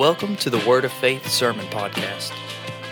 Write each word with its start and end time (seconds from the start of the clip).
Welcome 0.00 0.36
to 0.36 0.48
the 0.48 0.66
Word 0.66 0.86
of 0.86 0.92
Faith 0.94 1.28
Sermon 1.28 1.66
Podcast. 1.66 2.32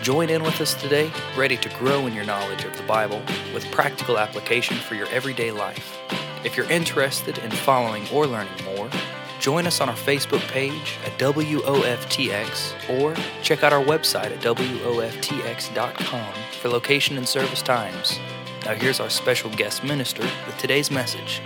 Join 0.03 0.29
in 0.29 0.43
with 0.43 0.61
us 0.61 0.75
today, 0.75 1.11
ready 1.35 1.57
to 1.57 1.67
grow 1.69 2.05
in 2.05 2.13
your 2.13 2.23
knowledge 2.23 2.65
of 2.65 2.77
the 2.77 2.83
Bible 2.83 3.19
with 3.51 3.65
practical 3.71 4.19
application 4.19 4.77
for 4.77 4.93
your 4.93 5.07
everyday 5.07 5.49
life. 5.51 5.97
If 6.43 6.55
you're 6.55 6.69
interested 6.69 7.39
in 7.39 7.49
following 7.49 8.07
or 8.13 8.27
learning 8.27 8.63
more, 8.63 8.91
join 9.39 9.65
us 9.65 9.81
on 9.81 9.89
our 9.89 9.95
Facebook 9.95 10.47
page 10.49 10.99
at 11.03 11.17
WOFTX 11.17 12.99
or 12.99 13.15
check 13.41 13.63
out 13.63 13.73
our 13.73 13.83
website 13.83 14.31
at 14.31 14.41
WOFTX.com 14.41 16.33
for 16.61 16.69
location 16.69 17.17
and 17.17 17.27
service 17.27 17.63
times. 17.63 18.19
Now, 18.65 18.75
here's 18.75 18.99
our 18.99 19.09
special 19.09 19.49
guest 19.49 19.83
minister 19.83 20.21
with 20.45 20.59
today's 20.59 20.91
message. 20.91 21.41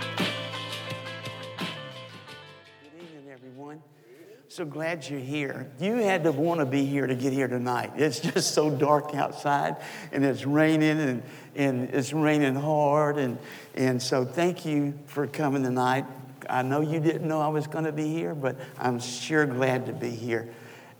So 4.54 4.64
glad 4.64 5.08
you're 5.08 5.18
here. 5.18 5.68
You 5.80 5.94
had 5.96 6.22
to 6.22 6.30
want 6.30 6.60
to 6.60 6.64
be 6.64 6.84
here 6.86 7.08
to 7.08 7.16
get 7.16 7.32
here 7.32 7.48
tonight. 7.48 7.90
It's 7.96 8.20
just 8.20 8.54
so 8.54 8.70
dark 8.70 9.12
outside, 9.12 9.74
and 10.12 10.24
it's 10.24 10.46
raining, 10.46 11.00
and, 11.00 11.22
and 11.56 11.90
it's 11.92 12.12
raining 12.12 12.54
hard. 12.54 13.18
And, 13.18 13.36
and 13.74 14.00
so, 14.00 14.24
thank 14.24 14.64
you 14.64 14.94
for 15.06 15.26
coming 15.26 15.64
tonight. 15.64 16.04
I 16.48 16.62
know 16.62 16.82
you 16.82 17.00
didn't 17.00 17.26
know 17.26 17.40
I 17.40 17.48
was 17.48 17.66
going 17.66 17.86
to 17.86 17.90
be 17.90 18.06
here, 18.06 18.32
but 18.32 18.54
I'm 18.78 19.00
sure 19.00 19.44
glad 19.44 19.86
to 19.86 19.92
be 19.92 20.10
here. 20.10 20.48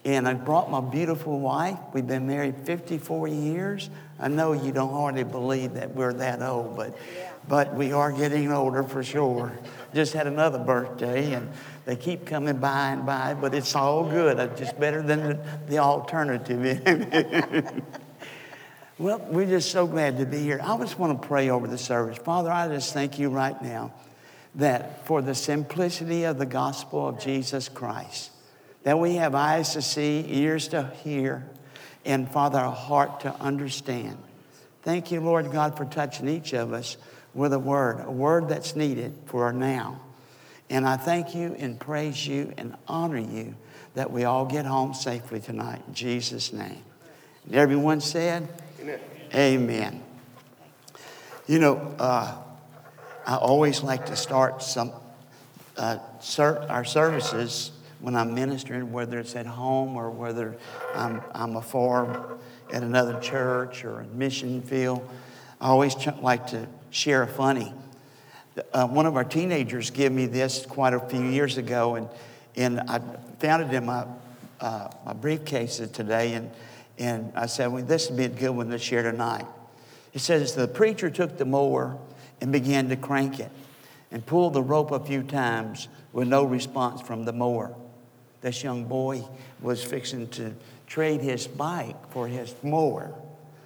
And 0.04 0.26
I 0.26 0.34
brought 0.34 0.68
my 0.68 0.80
beautiful 0.80 1.38
wife. 1.38 1.78
We've 1.92 2.04
been 2.04 2.26
married 2.26 2.56
54 2.64 3.28
years. 3.28 3.88
I 4.18 4.26
know 4.26 4.52
you 4.52 4.72
don't 4.72 4.90
hardly 4.90 5.22
believe 5.22 5.74
that 5.74 5.94
we're 5.94 6.12
that 6.14 6.42
old, 6.42 6.76
but, 6.76 6.98
but 7.46 7.72
we 7.74 7.92
are 7.92 8.10
getting 8.10 8.50
older 8.50 8.82
for 8.82 9.04
sure. 9.04 9.52
Just 9.94 10.12
had 10.12 10.26
another 10.26 10.58
birthday, 10.58 11.34
and 11.34 11.48
they 11.84 11.96
keep 11.96 12.24
coming 12.24 12.56
by 12.56 12.90
and 12.90 13.04
by, 13.04 13.34
but 13.34 13.54
it's 13.54 13.74
all 13.74 14.08
good. 14.08 14.38
It's 14.38 14.60
just 14.60 14.80
better 14.80 15.02
than 15.02 15.20
the, 15.20 15.40
the 15.68 15.78
alternative. 15.78 16.82
well, 18.98 19.18
we're 19.28 19.46
just 19.46 19.70
so 19.70 19.86
glad 19.86 20.18
to 20.18 20.24
be 20.24 20.38
here. 20.38 20.60
I 20.62 20.78
just 20.78 20.98
want 20.98 21.20
to 21.20 21.28
pray 21.28 21.50
over 21.50 21.66
the 21.66 21.76
service. 21.76 22.16
Father, 22.16 22.50
I 22.50 22.68
just 22.68 22.94
thank 22.94 23.18
you 23.18 23.28
right 23.28 23.60
now 23.62 23.92
that 24.54 25.06
for 25.06 25.20
the 25.20 25.34
simplicity 25.34 26.24
of 26.24 26.38
the 26.38 26.46
gospel 26.46 27.08
of 27.08 27.20
Jesus 27.20 27.68
Christ, 27.68 28.30
that 28.84 28.98
we 28.98 29.16
have 29.16 29.34
eyes 29.34 29.74
to 29.74 29.82
see, 29.82 30.24
ears 30.28 30.68
to 30.68 30.90
hear, 31.02 31.44
and 32.04 32.30
Father, 32.30 32.58
a 32.58 32.70
heart 32.70 33.20
to 33.20 33.34
understand. 33.40 34.16
Thank 34.82 35.10
you, 35.10 35.20
Lord 35.20 35.50
God, 35.50 35.76
for 35.76 35.84
touching 35.84 36.28
each 36.28 36.54
of 36.54 36.72
us 36.72 36.96
with 37.34 37.52
a 37.52 37.58
word, 37.58 38.04
a 38.06 38.10
word 38.10 38.48
that's 38.48 38.76
needed 38.76 39.14
for 39.26 39.52
now. 39.52 40.00
And 40.70 40.86
I 40.86 40.96
thank 40.96 41.34
you 41.34 41.54
and 41.58 41.78
praise 41.78 42.26
you 42.26 42.52
and 42.56 42.74
honor 42.88 43.18
you 43.18 43.54
that 43.94 44.10
we 44.10 44.24
all 44.24 44.44
get 44.44 44.66
home 44.66 44.94
safely 44.94 45.40
tonight. 45.40 45.82
In 45.86 45.94
Jesus' 45.94 46.52
name. 46.52 46.82
And 47.46 47.54
everyone 47.54 48.00
said, 48.00 48.48
Amen. 48.80 49.00
Amen. 49.34 50.02
You 51.46 51.58
know, 51.58 51.76
uh, 51.98 52.36
I 53.26 53.36
always 53.36 53.82
like 53.82 54.06
to 54.06 54.16
start 54.16 54.62
some 54.62 54.92
uh, 55.76 55.98
ser- 56.20 56.66
our 56.68 56.84
services 56.84 57.70
when 58.00 58.16
I'm 58.16 58.34
ministering, 58.34 58.92
whether 58.92 59.18
it's 59.18 59.34
at 59.36 59.46
home 59.46 59.96
or 59.96 60.10
whether 60.10 60.56
I'm, 60.94 61.22
I'm 61.32 61.56
afar 61.56 62.36
at 62.72 62.82
another 62.82 63.18
church 63.20 63.84
or 63.84 64.00
a 64.00 64.06
mission 64.08 64.62
field. 64.62 65.06
I 65.60 65.68
always 65.68 65.94
ch- 65.94 66.08
like 66.20 66.48
to 66.48 66.66
share 66.90 67.22
a 67.22 67.26
funny. 67.26 67.72
Uh, 68.72 68.86
one 68.86 69.06
of 69.06 69.16
our 69.16 69.24
teenagers 69.24 69.90
gave 69.90 70.12
me 70.12 70.26
this 70.26 70.64
quite 70.64 70.94
a 70.94 71.00
few 71.00 71.22
years 71.22 71.58
ago, 71.58 71.96
and, 71.96 72.08
and 72.56 72.80
I 72.80 73.00
found 73.40 73.64
it 73.64 73.74
in 73.74 73.86
my, 73.86 74.06
uh, 74.60 74.88
my 75.04 75.12
briefcase 75.12 75.78
today, 75.78 76.34
and, 76.34 76.50
and 76.98 77.32
I 77.34 77.46
said, 77.46 77.68
well, 77.68 77.84
this 77.84 78.08
would 78.08 78.16
be 78.16 78.24
a 78.24 78.28
good 78.28 78.50
one 78.50 78.70
to 78.70 78.78
share 78.78 79.02
tonight. 79.02 79.46
It 80.12 80.20
says, 80.20 80.54
the 80.54 80.68
preacher 80.68 81.10
took 81.10 81.36
the 81.36 81.44
mower 81.44 81.98
and 82.40 82.52
began 82.52 82.88
to 82.90 82.96
crank 82.96 83.40
it 83.40 83.50
and 84.12 84.24
pulled 84.24 84.52
the 84.52 84.62
rope 84.62 84.92
a 84.92 85.00
few 85.00 85.24
times 85.24 85.88
with 86.12 86.28
no 86.28 86.44
response 86.44 87.00
from 87.00 87.24
the 87.24 87.32
mower. 87.32 87.74
This 88.40 88.62
young 88.62 88.84
boy 88.84 89.24
was 89.60 89.82
fixing 89.82 90.28
to 90.28 90.54
trade 90.86 91.20
his 91.20 91.48
bike 91.48 91.96
for 92.10 92.28
his 92.28 92.54
mower. 92.62 93.12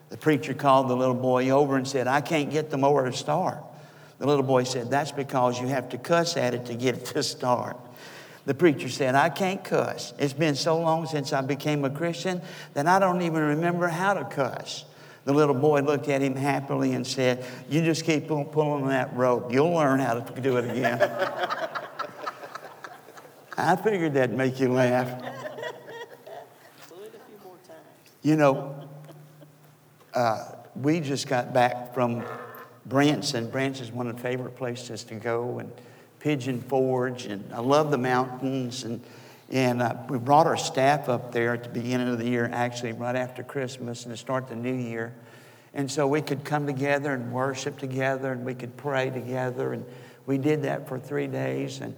The 0.09 0.17
preacher 0.17 0.55
called 0.55 0.89
the 0.89 0.97
little 0.97 1.15
boy 1.15 1.51
over 1.51 1.77
and 1.77 1.87
said, 1.87 2.07
I 2.07 2.23
can't 2.23 2.51
get 2.51 2.71
the 2.71 2.79
mower 2.79 3.11
to 3.11 3.15
start. 3.15 3.63
The 4.19 4.27
little 4.27 4.43
boy 4.43 4.65
said, 4.65 4.91
That's 4.91 5.13
because 5.13 5.61
you 5.61 5.69
have 5.69 5.89
to 5.91 5.99
cuss 5.99 6.37
at 6.37 6.55
it 6.55 6.67
to 6.67 6.75
get 6.75 6.97
it 6.97 7.05
to 7.07 7.23
start. 7.23 7.77
The 8.47 8.55
preacher 8.55 8.89
said, 8.89 9.15
I 9.15 9.29
can't 9.29 9.63
cuss. 9.63 10.15
It's 10.19 10.33
been 10.33 10.55
so 10.55 10.81
long 10.81 11.07
since 11.07 11.33
I 11.33 11.43
became 11.43 11.85
a 11.85 11.91
Christian 11.91 12.41
that 12.73 12.87
I 12.87 12.99
don't 12.99 13.21
even 13.23 13.43
remember 13.43 13.89
how 13.89 14.15
to 14.15 14.25
cuss. 14.25 14.87
The 15.25 15.35
little 15.35 15.55
boy 15.55 15.83
looked 15.83 16.09
at 16.09 16.23
him 16.23 16.35
happily 16.35 16.95
and 16.95 17.07
said, 17.07 17.45
You 17.69 17.83
just 17.83 18.07
keep 18.07 18.29
pulling 18.29 18.89
that 18.89 19.15
rope. 19.15 19.53
You'll 19.53 19.75
learn 19.75 20.01
how 20.01 20.21
to 20.21 20.41
do 20.41 20.57
it 20.57 20.71
again. 20.71 20.99
I 23.59 23.77
figured 23.77 24.15
that'd 24.15 24.35
make 24.35 24.59
you 24.59 24.73
laugh. 24.73 25.23
You 28.23 28.37
know, 28.37 28.89
uh, 30.15 30.53
we 30.75 31.01
just 31.01 31.29
got 31.29 31.53
back 31.53 31.93
from 31.93 32.25
Branson. 32.89 33.51
Branson 33.51 33.85
is 33.85 33.93
one 33.93 34.09
of 34.09 34.17
the 34.17 34.23
favorite 34.23 34.57
places 34.57 35.05
to 35.05 35.15
go, 35.15 35.59
and 35.59 35.71
Pigeon 36.21 36.61
Forge, 36.61 37.27
and 37.27 37.45
I 37.53 37.61
love 37.61 37.91
the 37.91 37.99
mountains. 37.99 38.85
And, 38.85 39.03
and 39.51 39.83
uh, 39.83 39.97
we 40.09 40.19
brought 40.19 40.47
our 40.47 40.57
staff 40.57 41.09
up 41.09 41.33
there 41.33 41.55
at 41.55 41.65
the 41.65 41.69
beginning 41.69 42.09
of 42.09 42.19
the 42.19 42.29
year, 42.29 42.49
actually, 42.53 42.93
right 42.93 43.17
after 43.17 43.43
Christmas, 43.43 44.05
and 44.05 44.13
to 44.13 44.17
start 44.17 44.49
the 44.49 44.57
new 44.57 44.75
year. 44.75 45.15
And 45.75 45.91
so 45.91 46.07
we 46.07 46.23
could 46.23 46.45
come 46.45 46.67
together 46.67 47.13
and 47.13 47.31
worship 47.33 47.79
together, 47.79 48.33
and 48.33 48.45
we 48.45 48.55
could 48.55 48.77
pray 48.77 49.11
together. 49.11 49.75
And 49.75 49.85
we 50.27 50.39
did 50.39 50.63
that 50.63 50.89
for 50.89 50.99
three 50.99 51.27
days, 51.27 51.81
and, 51.81 51.95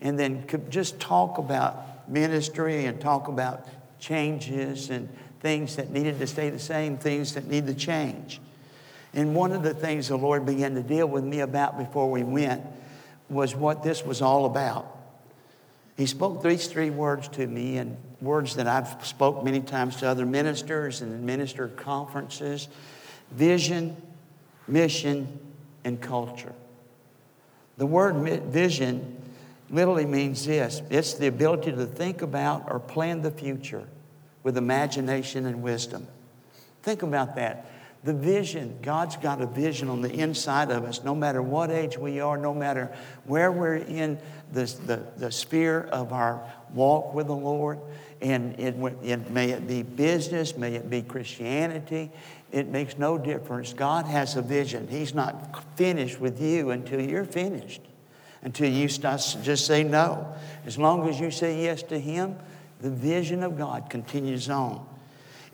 and 0.00 0.18
then 0.18 0.42
could 0.44 0.70
just 0.70 1.00
talk 1.00 1.38
about 1.38 2.08
ministry 2.08 2.84
and 2.84 3.00
talk 3.00 3.28
about 3.28 3.66
changes 3.98 4.90
and 4.90 5.08
things 5.40 5.76
that 5.76 5.90
needed 5.90 6.18
to 6.18 6.26
stay 6.26 6.50
the 6.50 6.58
same, 6.58 6.98
things 6.98 7.34
that 7.34 7.46
need 7.46 7.66
to 7.66 7.74
change. 7.74 8.40
And 9.14 9.34
one 9.34 9.52
of 9.52 9.62
the 9.62 9.74
things 9.74 10.08
the 10.08 10.16
Lord 10.16 10.44
began 10.44 10.74
to 10.74 10.82
deal 10.82 11.06
with 11.06 11.24
me 11.24 11.40
about 11.40 11.78
before 11.78 12.10
we 12.10 12.24
went 12.24 12.62
was 13.28 13.54
what 13.54 13.82
this 13.82 14.04
was 14.04 14.20
all 14.20 14.44
about. 14.44 14.90
He 15.96 16.06
spoke 16.06 16.42
these 16.42 16.66
three 16.66 16.90
words 16.90 17.28
to 17.28 17.46
me, 17.46 17.76
and 17.78 17.96
words 18.20 18.56
that 18.56 18.66
I've 18.66 19.06
spoke 19.06 19.44
many 19.44 19.60
times 19.60 19.96
to 19.96 20.08
other 20.08 20.26
ministers 20.26 21.00
and 21.00 21.24
minister 21.24 21.68
conferences: 21.68 22.68
vision, 23.30 23.96
mission, 24.66 25.38
and 25.84 26.00
culture. 26.00 26.52
The 27.76 27.86
word 27.86 28.14
vision 28.46 29.22
literally 29.70 30.06
means 30.06 30.44
this: 30.44 30.82
it's 30.90 31.14
the 31.14 31.28
ability 31.28 31.70
to 31.70 31.86
think 31.86 32.22
about 32.22 32.64
or 32.68 32.80
plan 32.80 33.22
the 33.22 33.30
future 33.30 33.84
with 34.42 34.58
imagination 34.58 35.46
and 35.46 35.62
wisdom. 35.62 36.08
Think 36.82 37.02
about 37.02 37.36
that. 37.36 37.66
The 38.04 38.12
vision, 38.12 38.78
God's 38.82 39.16
got 39.16 39.40
a 39.40 39.46
vision 39.46 39.88
on 39.88 40.02
the 40.02 40.12
inside 40.12 40.70
of 40.70 40.84
us, 40.84 41.02
no 41.02 41.14
matter 41.14 41.40
what 41.40 41.70
age 41.70 41.96
we 41.96 42.20
are, 42.20 42.36
no 42.36 42.52
matter 42.52 42.94
where 43.24 43.50
we're 43.50 43.76
in 43.76 44.18
the, 44.52 44.64
the, 44.86 45.02
the 45.16 45.32
sphere 45.32 45.88
of 45.90 46.12
our 46.12 46.42
walk 46.74 47.14
with 47.14 47.28
the 47.28 47.34
Lord. 47.34 47.80
And 48.20 48.60
it, 48.60 48.74
it, 49.02 49.30
may 49.30 49.50
it 49.50 49.66
be 49.66 49.82
business, 49.82 50.54
may 50.54 50.74
it 50.74 50.90
be 50.90 51.00
Christianity, 51.00 52.10
it 52.52 52.68
makes 52.68 52.98
no 52.98 53.16
difference. 53.16 53.72
God 53.72 54.04
has 54.04 54.36
a 54.36 54.42
vision. 54.42 54.86
He's 54.86 55.14
not 55.14 55.76
finished 55.76 56.20
with 56.20 56.40
you 56.42 56.70
until 56.70 57.00
you're 57.00 57.24
finished, 57.24 57.80
until 58.42 58.70
you 58.70 58.88
start, 58.88 59.22
just 59.42 59.66
say 59.66 59.82
no. 59.82 60.34
As 60.66 60.78
long 60.78 61.08
as 61.08 61.18
you 61.18 61.30
say 61.30 61.62
yes 61.62 61.82
to 61.84 61.98
Him, 61.98 62.36
the 62.80 62.90
vision 62.90 63.42
of 63.42 63.56
God 63.56 63.88
continues 63.88 64.50
on. 64.50 64.86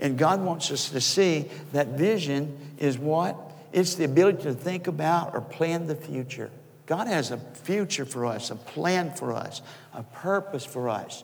And 0.01 0.17
God 0.19 0.41
wants 0.41 0.71
us 0.73 0.89
to 0.91 1.01
see 1.01 1.49
that 1.73 1.89
vision 1.89 2.57
is 2.79 2.99
what? 2.99 3.37
It's 3.73 3.95
the 3.95 4.05
ability 4.05 4.43
to 4.45 4.55
think 4.55 4.87
about 4.89 5.35
or 5.35 5.43
plan 5.43 5.87
the 5.87 5.95
future. 5.95 6.51
God 6.87 7.07
has 7.07 7.31
a 7.31 7.39
future 7.39 8.05
for 8.05 8.27
us, 8.27 8.51
a 8.51 8.57
plan 8.57 9.13
for 9.13 9.33
us, 9.33 9.63
a 9.95 10.03
purpose 10.03 10.65
for 10.65 10.89
us. 10.89 11.23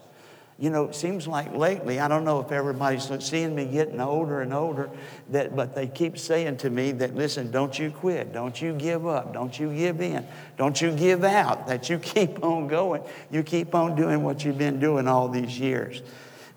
You 0.59 0.71
know, 0.71 0.85
it 0.85 0.95
seems 0.95 1.27
like 1.27 1.55
lately, 1.55 2.01
I 2.01 2.09
don't 2.09 2.25
know 2.25 2.41
if 2.41 2.51
everybody's 2.51 3.11
seeing 3.25 3.55
me 3.55 3.67
getting 3.67 4.01
older 4.01 4.41
and 4.41 4.55
older, 4.55 4.89
that, 5.31 5.55
but 5.55 5.75
they 5.75 5.87
keep 5.87 6.17
saying 6.17 6.59
to 6.59 6.71
me 6.71 6.93
that, 6.93 7.15
listen, 7.15 7.51
don't 7.51 7.79
you 7.79 7.91
quit. 7.91 8.33
Don't 8.33 8.63
you 8.63 8.73
give 8.73 9.07
up. 9.07 9.35
Don't 9.35 9.59
you 9.59 9.75
give 9.75 10.01
in. 10.01 10.27
Don't 10.57 10.81
you 10.81 10.93
give 10.93 11.25
out. 11.25 11.67
That 11.67 11.91
you 11.91 11.99
keep 12.15 12.43
on 12.43 12.69
going. 12.69 13.03
You 13.31 13.43
keep 13.43 13.75
on 13.75 13.97
doing 13.97 14.23
what 14.23 14.45
you've 14.45 14.57
been 14.57 14.81
doing 14.81 15.09
all 15.09 15.29
these 15.29 15.59
years. 15.59 16.03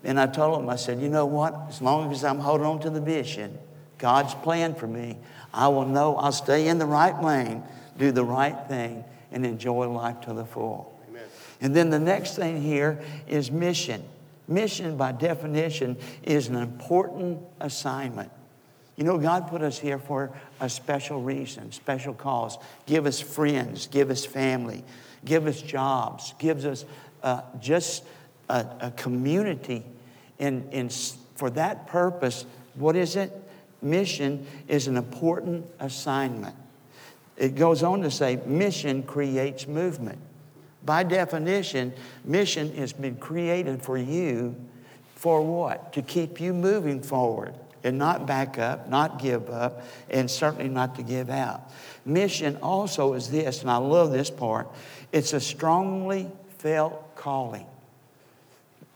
And 0.04 0.18
I 0.18 0.26
told 0.26 0.62
him, 0.62 0.68
I 0.68 0.76
said, 0.76 1.00
you 1.00 1.08
know 1.08 1.26
what? 1.26 1.54
As 1.68 1.82
long 1.82 2.10
as 2.12 2.24
I'm 2.24 2.38
holding 2.38 2.66
on 2.66 2.80
to 2.80 2.90
the 2.90 3.00
vision, 3.00 3.58
God's 3.98 4.34
plan 4.34 4.74
for 4.74 4.86
me, 4.86 5.18
I 5.52 5.68
will 5.68 5.86
know 5.86 6.16
I'll 6.16 6.32
stay 6.32 6.68
in 6.68 6.78
the 6.78 6.86
right 6.86 7.22
lane, 7.22 7.62
do 7.98 8.12
the 8.12 8.24
right 8.24 8.56
thing, 8.68 9.04
and 9.30 9.44
enjoy 9.44 9.88
life 9.88 10.20
to 10.22 10.32
the 10.32 10.44
full. 10.44 10.98
And 11.60 11.76
then 11.76 11.90
the 11.90 11.98
next 11.98 12.36
thing 12.36 12.62
here 12.62 13.00
is 13.28 13.50
mission. 13.50 14.02
Mission, 14.48 14.96
by 14.96 15.12
definition, 15.12 15.96
is 16.22 16.48
an 16.48 16.56
important 16.56 17.38
assignment. 17.60 18.30
You 18.96 19.04
know, 19.04 19.18
God 19.18 19.48
put 19.48 19.62
us 19.62 19.78
here 19.78 19.98
for 19.98 20.32
a 20.60 20.68
special 20.68 21.22
reason, 21.22 21.72
special 21.72 22.14
cause. 22.14 22.58
Give 22.86 23.06
us 23.06 23.20
friends, 23.20 23.86
give 23.86 24.10
us 24.10 24.24
family, 24.24 24.84
give 25.24 25.46
us 25.46 25.62
jobs, 25.62 26.34
gives 26.38 26.64
us 26.64 26.84
uh, 27.22 27.42
just 27.60 28.04
a, 28.50 28.66
a 28.80 28.90
community. 28.90 29.84
And, 30.38 30.68
and 30.72 30.92
for 31.36 31.50
that 31.50 31.86
purpose, 31.86 32.44
what 32.74 32.96
is 32.96 33.16
it? 33.16 33.32
Mission 33.80 34.46
is 34.68 34.86
an 34.88 34.96
important 34.96 35.66
assignment. 35.78 36.56
It 37.36 37.54
goes 37.54 37.82
on 37.82 38.02
to 38.02 38.10
say, 38.10 38.40
mission 38.44 39.02
creates 39.02 39.66
movement. 39.66 40.18
By 40.84 41.04
definition, 41.04 41.92
mission 42.24 42.74
has 42.76 42.92
been 42.92 43.16
created 43.16 43.82
for 43.82 43.96
you 43.96 44.56
for 45.14 45.42
what? 45.42 45.92
To 45.94 46.02
keep 46.02 46.40
you 46.40 46.52
moving 46.52 47.02
forward 47.02 47.54
and 47.84 47.96
not 47.96 48.26
back 48.26 48.58
up, 48.58 48.88
not 48.88 49.20
give 49.20 49.48
up, 49.48 49.82
and 50.10 50.30
certainly 50.30 50.68
not 50.68 50.96
to 50.96 51.02
give 51.02 51.30
out. 51.30 51.70
Mission 52.04 52.58
also 52.62 53.14
is 53.14 53.30
this, 53.30 53.62
and 53.62 53.70
I 53.70 53.76
love 53.76 54.10
this 54.10 54.30
part 54.30 54.68
it's 55.12 55.32
a 55.32 55.40
strongly 55.40 56.30
felt 56.58 57.16
calling. 57.16 57.66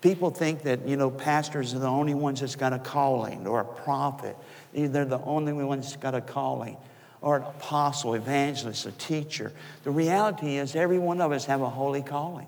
People 0.05 0.31
think 0.31 0.63
that, 0.65 0.87
you 0.87 0.97
know, 0.97 1.11
pastors 1.11 1.75
are 1.75 1.79
the 1.79 1.89
only 1.89 2.13
ones 2.13 2.41
that's 2.41 2.55
got 2.55 2.73
a 2.73 2.79
calling 2.79 3.47
or 3.47 3.61
a 3.61 3.65
prophet. 3.65 4.37
They're 4.75 5.07
the 5.07 5.23
only 5.23 5.53
ones 5.53 5.87
that's 5.87 5.97
got 5.97 6.15
a 6.15 6.21
calling 6.21 6.77
or 7.23 7.39
an 7.39 7.43
apostle, 7.45 8.13
evangelist, 8.13 8.85
a 8.85 8.93
teacher. 8.93 9.51
The 9.83 9.91
reality 9.91 10.59
is 10.59 10.77
every 10.77 10.99
one 10.99 11.23
of 11.23 11.33
us 11.33 11.47
have 11.47 11.63
a 11.63 11.71
holy 11.71 12.03
calling. 12.03 12.47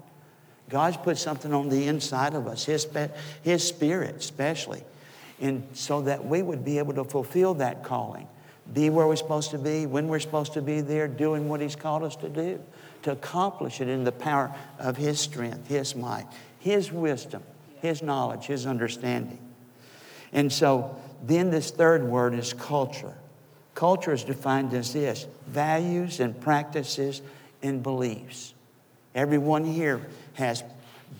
God's 0.68 0.98
put 0.98 1.16
something 1.16 1.54
on 1.54 1.70
the 1.70 1.88
inside 1.88 2.34
of 2.34 2.46
us, 2.46 2.64
His, 2.64 2.86
His 3.42 3.66
Spirit 3.66 4.16
especially 4.16 4.84
and 5.40 5.66
so 5.72 6.02
that 6.02 6.26
we 6.26 6.42
would 6.42 6.64
be 6.64 6.78
able 6.78 6.94
to 6.94 7.04
fulfill 7.04 7.54
that 7.54 7.82
calling, 7.82 8.26
be 8.72 8.90
where 8.90 9.06
we're 9.06 9.16
supposed 9.16 9.50
to 9.50 9.58
be, 9.58 9.86
when 9.86 10.08
we're 10.08 10.20
supposed 10.20 10.52
to 10.54 10.62
be 10.62 10.80
there, 10.80 11.08
doing 11.08 11.48
what 11.48 11.60
He's 11.60 11.76
called 11.76 12.02
us 12.02 12.16
to 12.16 12.28
do, 12.28 12.60
to 13.02 13.12
accomplish 13.12 13.80
it 13.80 13.88
in 13.88 14.04
the 14.04 14.12
power 14.12 14.54
of 14.78 14.96
His 14.96 15.20
strength, 15.20 15.68
His 15.68 15.94
might, 15.94 16.26
His 16.58 16.90
wisdom, 16.92 17.42
His 17.80 18.02
knowledge, 18.02 18.46
His 18.46 18.66
understanding. 18.66 19.38
And 20.32 20.52
so 20.52 20.96
then 21.22 21.50
this 21.50 21.70
third 21.70 22.04
word 22.04 22.34
is 22.34 22.52
culture. 22.52 23.14
Culture 23.74 24.12
is 24.12 24.24
defined 24.24 24.72
as 24.74 24.92
this 24.92 25.26
values 25.46 26.20
and 26.20 26.38
practices 26.40 27.22
and 27.62 27.82
beliefs. 27.82 28.54
Everyone 29.14 29.64
here 29.64 30.06
has 30.34 30.62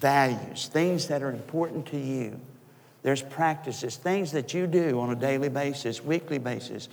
values, 0.01 0.69
things 0.69 1.09
that 1.09 1.23
are 1.23 1.31
important 1.31 1.87
to 1.87 1.99
you. 1.99 2.41
There's 3.03 3.23
practices, 3.23 3.97
things 3.97 4.33
that 4.33 4.53
you 4.53 4.67
do 4.67 5.01
on 5.01 5.11
a 5.11 5.15
daily 5.15 5.49
basis, 5.49 6.03
weekly 6.03 6.39
basis, 6.39 6.89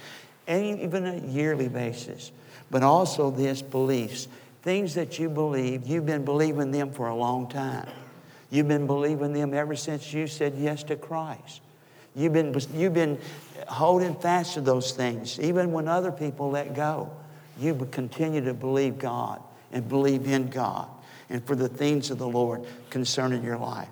and 0.48 0.80
even 0.80 1.06
a 1.06 1.18
yearly 1.28 1.68
basis. 1.68 2.31
But 2.69 2.84
also 2.84 3.31
this 3.31 3.62
beliefs, 3.62 4.28
things 4.62 4.94
that 4.96 5.18
you 5.18 5.30
believe, 5.30 5.88
you've 5.88 6.06
been 6.06 6.24
believing 6.24 6.72
them 6.72 6.92
for 6.92 7.07
a 7.07 7.16
long 7.16 7.50
time. 7.50 7.89
You've 8.54 8.68
been 8.68 8.86
believing 8.86 9.34
them 9.34 9.52
ever 9.56 9.76
since 9.76 10.14
you 10.14 10.28
said 10.28 10.54
yes 10.56 10.84
to 10.84 10.96
Christ. 10.96 11.62
You've 12.16 12.34
been, 12.34 12.56
you've 12.76 12.94
been 12.94 13.18
holding 13.68 14.14
fast 14.14 14.54
to 14.54 14.62
those 14.62 14.92
things, 14.92 15.40
even 15.40 15.72
when 15.72 15.88
other 15.88 16.12
people 16.12 16.52
let 16.52 16.76
go. 16.76 17.10
You 17.60 17.74
continue 17.90 18.46
to 18.46 18.54
believe 18.54 19.00
God 19.00 19.42
and 19.72 19.90
believe 19.90 20.28
in 20.28 20.50
God 20.50 20.88
and 21.32 21.44
for 21.44 21.56
the 21.56 21.68
things 21.68 22.12
of 22.12 22.20
the 22.20 22.28
Lord 22.28 22.64
concerning 22.92 23.44
your 23.44 23.58
life. 23.58 23.90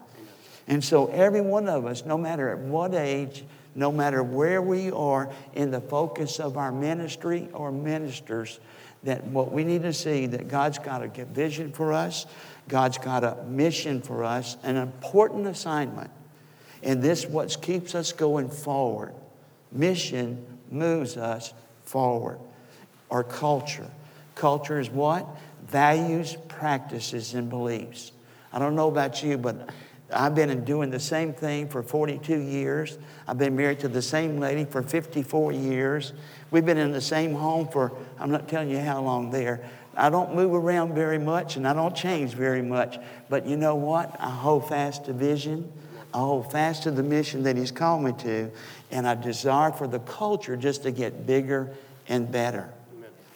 And 0.67 0.83
so, 0.83 1.07
every 1.07 1.41
one 1.41 1.67
of 1.67 1.87
us, 1.87 2.05
no 2.05 2.15
matter 2.15 2.49
at 2.49 2.59
what 2.59 2.93
age, 2.93 3.43
no 3.73 3.91
matter 3.91 4.21
where 4.21 4.61
we 4.61 4.91
are 4.91 5.33
in 5.55 5.71
the 5.71 5.81
focus 5.81 6.39
of 6.39 6.55
our 6.55 6.71
ministry 6.71 7.49
or 7.51 7.71
ministers, 7.71 8.59
that 9.03 9.23
what 9.25 9.51
we 9.51 9.63
need 9.63 9.81
to 9.83 9.93
see 9.93 10.27
that 10.27 10.47
God's 10.47 10.77
got 10.77 11.03
a 11.03 11.25
vision 11.25 11.71
for 11.71 11.93
us, 11.93 12.25
God's 12.67 12.97
got 12.97 13.23
a 13.23 13.43
mission 13.47 14.01
for 14.01 14.23
us, 14.23 14.57
an 14.63 14.77
important 14.77 15.47
assignment. 15.47 16.11
And 16.83 17.01
this 17.01 17.25
what 17.25 17.57
keeps 17.61 17.95
us 17.95 18.11
going 18.11 18.49
forward. 18.49 19.13
Mission 19.71 20.45
moves 20.69 21.17
us 21.17 21.53
forward. 21.83 22.39
Our 23.09 23.23
culture. 23.23 23.89
Culture 24.35 24.79
is 24.79 24.89
what? 24.89 25.27
Values, 25.67 26.37
practices, 26.47 27.33
and 27.33 27.49
beliefs. 27.49 28.11
I 28.53 28.59
don't 28.59 28.75
know 28.75 28.87
about 28.87 29.23
you, 29.23 29.37
but 29.37 29.69
I've 30.13 30.35
been 30.35 30.63
doing 30.65 30.89
the 30.89 30.99
same 30.99 31.33
thing 31.33 31.69
for 31.69 31.83
42 31.83 32.39
years. 32.39 32.97
I've 33.27 33.37
been 33.37 33.55
married 33.55 33.79
to 33.81 33.87
the 33.87 34.01
same 34.01 34.39
lady 34.39 34.65
for 34.65 34.81
54 34.81 35.53
years. 35.53 36.13
We've 36.51 36.65
been 36.65 36.77
in 36.77 36.91
the 36.91 37.01
same 37.01 37.33
home 37.33 37.67
for, 37.69 37.93
I'm 38.19 38.29
not 38.29 38.49
telling 38.49 38.69
you 38.69 38.79
how 38.79 39.01
long 39.01 39.31
there. 39.31 39.61
I 39.95 40.09
don't 40.09 40.35
move 40.35 40.53
around 40.53 40.93
very 40.93 41.17
much 41.17 41.55
and 41.55 41.67
I 41.67 41.73
don't 41.73 41.95
change 41.95 42.33
very 42.33 42.61
much. 42.61 42.97
But 43.29 43.45
you 43.45 43.55
know 43.55 43.75
what? 43.75 44.15
I 44.19 44.29
hold 44.29 44.67
fast 44.67 45.05
to 45.05 45.13
vision. 45.13 45.71
I 46.13 46.17
hold 46.17 46.51
fast 46.51 46.83
to 46.83 46.91
the 46.91 47.03
mission 47.03 47.43
that 47.43 47.55
He's 47.55 47.71
called 47.71 48.03
me 48.03 48.11
to. 48.19 48.51
And 48.91 49.07
I 49.07 49.15
desire 49.15 49.71
for 49.71 49.87
the 49.87 49.99
culture 49.99 50.57
just 50.57 50.83
to 50.83 50.91
get 50.91 51.25
bigger 51.25 51.71
and 52.09 52.29
better. 52.29 52.69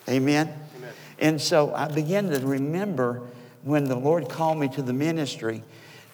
Amen. 0.10 0.48
Amen? 0.48 0.60
Amen. 0.78 0.94
And 1.20 1.42
so 1.42 1.74
I 1.74 1.88
began 1.88 2.30
to 2.30 2.40
remember 2.40 3.22
when 3.64 3.86
the 3.86 3.96
Lord 3.96 4.28
called 4.30 4.58
me 4.58 4.68
to 4.70 4.82
the 4.82 4.94
ministry. 4.94 5.64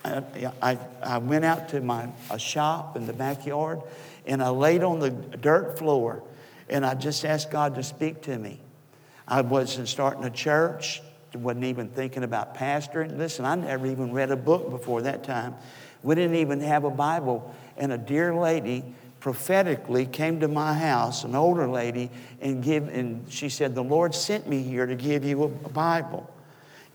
Uh, 0.05 0.21
I, 0.61 0.77
I, 1.03 1.17
went 1.19 1.45
out 1.45 1.69
to 1.69 1.81
my 1.81 2.09
a 2.31 2.39
shop 2.39 2.95
in 2.95 3.05
the 3.05 3.13
backyard 3.13 3.81
and 4.25 4.41
I 4.41 4.49
laid 4.49 4.81
on 4.81 4.99
the 4.99 5.11
dirt 5.11 5.77
floor 5.77 6.23
and 6.71 6.85
I 6.85 6.95
just 6.95 7.25
asked 7.25 7.51
God 7.51 7.75
to 7.75 7.83
speak 7.83 8.21
to 8.23 8.37
me. 8.37 8.59
I 9.27 9.41
wasn't 9.41 9.87
starting 9.87 10.23
a 10.23 10.29
church, 10.29 11.01
wasn't 11.33 11.65
even 11.65 11.89
thinking 11.89 12.23
about 12.23 12.55
pastoring. 12.55 13.17
Listen, 13.17 13.45
I 13.45 13.55
never 13.55 13.85
even 13.87 14.11
read 14.11 14.31
a 14.31 14.35
book 14.35 14.69
before 14.69 15.03
that 15.03 15.23
time. 15.23 15.55
We 16.03 16.15
didn't 16.15 16.37
even 16.37 16.61
have 16.61 16.83
a 16.83 16.89
Bible. 16.89 17.53
And 17.77 17.91
a 17.91 17.97
dear 17.97 18.33
lady 18.33 18.83
prophetically 19.19 20.05
came 20.05 20.39
to 20.39 20.47
my 20.47 20.73
house, 20.73 21.23
an 21.23 21.35
older 21.35 21.67
lady, 21.67 22.09
and 22.41 22.63
give 22.63 22.87
and 22.87 23.31
she 23.31 23.49
said, 23.49 23.75
The 23.75 23.83
Lord 23.83 24.15
sent 24.15 24.47
me 24.47 24.63
here 24.63 24.85
to 24.85 24.95
give 24.95 25.23
you 25.23 25.43
a 25.43 25.47
Bible. 25.47 26.29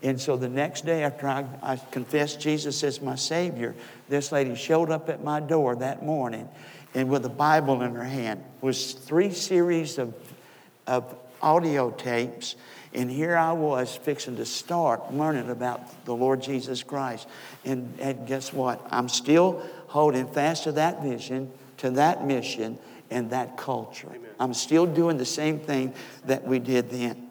And 0.03 0.21
so 0.21 0.37
the 0.37 0.49
next 0.49 0.85
day 0.85 1.03
after 1.03 1.27
I, 1.27 1.45
I, 1.63 1.75
confessed 1.77 2.39
Jesus 2.39 2.83
as 2.83 3.01
my 3.01 3.15
Savior, 3.15 3.73
this 4.09 4.31
lady 4.31 4.53
showed 4.53 4.91
up 4.91 5.09
at 5.09 5.23
my 5.23 5.39
door 5.39 5.75
that 5.77 6.03
morning 6.03 6.47
and 6.97 7.09
with 7.09 7.23
a 7.25 7.29
Bible 7.29 7.83
in 7.83 7.93
her 7.93 8.03
hand 8.03 8.43
was 8.59 8.93
three 8.93 9.31
series 9.31 9.99
of, 9.99 10.15
of 10.87 11.15
audio 11.43 11.91
tapes. 11.91 12.55
And 12.91 13.11
here 13.11 13.37
I 13.37 13.51
was 13.51 13.95
fixing 13.95 14.37
to 14.37 14.45
start 14.47 15.13
learning 15.13 15.51
about 15.51 16.05
the 16.05 16.15
Lord 16.15 16.41
Jesus 16.41 16.81
Christ. 16.81 17.27
And, 17.63 17.93
and 17.99 18.25
guess 18.25 18.51
what? 18.51 18.83
I'm 18.89 19.09
still 19.09 19.63
holding 19.85 20.27
fast 20.27 20.63
to 20.63 20.71
that 20.71 21.03
vision, 21.03 21.51
to 21.77 21.91
that 21.91 22.25
mission, 22.25 22.79
and 23.11 23.29
that 23.29 23.57
culture. 23.57 24.07
Amen. 24.09 24.31
I'm 24.39 24.55
still 24.55 24.87
doing 24.87 25.17
the 25.17 25.25
same 25.25 25.59
thing 25.59 25.93
that 26.25 26.47
we 26.47 26.57
did 26.57 26.89
then. 26.89 27.29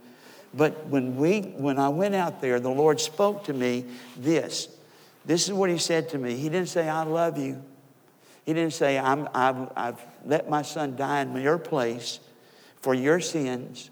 But 0.54 0.86
when, 0.86 1.16
we, 1.16 1.40
when 1.40 1.80
I 1.80 1.88
went 1.88 2.14
out 2.14 2.40
there, 2.40 2.60
the 2.60 2.70
Lord 2.70 3.00
spoke 3.00 3.42
to 3.46 3.52
me 3.52 3.84
this. 4.16 4.68
This 5.24 5.48
is 5.48 5.52
what 5.52 5.70
He 5.70 5.78
said 5.78 6.10
to 6.10 6.18
me. 6.18 6.36
He 6.36 6.48
didn't 6.48 6.68
say, 6.68 6.88
I 6.88 7.02
love 7.02 7.36
you. 7.36 7.60
He 8.46 8.54
didn't 8.54 8.72
say, 8.72 8.98
I'm, 8.98 9.28
I've, 9.34 9.70
I've 9.76 10.00
let 10.24 10.48
my 10.48 10.62
son 10.62 10.96
die 10.96 11.20
in 11.20 11.36
your 11.36 11.58
place 11.58 12.20
for 12.80 12.94
your 12.94 13.20
sins. 13.20 13.90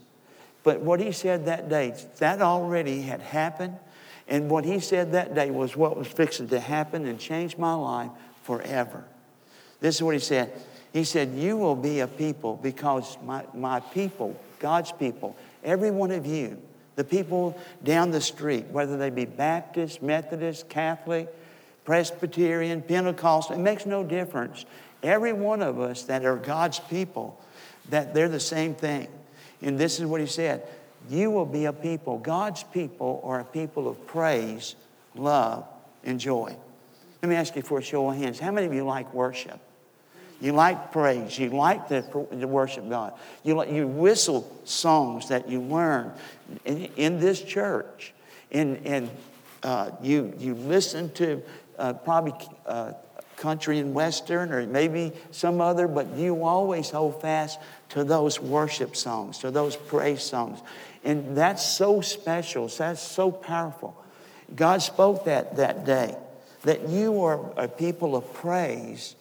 But 0.62 0.80
what 0.80 1.00
He 1.00 1.12
said 1.12 1.44
that 1.44 1.68
day, 1.68 1.94
that 2.18 2.40
already 2.40 3.02
had 3.02 3.20
happened. 3.20 3.76
And 4.26 4.48
what 4.48 4.64
He 4.64 4.80
said 4.80 5.12
that 5.12 5.34
day 5.34 5.50
was 5.50 5.76
what 5.76 5.96
was 5.96 6.06
fixing 6.06 6.48
to 6.48 6.60
happen 6.60 7.04
and 7.04 7.18
change 7.18 7.58
my 7.58 7.74
life 7.74 8.10
forever. 8.44 9.04
This 9.80 9.96
is 9.96 10.02
what 10.02 10.14
He 10.14 10.20
said. 10.20 10.52
He 10.94 11.04
said, 11.04 11.34
You 11.34 11.58
will 11.58 11.76
be 11.76 12.00
a 12.00 12.06
people 12.06 12.58
because 12.62 13.18
my, 13.22 13.44
my 13.52 13.80
people, 13.80 14.40
God's 14.60 14.92
people, 14.92 15.36
Every 15.64 15.90
one 15.90 16.10
of 16.10 16.26
you, 16.26 16.60
the 16.94 17.04
people 17.04 17.58
down 17.82 18.10
the 18.10 18.20
street, 18.20 18.66
whether 18.66 18.98
they 18.98 19.10
be 19.10 19.24
Baptist, 19.24 20.02
Methodist, 20.02 20.68
Catholic, 20.68 21.34
Presbyterian, 21.84 22.82
Pentecostal, 22.82 23.56
it 23.56 23.60
makes 23.60 23.86
no 23.86 24.02
difference. 24.02 24.64
Every 25.02 25.32
one 25.32 25.62
of 25.62 25.78
us 25.80 26.04
that 26.04 26.24
are 26.24 26.36
God's 26.36 26.80
people, 26.80 27.38
that 27.90 28.14
they're 28.14 28.28
the 28.28 28.40
same 28.40 28.74
thing. 28.74 29.08
And 29.60 29.78
this 29.78 30.00
is 30.00 30.06
what 30.06 30.20
he 30.20 30.26
said 30.26 30.66
You 31.08 31.30
will 31.30 31.46
be 31.46 31.66
a 31.66 31.72
people. 31.72 32.18
God's 32.18 32.62
people 32.62 33.20
are 33.24 33.40
a 33.40 33.44
people 33.44 33.88
of 33.88 34.06
praise, 34.06 34.76
love, 35.14 35.66
and 36.04 36.18
joy. 36.18 36.56
Let 37.22 37.28
me 37.28 37.36
ask 37.36 37.56
you 37.56 37.62
for 37.62 37.78
a 37.78 37.82
show 37.82 38.10
of 38.10 38.16
hands. 38.16 38.38
How 38.38 38.50
many 38.50 38.66
of 38.66 38.74
you 38.74 38.84
like 38.84 39.12
worship? 39.14 39.58
You 40.40 40.52
like 40.52 40.92
praise. 40.92 41.38
You 41.38 41.50
like 41.50 41.88
to, 41.88 42.02
to 42.02 42.46
worship 42.46 42.88
God. 42.88 43.14
You, 43.44 43.64
you 43.64 43.86
whistle 43.86 44.50
songs 44.64 45.28
that 45.28 45.48
you 45.48 45.60
learn 45.60 46.12
in, 46.66 46.90
in 46.96 47.20
this 47.20 47.40
church. 47.40 48.12
And, 48.52 48.78
and 48.86 49.10
uh, 49.62 49.92
you, 50.02 50.34
you 50.38 50.54
listen 50.54 51.10
to 51.12 51.42
uh, 51.78 51.94
probably 51.94 52.34
uh, 52.66 52.92
country 53.36 53.78
and 53.78 53.94
western 53.94 54.52
or 54.52 54.66
maybe 54.66 55.12
some 55.30 55.60
other, 55.60 55.88
but 55.88 56.06
you 56.16 56.44
always 56.44 56.90
hold 56.90 57.20
fast 57.20 57.58
to 57.90 58.04
those 58.04 58.40
worship 58.40 58.96
songs, 58.96 59.38
to 59.38 59.50
those 59.50 59.76
praise 59.76 60.22
songs. 60.22 60.60
And 61.04 61.36
that's 61.36 61.64
so 61.64 62.00
special, 62.00 62.68
that's 62.68 63.02
so 63.02 63.30
powerful. 63.30 64.02
God 64.54 64.82
spoke 64.82 65.24
that 65.24 65.56
that 65.56 65.84
day 65.84 66.16
that 66.62 66.88
you 66.88 67.22
are 67.22 67.52
a 67.56 67.68
people 67.68 68.16
of 68.16 68.32
praise. 68.34 69.14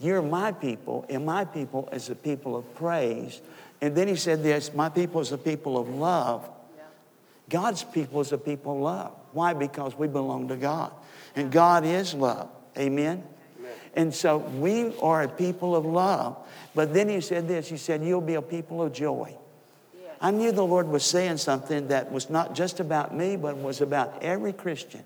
You're 0.00 0.22
my 0.22 0.52
people, 0.52 1.06
and 1.08 1.24
my 1.24 1.44
people 1.44 1.88
is 1.92 2.10
a 2.10 2.14
people 2.14 2.56
of 2.56 2.74
praise. 2.74 3.40
And 3.80 3.94
then 3.94 4.08
he 4.08 4.16
said 4.16 4.42
this 4.42 4.74
My 4.74 4.88
people 4.88 5.20
is 5.20 5.32
a 5.32 5.38
people 5.38 5.78
of 5.78 5.88
love. 5.88 6.48
God's 7.48 7.82
people 7.82 8.20
is 8.20 8.32
a 8.32 8.38
people 8.38 8.76
of 8.76 8.82
love. 8.82 9.12
Why? 9.32 9.54
Because 9.54 9.96
we 9.96 10.06
belong 10.06 10.48
to 10.48 10.56
God. 10.56 10.92
And 11.36 11.50
God 11.50 11.84
is 11.84 12.14
love. 12.14 12.48
Amen? 12.78 13.24
Amen? 13.58 13.72
And 13.94 14.14
so 14.14 14.38
we 14.38 14.98
are 15.00 15.22
a 15.22 15.28
people 15.28 15.76
of 15.76 15.84
love. 15.84 16.36
But 16.74 16.94
then 16.94 17.08
he 17.08 17.20
said 17.20 17.48
this 17.48 17.68
He 17.68 17.76
said, 17.76 18.04
You'll 18.04 18.20
be 18.20 18.34
a 18.34 18.42
people 18.42 18.82
of 18.82 18.92
joy. 18.92 19.36
I 20.20 20.30
knew 20.30 20.52
the 20.52 20.64
Lord 20.64 20.86
was 20.88 21.04
saying 21.04 21.38
something 21.38 21.88
that 21.88 22.12
was 22.12 22.28
not 22.28 22.54
just 22.54 22.78
about 22.78 23.16
me, 23.16 23.36
but 23.36 23.56
was 23.56 23.80
about 23.80 24.22
every 24.22 24.52
Christian, 24.52 25.02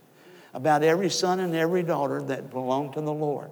about 0.53 0.83
every 0.83 1.09
son 1.09 1.39
and 1.39 1.55
every 1.55 1.85
daughter 1.85 2.21
that 2.23 2.51
belonged 2.51 2.95
to 2.95 3.01
the 3.01 3.13
Lord. 3.13 3.51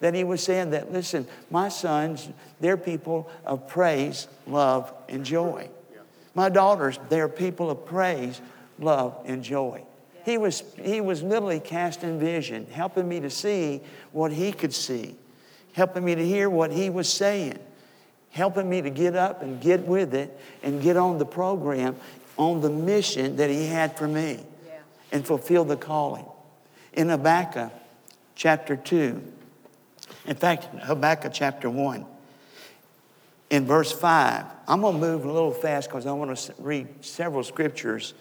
That 0.00 0.14
He 0.14 0.22
was 0.22 0.42
saying 0.42 0.70
that, 0.70 0.92
listen, 0.92 1.26
my 1.50 1.70
sons, 1.70 2.28
they're 2.60 2.76
people 2.76 3.30
of 3.46 3.66
praise, 3.66 4.28
love, 4.46 4.92
and 5.08 5.24
joy. 5.24 5.70
My 6.34 6.50
daughters, 6.50 7.00
they're 7.08 7.28
people 7.28 7.70
of 7.70 7.86
praise, 7.86 8.40
love, 8.78 9.18
and 9.24 9.42
joy. 9.42 9.82
He 10.28 10.38
was, 10.38 10.62
he 10.82 11.00
was 11.00 11.22
literally 11.22 11.60
casting 11.60 12.18
vision, 12.18 12.66
helping 12.70 13.08
me 13.08 13.20
to 13.20 13.30
see 13.30 13.80
what 14.12 14.32
he 14.32 14.52
could 14.52 14.74
see, 14.74 15.16
helping 15.72 16.04
me 16.04 16.14
to 16.14 16.26
hear 16.26 16.50
what 16.50 16.70
he 16.70 16.90
was 16.90 17.10
saying 17.12 17.58
helping 18.30 18.68
me 18.68 18.82
to 18.82 18.90
get 18.90 19.16
up 19.16 19.42
and 19.42 19.60
get 19.60 19.80
with 19.86 20.14
it 20.14 20.38
and 20.62 20.82
get 20.82 20.96
on 20.96 21.18
the 21.18 21.26
program, 21.26 21.96
on 22.36 22.60
the 22.60 22.70
mission 22.70 23.36
that 23.36 23.50
He 23.50 23.66
had 23.66 23.96
for 23.96 24.06
me 24.06 24.38
yeah. 24.66 24.78
and 25.12 25.26
fulfill 25.26 25.64
the 25.64 25.76
calling. 25.76 26.26
In 26.92 27.08
Habakkuk 27.08 27.72
chapter 28.34 28.76
2, 28.76 29.22
in 30.26 30.36
fact, 30.36 30.64
Habakkuk 30.64 31.32
chapter 31.32 31.70
1, 31.70 32.06
in 33.50 33.66
verse 33.66 33.90
5, 33.90 34.44
I'm 34.66 34.82
going 34.82 34.94
to 34.94 35.00
move 35.00 35.24
a 35.24 35.32
little 35.32 35.52
fast 35.52 35.88
because 35.88 36.06
I 36.06 36.12
want 36.12 36.36
to 36.36 36.54
read 36.58 36.86
several 37.00 37.42
scriptures, 37.42 38.12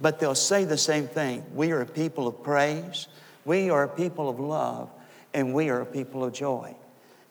but 0.00 0.18
they'll 0.18 0.34
say 0.34 0.64
the 0.64 0.78
same 0.78 1.06
thing. 1.08 1.44
We 1.54 1.72
are 1.72 1.80
a 1.80 1.86
people 1.86 2.26
of 2.26 2.42
praise, 2.42 3.08
we 3.44 3.70
are 3.70 3.84
a 3.84 3.88
people 3.88 4.28
of 4.28 4.38
love, 4.40 4.90
and 5.34 5.54
we 5.54 5.70
are 5.70 5.80
a 5.80 5.86
people 5.86 6.24
of 6.24 6.32
joy 6.32 6.74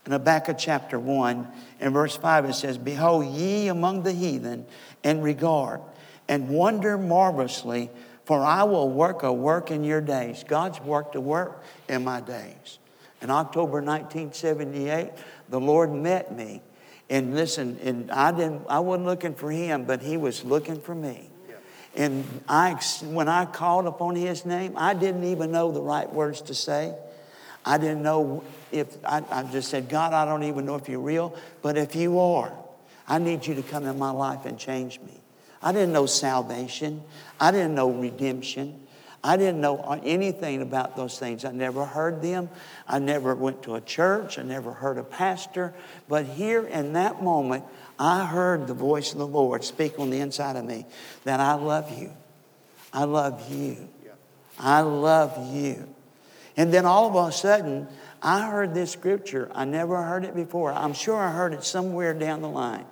in 0.07 0.13
Habakkuk 0.13 0.57
chapter 0.57 0.97
1 0.97 1.47
and 1.81 1.93
verse 1.93 2.15
5 2.15 2.45
it 2.45 2.53
says, 2.53 2.77
Behold 2.77 3.25
ye 3.25 3.67
among 3.67 4.03
the 4.03 4.13
heathen 4.13 4.65
and 5.03 5.21
regard 5.21 5.81
and 6.29 6.47
wonder 6.47 6.97
marvelously, 6.97 7.89
for 8.23 8.41
I 8.41 8.63
will 8.63 8.89
work 8.89 9.23
a 9.23 9.33
work 9.33 9.69
in 9.69 9.83
your 9.83 9.99
days. 9.99 10.45
God's 10.47 10.79
worked 10.79 11.15
a 11.15 11.21
work 11.21 11.61
in 11.89 12.05
my 12.05 12.21
days. 12.21 12.79
In 13.21 13.29
October 13.29 13.81
1978, 13.81 15.09
the 15.49 15.59
Lord 15.59 15.91
met 15.91 16.33
me. 16.33 16.61
And 17.09 17.35
listen, 17.35 17.77
and 17.83 18.09
I 18.09 18.31
didn't 18.31 18.63
I 18.69 18.79
wasn't 18.79 19.07
looking 19.07 19.33
for 19.33 19.51
him, 19.51 19.83
but 19.83 20.01
he 20.01 20.15
was 20.15 20.45
looking 20.45 20.79
for 20.79 20.95
me. 20.95 21.29
And 21.97 22.41
I, 22.47 22.73
when 23.05 23.27
I 23.27 23.45
called 23.45 23.87
upon 23.87 24.15
his 24.15 24.45
name, 24.45 24.73
I 24.77 24.93
didn't 24.93 25.23
even 25.23 25.51
know 25.51 25.71
the 25.71 25.81
right 25.81 26.11
words 26.11 26.41
to 26.43 26.53
say. 26.53 26.95
I 27.65 27.79
didn't 27.79 28.03
know 28.03 28.43
if, 28.71 29.03
I, 29.03 29.23
I 29.31 29.43
just 29.43 29.69
said, 29.69 29.89
God, 29.89 30.13
I 30.13 30.23
don't 30.23 30.43
even 30.43 30.65
know 30.65 30.75
if 30.75 30.87
you're 30.87 30.99
real, 30.99 31.35
but 31.63 31.75
if 31.75 31.95
you 31.95 32.19
are, 32.19 32.53
I 33.07 33.17
need 33.17 33.47
you 33.47 33.55
to 33.55 33.63
come 33.63 33.85
in 33.85 33.97
my 33.97 34.11
life 34.11 34.45
and 34.45 34.59
change 34.59 35.01
me. 35.01 35.19
I 35.61 35.71
didn't 35.71 35.91
know 35.91 36.05
salvation. 36.05 37.01
I 37.39 37.49
didn't 37.51 37.73
know 37.73 37.89
redemption. 37.89 38.79
I 39.27 39.35
didn't 39.35 39.59
know 39.59 39.99
anything 40.05 40.61
about 40.61 40.95
those 40.95 41.19
things. 41.19 41.43
I 41.43 41.51
never 41.51 41.83
heard 41.83 42.21
them. 42.21 42.49
I 42.87 42.99
never 42.99 43.35
went 43.35 43.63
to 43.63 43.75
a 43.75 43.81
church. 43.81 44.39
I 44.39 44.43
never 44.43 44.71
heard 44.71 44.97
a 44.97 45.03
pastor. 45.03 45.73
But 46.07 46.25
here 46.25 46.65
in 46.65 46.93
that 46.93 47.21
moment, 47.21 47.65
I 47.99 48.25
heard 48.25 48.67
the 48.67 48.73
voice 48.73 49.11
of 49.11 49.17
the 49.17 49.27
Lord 49.27 49.65
speak 49.65 49.99
on 49.99 50.11
the 50.11 50.21
inside 50.21 50.55
of 50.55 50.63
me 50.63 50.85
that 51.25 51.41
I 51.41 51.55
love 51.55 51.99
you. 51.99 52.13
I 52.93 53.03
love 53.03 53.51
you. 53.51 53.89
I 54.57 54.79
love 54.79 55.53
you. 55.53 55.93
And 56.55 56.73
then 56.73 56.85
all 56.85 57.09
of 57.09 57.27
a 57.27 57.31
sudden, 57.33 57.89
I 58.21 58.49
heard 58.49 58.73
this 58.73 58.91
scripture. 58.91 59.51
I 59.53 59.65
never 59.65 60.01
heard 60.03 60.23
it 60.23 60.35
before. 60.35 60.71
I'm 60.71 60.93
sure 60.93 61.17
I 61.17 61.33
heard 61.33 61.51
it 61.51 61.65
somewhere 61.65 62.13
down 62.13 62.41
the 62.41 62.49
line, 62.49 62.85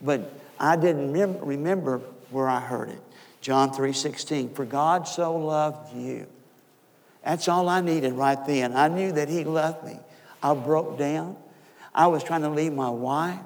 but 0.00 0.32
I 0.58 0.76
didn't 0.76 1.12
remember 1.12 1.98
where 2.30 2.48
I 2.48 2.60
heard 2.60 2.88
it. 2.88 3.00
John 3.42 3.72
3:16. 3.72 4.54
For 4.54 4.64
God 4.64 5.06
so 5.06 5.36
loved 5.36 5.94
you. 5.94 6.26
That's 7.24 7.48
all 7.48 7.68
I 7.68 7.80
needed 7.80 8.14
right 8.14 8.42
then. 8.46 8.74
I 8.74 8.88
knew 8.88 9.12
that 9.12 9.28
He 9.28 9.44
loved 9.44 9.84
me. 9.84 9.98
I 10.42 10.54
broke 10.54 10.98
down. 10.98 11.36
I 11.94 12.06
was 12.06 12.24
trying 12.24 12.42
to 12.42 12.48
leave 12.48 12.72
my 12.72 12.88
wife. 12.88 13.38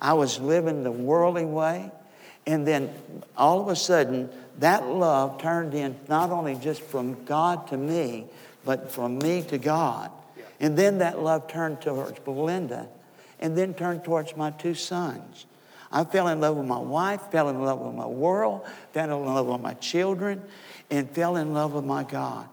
I 0.00 0.12
was 0.12 0.38
living 0.38 0.82
the 0.84 0.92
worldly 0.92 1.46
way. 1.46 1.90
And 2.46 2.66
then 2.66 2.92
all 3.36 3.60
of 3.60 3.68
a 3.68 3.76
sudden, 3.76 4.28
that 4.58 4.86
love 4.86 5.40
turned 5.40 5.74
in 5.74 5.98
not 6.08 6.30
only 6.30 6.54
just 6.54 6.82
from 6.82 7.24
God 7.24 7.66
to 7.68 7.76
me, 7.76 8.26
but 8.64 8.92
from 8.92 9.18
me 9.18 9.42
to 9.42 9.58
God. 9.58 10.10
And 10.60 10.76
then 10.76 10.98
that 10.98 11.20
love 11.20 11.48
turned 11.48 11.80
towards 11.80 12.18
Belinda 12.20 12.88
and 13.40 13.56
then 13.56 13.74
turned 13.74 14.04
towards 14.04 14.36
my 14.36 14.50
two 14.50 14.74
sons. 14.74 15.46
I 15.96 16.04
fell 16.04 16.28
in 16.28 16.42
love 16.42 16.58
with 16.58 16.66
my 16.66 16.76
wife, 16.76 17.22
fell 17.30 17.48
in 17.48 17.64
love 17.64 17.80
with 17.80 17.94
my 17.94 18.04
world, 18.04 18.66
fell 18.92 19.04
in 19.04 19.24
love 19.24 19.46
with 19.46 19.62
my 19.62 19.72
children, 19.72 20.42
and 20.90 21.10
fell 21.10 21.36
in 21.36 21.54
love 21.54 21.72
with 21.72 21.86
my 21.86 22.04
God. 22.04 22.46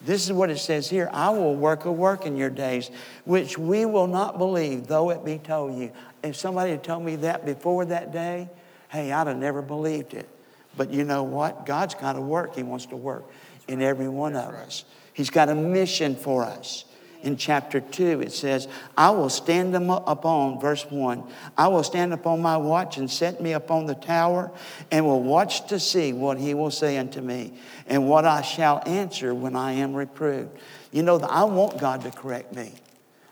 This 0.00 0.24
is 0.24 0.32
what 0.32 0.48
it 0.48 0.56
says 0.56 0.88
here 0.88 1.10
I 1.12 1.28
will 1.28 1.54
work 1.54 1.84
a 1.84 1.92
work 1.92 2.24
in 2.24 2.34
your 2.34 2.48
days, 2.48 2.90
which 3.26 3.58
we 3.58 3.84
will 3.84 4.06
not 4.06 4.38
believe, 4.38 4.86
though 4.86 5.10
it 5.10 5.22
be 5.22 5.36
told 5.36 5.78
you. 5.78 5.92
If 6.22 6.36
somebody 6.36 6.70
had 6.70 6.82
told 6.82 7.04
me 7.04 7.16
that 7.16 7.44
before 7.44 7.84
that 7.84 8.10
day, 8.10 8.48
hey, 8.88 9.12
I'd 9.12 9.26
have 9.26 9.36
never 9.36 9.60
believed 9.60 10.14
it. 10.14 10.26
But 10.74 10.90
you 10.90 11.04
know 11.04 11.24
what? 11.24 11.66
God's 11.66 11.94
got 11.94 12.16
a 12.16 12.22
work. 12.22 12.54
He 12.54 12.62
wants 12.62 12.86
to 12.86 12.96
work 12.96 13.26
in 13.68 13.82
every 13.82 14.08
one 14.08 14.34
of 14.34 14.54
us. 14.54 14.86
He's 15.12 15.28
got 15.28 15.50
a 15.50 15.54
mission 15.54 16.16
for 16.16 16.42
us. 16.42 16.86
In 17.22 17.36
chapter 17.36 17.80
2, 17.80 18.20
it 18.20 18.32
says, 18.32 18.68
I 18.96 19.10
will 19.10 19.28
stand 19.28 19.74
them 19.74 19.90
upon, 19.90 20.60
verse 20.60 20.84
1, 20.88 21.24
I 21.56 21.66
will 21.68 21.82
stand 21.82 22.12
upon 22.12 22.40
my 22.40 22.56
watch 22.56 22.96
and 22.96 23.10
set 23.10 23.40
me 23.40 23.52
upon 23.52 23.86
the 23.86 23.94
tower 23.94 24.52
and 24.92 25.04
will 25.04 25.22
watch 25.22 25.66
to 25.68 25.80
see 25.80 26.12
what 26.12 26.38
he 26.38 26.54
will 26.54 26.70
say 26.70 26.96
unto 26.96 27.20
me 27.20 27.54
and 27.88 28.08
what 28.08 28.24
I 28.24 28.42
shall 28.42 28.82
answer 28.86 29.34
when 29.34 29.56
I 29.56 29.72
am 29.72 29.94
reproved. 29.94 30.56
You 30.92 31.02
know, 31.02 31.18
I 31.18 31.44
want 31.44 31.78
God 31.78 32.02
to 32.02 32.10
correct 32.12 32.54
me. 32.54 32.72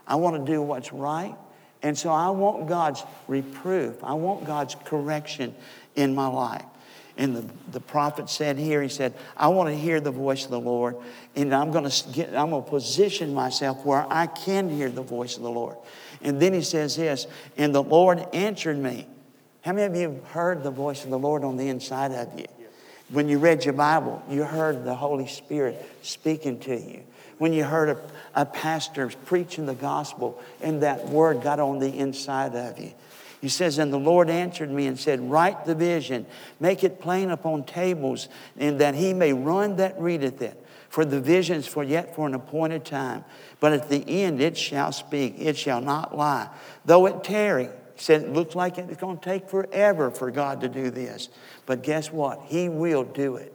I 0.07 0.17
want 0.17 0.45
to 0.45 0.53
do 0.53 0.61
what's 0.61 0.93
right. 0.93 1.37
And 1.83 1.97
so 1.97 2.11
I 2.11 2.31
want 2.31 2.67
God's 2.67 3.05
reproof. 3.29 4.03
I 4.03 4.15
want 4.15 4.47
God's 4.47 4.75
correction 4.85 5.55
in 5.95 6.15
my 6.15 6.27
life. 6.27 6.65
And 7.19 7.35
the, 7.37 7.45
the 7.73 7.81
prophet 7.81 8.29
said 8.29 8.59
here, 8.59 8.83
he 8.83 8.89
said, 8.89 9.15
I 9.37 9.49
want 9.49 9.71
to 9.71 9.77
hear 9.77 10.01
the 10.01 10.11
voice 10.11 10.45
of 10.45 10.51
the 10.51 10.61
Lord. 10.61 10.97
And 11.35 11.55
I'm 11.55 11.73
going 11.73 11.89
to 11.89 12.09
get, 12.11 12.35
I'm 12.35 12.51
going 12.51 12.65
to 12.65 12.71
position 12.71 13.33
myself 13.33 13.85
where 13.87 14.07
I 14.11 14.27
can 14.27 14.69
hear 14.69 14.91
the 14.91 15.03
voice 15.03 15.37
of 15.37 15.43
the 15.43 15.51
Lord. 15.51 15.77
And 16.21 16.41
then 16.41 16.53
he 16.53 16.63
says 16.63 16.97
this, 16.97 17.27
and 17.57 17.75
the 17.75 17.83
Lord 17.83 18.27
answered 18.35 18.79
me. 18.79 19.07
How 19.63 19.73
many 19.73 19.87
of 19.87 19.97
you 19.97 20.13
have 20.13 20.25
heard 20.31 20.63
the 20.63 20.71
voice 20.71 21.05
of 21.05 21.11
the 21.11 21.19
Lord 21.19 21.43
on 21.43 21.57
the 21.57 21.69
inside 21.69 22.13
of 22.13 22.39
you? 22.39 22.47
When 23.09 23.29
you 23.29 23.39
read 23.39 23.65
your 23.65 23.75
Bible, 23.75 24.23
you 24.29 24.43
heard 24.43 24.85
the 24.85 24.95
Holy 24.95 25.27
Spirit 25.27 25.85
speaking 26.03 26.59
to 26.61 26.77
you. 26.77 27.03
When 27.39 27.53
you 27.53 27.65
heard 27.65 27.91
a, 27.91 28.43
a 28.43 28.47
pastor 28.47 29.11
preaching 29.27 29.67
the 29.67 29.75
gospel 29.75 30.41
and 30.61 30.83
that 30.83 31.07
word 31.09 31.43
got 31.43 31.61
on 31.61 31.79
the 31.79 31.91
inside 31.91 32.55
of 32.55 32.79
you. 32.79 32.93
He 33.41 33.49
says, 33.49 33.79
And 33.79 33.93
the 33.93 33.99
Lord 33.99 34.31
answered 34.31 34.71
me 34.71 34.87
and 34.87 34.99
said, 34.99 35.31
Write 35.31 35.65
the 35.65 35.75
vision, 35.75 36.27
make 36.61 36.85
it 36.85 37.01
plain 37.01 37.31
upon 37.31 37.65
tables, 37.65 38.29
and 38.57 38.81
that 38.81 38.95
he 38.95 39.13
may 39.13 39.33
run 39.33 39.77
that 39.77 40.01
readeth 40.01 40.43
it. 40.43 40.63
For 40.89 41.05
the 41.05 41.21
visions 41.21 41.67
for 41.67 41.83
yet 41.83 42.15
for 42.15 42.27
an 42.27 42.35
appointed 42.35 42.85
time. 42.85 43.25
But 43.61 43.73
at 43.73 43.89
the 43.89 44.23
end 44.23 44.41
it 44.41 44.57
shall 44.57 44.93
speak, 44.93 45.35
it 45.39 45.57
shall 45.57 45.81
not 45.81 46.17
lie. 46.17 46.49
Though 46.85 47.07
it 47.07 47.23
tarry, 47.25 47.69
said 47.97 48.23
it 48.23 48.33
looks 48.33 48.55
like 48.55 48.79
it's 48.79 49.01
going 49.01 49.19
to 49.19 49.25
take 49.25 49.49
forever 49.49 50.11
for 50.11 50.31
God 50.31 50.61
to 50.61 50.69
do 50.69 50.91
this. 50.91 51.29
But 51.67 51.83
guess 51.83 52.13
what? 52.13 52.43
He 52.47 52.69
will 52.69 53.05
do 53.05 53.37
it. 53.37 53.53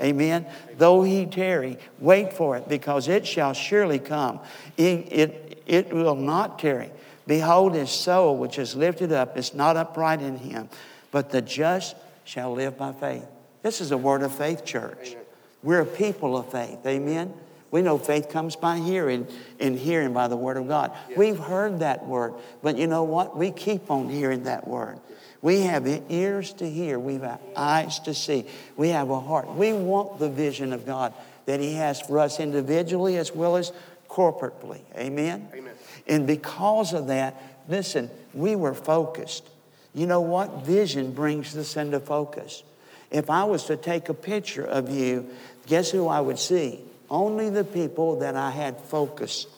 Amen. 0.00 0.46
Though 0.78 1.02
he 1.02 1.26
tarry, 1.26 1.78
wait 1.98 2.32
for 2.32 2.56
it, 2.56 2.68
because 2.68 3.08
it 3.08 3.26
shall 3.26 3.52
surely 3.52 3.98
come. 3.98 4.40
It, 4.76 5.12
it, 5.12 5.62
it 5.66 5.92
will 5.92 6.16
not 6.16 6.58
tarry. 6.58 6.90
Behold, 7.26 7.74
his 7.74 7.90
soul, 7.90 8.36
which 8.36 8.58
is 8.58 8.74
lifted 8.74 9.12
up, 9.12 9.36
is 9.36 9.54
not 9.54 9.76
upright 9.76 10.20
in 10.20 10.36
him, 10.36 10.68
but 11.10 11.30
the 11.30 11.42
just 11.42 11.94
shall 12.24 12.52
live 12.52 12.76
by 12.76 12.92
faith. 12.92 13.24
This 13.62 13.80
is 13.80 13.92
a 13.92 13.98
word 13.98 14.22
of 14.22 14.34
faith, 14.34 14.64
church. 14.64 15.10
Amen. 15.10 15.24
We're 15.62 15.80
a 15.80 15.86
people 15.86 16.36
of 16.36 16.50
faith. 16.50 16.84
Amen. 16.84 17.32
We 17.70 17.80
know 17.80 17.96
faith 17.96 18.28
comes 18.28 18.54
by 18.54 18.78
hearing, 18.78 19.26
and 19.58 19.78
hearing 19.78 20.12
by 20.12 20.28
the 20.28 20.36
word 20.36 20.58
of 20.58 20.68
God. 20.68 20.92
We've 21.16 21.38
heard 21.38 21.78
that 21.78 22.06
word, 22.06 22.34
but 22.62 22.76
you 22.76 22.86
know 22.86 23.04
what? 23.04 23.36
We 23.36 23.50
keep 23.50 23.90
on 23.90 24.10
hearing 24.10 24.44
that 24.44 24.68
word. 24.68 25.00
We 25.40 25.62
have 25.62 25.86
ears 26.08 26.52
to 26.54 26.68
hear, 26.68 26.98
we 26.98 27.14
have 27.14 27.40
eyes 27.56 27.98
to 28.00 28.14
see, 28.14 28.46
we 28.76 28.90
have 28.90 29.10
a 29.10 29.18
heart. 29.18 29.48
We 29.54 29.72
want 29.72 30.18
the 30.18 30.28
vision 30.28 30.72
of 30.72 30.84
God 30.84 31.14
that 31.46 31.60
He 31.60 31.74
has 31.74 32.00
for 32.00 32.18
us 32.18 32.38
individually 32.38 33.16
as 33.16 33.34
well 33.34 33.56
as 33.56 33.72
corporately. 34.08 34.82
Amen? 34.94 35.48
Amen. 35.54 35.71
And 36.06 36.26
because 36.26 36.92
of 36.92 37.06
that, 37.08 37.40
listen, 37.68 38.10
we 38.34 38.56
were 38.56 38.74
focused. 38.74 39.48
You 39.94 40.06
know 40.06 40.20
what? 40.20 40.64
Vision 40.64 41.12
brings 41.12 41.52
this 41.52 41.76
into 41.76 42.00
focus. 42.00 42.62
If 43.10 43.28
I 43.28 43.44
was 43.44 43.64
to 43.64 43.76
take 43.76 44.08
a 44.08 44.14
picture 44.14 44.64
of 44.64 44.90
you, 44.90 45.28
guess 45.66 45.90
who 45.90 46.08
I 46.08 46.20
would 46.20 46.38
see? 46.38 46.80
Only 47.10 47.50
the 47.50 47.64
people 47.64 48.20
that 48.20 48.36
I 48.36 48.50
had 48.50 48.80
focused. 48.80 49.48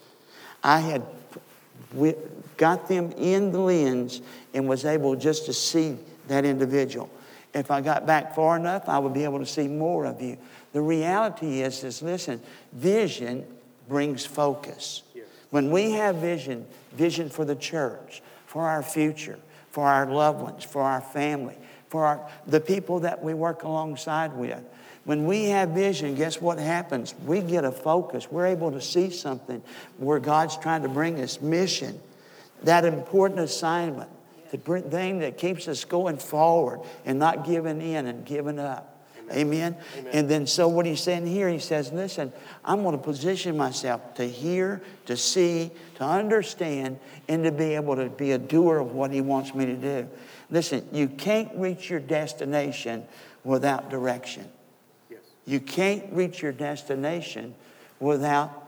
I 0.62 0.80
had 0.80 1.02
got 2.56 2.88
them 2.88 3.12
in 3.12 3.52
the 3.52 3.60
lens 3.60 4.20
and 4.52 4.68
was 4.68 4.84
able 4.84 5.14
just 5.14 5.46
to 5.46 5.52
see 5.52 5.96
that 6.26 6.44
individual. 6.44 7.08
If 7.54 7.70
I 7.70 7.80
got 7.80 8.06
back 8.06 8.34
far 8.34 8.56
enough, 8.56 8.88
I 8.88 8.98
would 8.98 9.14
be 9.14 9.22
able 9.22 9.38
to 9.38 9.46
see 9.46 9.68
more 9.68 10.04
of 10.04 10.20
you. 10.20 10.36
The 10.72 10.80
reality 10.80 11.60
is, 11.60 11.84
is 11.84 12.02
listen, 12.02 12.40
vision 12.72 13.46
brings 13.88 14.26
focus. 14.26 15.03
When 15.54 15.70
we 15.70 15.92
have 15.92 16.16
vision, 16.16 16.66
vision 16.94 17.28
for 17.28 17.44
the 17.44 17.54
church, 17.54 18.23
for 18.44 18.68
our 18.68 18.82
future, 18.82 19.38
for 19.70 19.87
our 19.87 20.04
loved 20.04 20.40
ones, 20.40 20.64
for 20.64 20.82
our 20.82 21.00
family, 21.00 21.54
for 21.87 22.06
our, 22.06 22.28
the 22.44 22.58
people 22.58 22.99
that 22.99 23.23
we 23.23 23.34
work 23.34 23.62
alongside 23.62 24.32
with. 24.32 24.61
When 25.04 25.26
we 25.26 25.44
have 25.50 25.68
vision, 25.68 26.16
guess 26.16 26.40
what 26.40 26.58
happens? 26.58 27.14
We 27.25 27.40
get 27.40 27.64
a 27.64 27.70
focus. 27.70 28.28
We're 28.28 28.46
able 28.46 28.73
to 28.73 28.80
see 28.80 29.11
something 29.11 29.62
where 29.99 30.18
God's 30.18 30.56
trying 30.56 30.82
to 30.82 30.88
bring 30.88 31.20
us 31.20 31.40
mission, 31.40 32.00
that 32.64 32.84
important 32.84 33.38
assignment, 33.38 34.11
the 34.50 34.58
thing 34.58 35.20
that 35.20 35.38
keeps 35.38 35.68
us 35.68 35.84
going 35.84 36.16
forward 36.16 36.80
and 37.04 37.20
not 37.20 37.46
giving 37.46 37.80
in 37.80 38.08
and 38.08 38.26
giving 38.26 38.58
up. 38.58 38.93
Amen. 39.32 39.76
Amen. 39.98 40.10
And 40.12 40.28
then, 40.28 40.46
so 40.46 40.68
what 40.68 40.86
he's 40.86 41.00
saying 41.00 41.26
here, 41.26 41.48
he 41.48 41.58
says, 41.58 41.92
listen, 41.92 42.32
I'm 42.64 42.82
going 42.82 42.96
to 42.96 43.02
position 43.02 43.56
myself 43.56 44.14
to 44.14 44.28
hear, 44.28 44.82
to 45.06 45.16
see, 45.16 45.70
to 45.96 46.04
understand, 46.04 46.98
and 47.28 47.44
to 47.44 47.52
be 47.52 47.74
able 47.74 47.96
to 47.96 48.08
be 48.08 48.32
a 48.32 48.38
doer 48.38 48.78
of 48.78 48.92
what 48.92 49.10
he 49.10 49.20
wants 49.20 49.54
me 49.54 49.66
to 49.66 49.76
do. 49.76 50.08
Listen, 50.50 50.86
you 50.92 51.08
can't 51.08 51.50
reach 51.54 51.88
your 51.90 52.00
destination 52.00 53.04
without 53.44 53.90
direction. 53.90 54.46
Yes. 55.10 55.20
You 55.46 55.60
can't 55.60 56.04
reach 56.12 56.42
your 56.42 56.52
destination 56.52 57.54
without, 58.00 58.66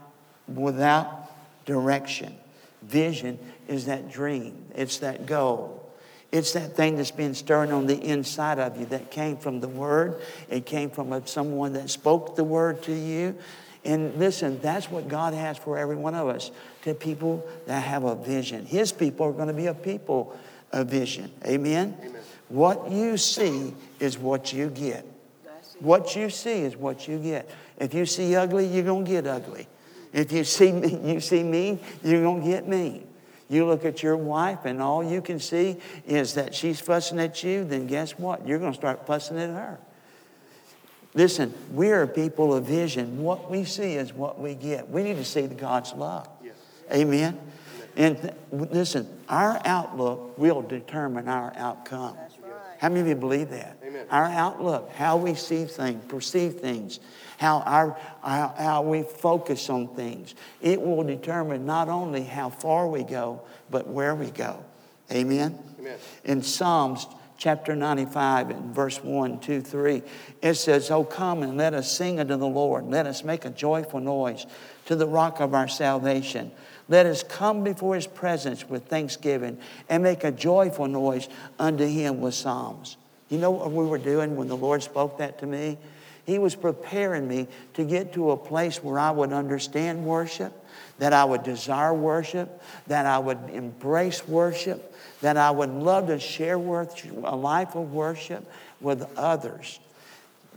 without 0.49 1.31
direction. 1.67 2.35
Vision 2.83 3.39
is 3.69 3.87
that 3.87 4.11
dream, 4.11 4.67
it's 4.75 4.99
that 4.99 5.27
goal. 5.27 5.86
It's 6.33 6.53
that 6.53 6.77
thing 6.77 6.97
that's 6.97 7.11
been 7.11 7.35
stirring 7.35 7.73
on 7.73 7.87
the 7.87 7.99
inside 7.99 8.59
of 8.59 8.79
you 8.79 8.87
that 8.87 9.11
came 9.11 9.37
from 9.37 9.61
the 9.61 9.69
Word. 9.69 10.21
It 10.51 10.67
came 10.67 10.91
from 10.91 11.27
someone 11.27 11.73
that 11.75 11.89
spoke 11.89 12.37
the 12.37 12.45
Word 12.45 12.83
to 12.85 12.93
you. 12.93 13.37
And 13.85 14.17
listen, 14.17 14.61
that's 14.61 14.91
what 14.91 15.09
God 15.09 15.33
has 15.33 15.57
for 15.57 15.79
every 15.79 15.95
one 15.95 16.15
of 16.15 16.29
us 16.29 16.51
to 16.83 16.95
people 16.95 17.47
that 17.67 17.81
have 17.81 18.03
a 18.03 18.17
vision. 18.17 18.67
His 18.67 18.91
people 18.91 19.27
are 19.27 19.33
going 19.33 19.49
to 19.49 19.55
be 19.55 19.67
a 19.67 19.75
people 19.75 20.37
of 20.73 20.89
vision. 20.89 21.31
Amen? 21.47 21.97
Amen. 22.01 22.23
What 22.49 22.91
you 22.91 23.17
see 23.17 23.75
is 24.01 24.19
what 24.19 24.53
you 24.53 24.71
get. 24.71 25.07
What 25.81 26.17
you 26.17 26.31
see 26.31 26.63
is 26.63 26.77
what 26.77 27.07
you 27.07 27.19
get. 27.19 27.49
If 27.79 27.95
you 27.95 28.07
see 28.07 28.35
ugly, 28.35 28.67
you're 28.67 28.85
going 28.85 29.05
to 29.05 29.11
get 29.11 29.27
ugly. 29.27 29.69
If 30.13 30.33
you 30.33 30.45
see, 30.45 30.73
me, 30.73 31.13
you 31.13 31.21
see 31.21 31.43
me, 31.43 31.79
you're 32.03 32.23
going 32.23 32.43
to 32.43 32.49
get 32.49 32.67
mean. 32.67 33.06
You 33.49 33.67
look 33.67 33.85
at 33.85 34.03
your 34.03 34.17
wife 34.17 34.65
and 34.65 34.83
all 34.83 35.05
you 35.05 35.23
can 35.23 35.39
see 35.39 35.77
is 36.07 36.35
that 36.35 36.55
she's 36.55 36.81
fussing 36.81 37.21
at 37.21 37.45
you, 37.45 37.65
then 37.65 37.87
guess 37.87 38.19
what? 38.19 38.47
You're 38.47 38.59
going 38.59 38.73
to 38.73 38.79
start 38.79 39.07
fussing 39.07 39.39
at 39.39 39.51
her. 39.51 39.79
Listen, 41.15 41.55
we 41.73 41.91
are 41.93 42.07
people 42.07 42.55
of 42.55 42.65
vision. 42.65 43.23
What 43.23 43.51
we 43.51 43.65
see 43.65 43.95
is 43.95 44.13
what 44.13 44.39
we 44.39 44.55
get. 44.55 44.91
We 44.91 45.03
need 45.03 45.17
to 45.17 45.25
see 45.25 45.47
the 45.47 45.55
God's 45.55 45.93
love. 45.95 46.29
Yes. 46.45 46.55
Amen. 46.93 47.39
And 47.97 48.21
th- 48.21 48.35
listen, 48.51 49.09
our 49.29 49.61
outlook 49.65 50.37
will 50.37 50.61
determine 50.61 51.29
our 51.29 51.55
outcome. 51.57 52.19
How 52.79 52.89
many 52.89 53.01
of 53.01 53.07
you 53.09 53.15
believe 53.15 53.51
that? 53.51 53.79
Amen. 53.85 54.07
Our 54.11 54.25
outlook, 54.25 54.91
how 54.93 55.17
we 55.17 55.35
see 55.35 55.65
things, 55.65 56.05
perceive 56.07 56.55
things, 56.55 57.01
how, 57.39 57.61
our, 57.61 57.99
how, 58.23 58.55
how 58.59 58.83
we 58.83 59.03
focus 59.03 59.69
on 59.71 59.89
things. 59.95 60.35
It 60.61 60.81
will 60.81 61.03
determine 61.03 61.67
not 61.67 61.89
only 61.89 62.23
how 62.23 62.51
far 62.51 62.89
we 62.89 63.03
go, 63.03 63.43
but 63.71 63.87
where 63.87 64.15
we 64.15 64.31
go. 64.31 64.63
Amen? 65.11 65.59
Amen. 65.79 65.99
In 66.25 66.43
Psalms 66.43 67.07
chapter 67.37 67.77
95 67.77 68.51
and 68.51 68.75
verse 68.75 69.03
1, 69.03 69.41
2, 69.41 69.61
3, 69.61 70.03
it 70.43 70.55
says, 70.55 70.91
Oh, 70.91 71.05
come 71.05 71.43
and 71.43 71.57
let 71.57 71.75
us 71.75 71.91
sing 71.91 72.21
unto 72.21 72.37
the 72.37 72.47
Lord. 72.47 72.87
Let 72.87 73.07
us 73.07 73.25
make 73.25 73.45
a 73.45 73.51
joyful 73.51 74.01
noise 74.01 74.47
to 74.87 74.97
the 74.97 75.07
rock 75.07 75.41
of 75.41 75.55
our 75.55 75.69
salvation. 75.69 76.51
Let 76.89 77.07
us 77.07 77.23
come 77.23 77.65
before 77.65 77.97
his 77.97 78.07
presence 78.07 78.69
with 78.69 78.87
thanksgiving 78.87 79.59
and 79.89 80.03
make 80.03 80.25
a 80.25 80.33
joyful 80.33 80.87
noise 80.87 81.29
unto 81.59 81.87
him 81.87 82.21
with 82.21 82.35
psalms. 82.35 82.97
You 83.29 83.39
know 83.39 83.51
what 83.51 83.73
we 83.73 83.85
were 83.85 83.99
doing 83.99 84.37
when 84.37 84.49
the 84.49 84.57
Lord 84.57 84.83
spoke 84.83 85.19
that 85.19 85.41
to 85.41 85.47
me? 85.47 85.79
He 86.27 86.41
was 86.41 86.57
preparing 86.57 87.29
me 87.29 87.47
to 87.75 87.85
get 87.85 88.13
to 88.15 88.33
a 88.33 88.37
place 88.37 88.83
where 88.83 88.99
I 88.99 89.13
would 89.13 89.33
understand 89.33 90.05
worship, 90.05 90.53
that 90.99 91.13
I 91.13 91.25
would 91.25 91.45
desire 91.45 91.95
worship, 91.95 92.61
that 92.89 93.07
I 93.07 93.19
would 93.19 93.39
embrace 93.53 94.27
worship, 94.27 94.93
that 95.21 95.37
I 95.37 95.53
would 95.53 95.71
love 95.71 96.09
to 96.09 96.19
share 96.19 96.57
a 96.57 97.37
life 97.37 97.77
of 97.77 97.93
worship 97.93 98.45
with 98.81 99.07
others. 99.17 99.79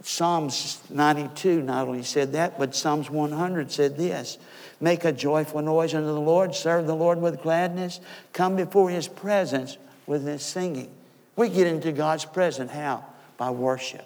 Psalms 0.01 0.81
92 0.89 1.61
not 1.61 1.87
only 1.87 2.03
said 2.03 2.33
that, 2.33 2.57
but 2.57 2.73
Psalms 2.73 3.09
100 3.09 3.71
said 3.71 3.95
this 3.95 4.39
Make 4.81 5.05
a 5.05 5.11
joyful 5.11 5.61
noise 5.61 5.93
unto 5.93 6.07
the 6.07 6.19
Lord, 6.19 6.55
serve 6.55 6.87
the 6.87 6.95
Lord 6.95 7.21
with 7.21 7.43
gladness, 7.43 7.99
come 8.33 8.55
before 8.55 8.89
his 8.89 9.07
presence 9.07 9.77
with 10.07 10.25
his 10.25 10.41
singing. 10.41 10.89
We 11.35 11.49
get 11.49 11.67
into 11.67 11.91
God's 11.91 12.25
presence 12.25 12.71
how? 12.71 13.05
By 13.37 13.51
worship. 13.51 14.05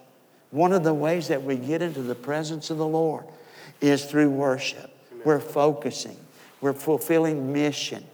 One 0.54 0.72
of 0.72 0.84
the 0.84 0.94
ways 0.94 1.30
that 1.30 1.42
we 1.42 1.56
get 1.56 1.82
into 1.82 2.04
the 2.04 2.14
presence 2.14 2.70
of 2.70 2.78
the 2.78 2.86
Lord 2.86 3.26
is 3.82 4.06
through 4.06 4.30
worship. 4.30 4.92
Amen. 5.12 5.22
We're 5.26 5.40
focusing, 5.40 6.16
we're 6.62 6.74
fulfilling 6.74 7.52
mission. 7.52 8.06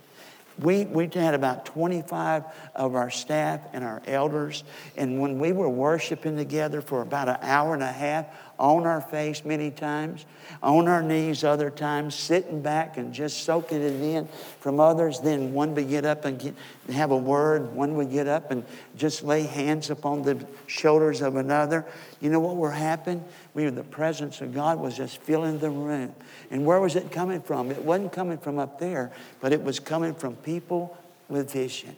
We, 0.57 0.85
we 0.85 1.09
had 1.13 1.33
about 1.33 1.65
25 1.65 2.45
of 2.75 2.95
our 2.95 3.09
staff 3.09 3.59
and 3.73 3.83
our 3.83 4.01
elders, 4.07 4.63
and 4.95 5.19
when 5.19 5.37
we 5.37 5.51
were 5.51 5.67
worshiping 5.67 6.37
together 6.37 6.79
for 6.79 7.01
about 7.01 7.27
an 7.27 7.39
hour 7.41 7.73
and 7.73 7.83
a 7.83 7.91
half, 7.91 8.27
on 8.59 8.85
our 8.85 8.99
face 8.99 9.45
many 9.45 9.71
times, 9.71 10.25
on 10.61 10.87
our 10.87 11.01
knees 11.01 11.43
other 11.43 11.69
times, 11.69 12.13
sitting 12.13 12.61
back 12.61 12.97
and 12.97 13.13
just 13.13 13.43
soaking 13.43 13.81
it 13.81 14.01
in 14.01 14.27
from 14.59 14.79
others. 14.79 15.21
Then 15.21 15.53
one 15.53 15.73
would 15.75 15.89
get 15.89 16.05
up 16.05 16.25
and 16.25 16.37
get, 16.37 16.53
have 16.91 17.11
a 17.11 17.17
word. 17.17 17.73
One 17.73 17.95
would 17.95 18.11
get 18.11 18.27
up 18.27 18.51
and 18.51 18.65
just 18.97 19.23
lay 19.23 19.43
hands 19.43 19.89
upon 19.89 20.23
the 20.23 20.45
shoulders 20.67 21.21
of 21.21 21.37
another. 21.37 21.85
You 22.19 22.29
know 22.29 22.41
what 22.41 22.57
were 22.57 22.71
happening? 22.71 23.23
We 23.53 23.65
the 23.69 23.83
presence 23.83 24.41
of 24.41 24.53
God 24.53 24.79
was 24.79 24.97
just 24.97 25.21
filling 25.21 25.59
the 25.59 25.69
room. 25.69 26.13
And 26.51 26.65
where 26.65 26.79
was 26.79 26.95
it 26.95 27.11
coming 27.11 27.41
from? 27.41 27.71
It 27.71 27.83
wasn't 27.83 28.11
coming 28.11 28.37
from 28.37 28.59
up 28.59 28.79
there, 28.79 29.11
but 29.39 29.53
it 29.53 29.63
was 29.63 29.79
coming 29.79 30.13
from 30.13 30.35
people 30.37 30.97
with 31.29 31.51
vision. 31.51 31.95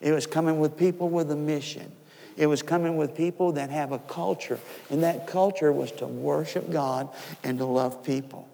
It 0.00 0.12
was 0.12 0.26
coming 0.26 0.58
with 0.60 0.76
people 0.76 1.08
with 1.08 1.30
a 1.30 1.36
mission. 1.36 1.90
It 2.36 2.46
was 2.46 2.62
coming 2.62 2.96
with 2.96 3.16
people 3.16 3.52
that 3.52 3.70
have 3.70 3.92
a 3.92 3.98
culture, 3.98 4.58
and 4.90 5.02
that 5.02 5.26
culture 5.26 5.72
was 5.72 5.92
to 5.92 6.06
worship 6.06 6.70
God 6.70 7.08
and 7.42 7.58
to 7.58 7.64
love 7.64 8.02
people. 8.02 8.48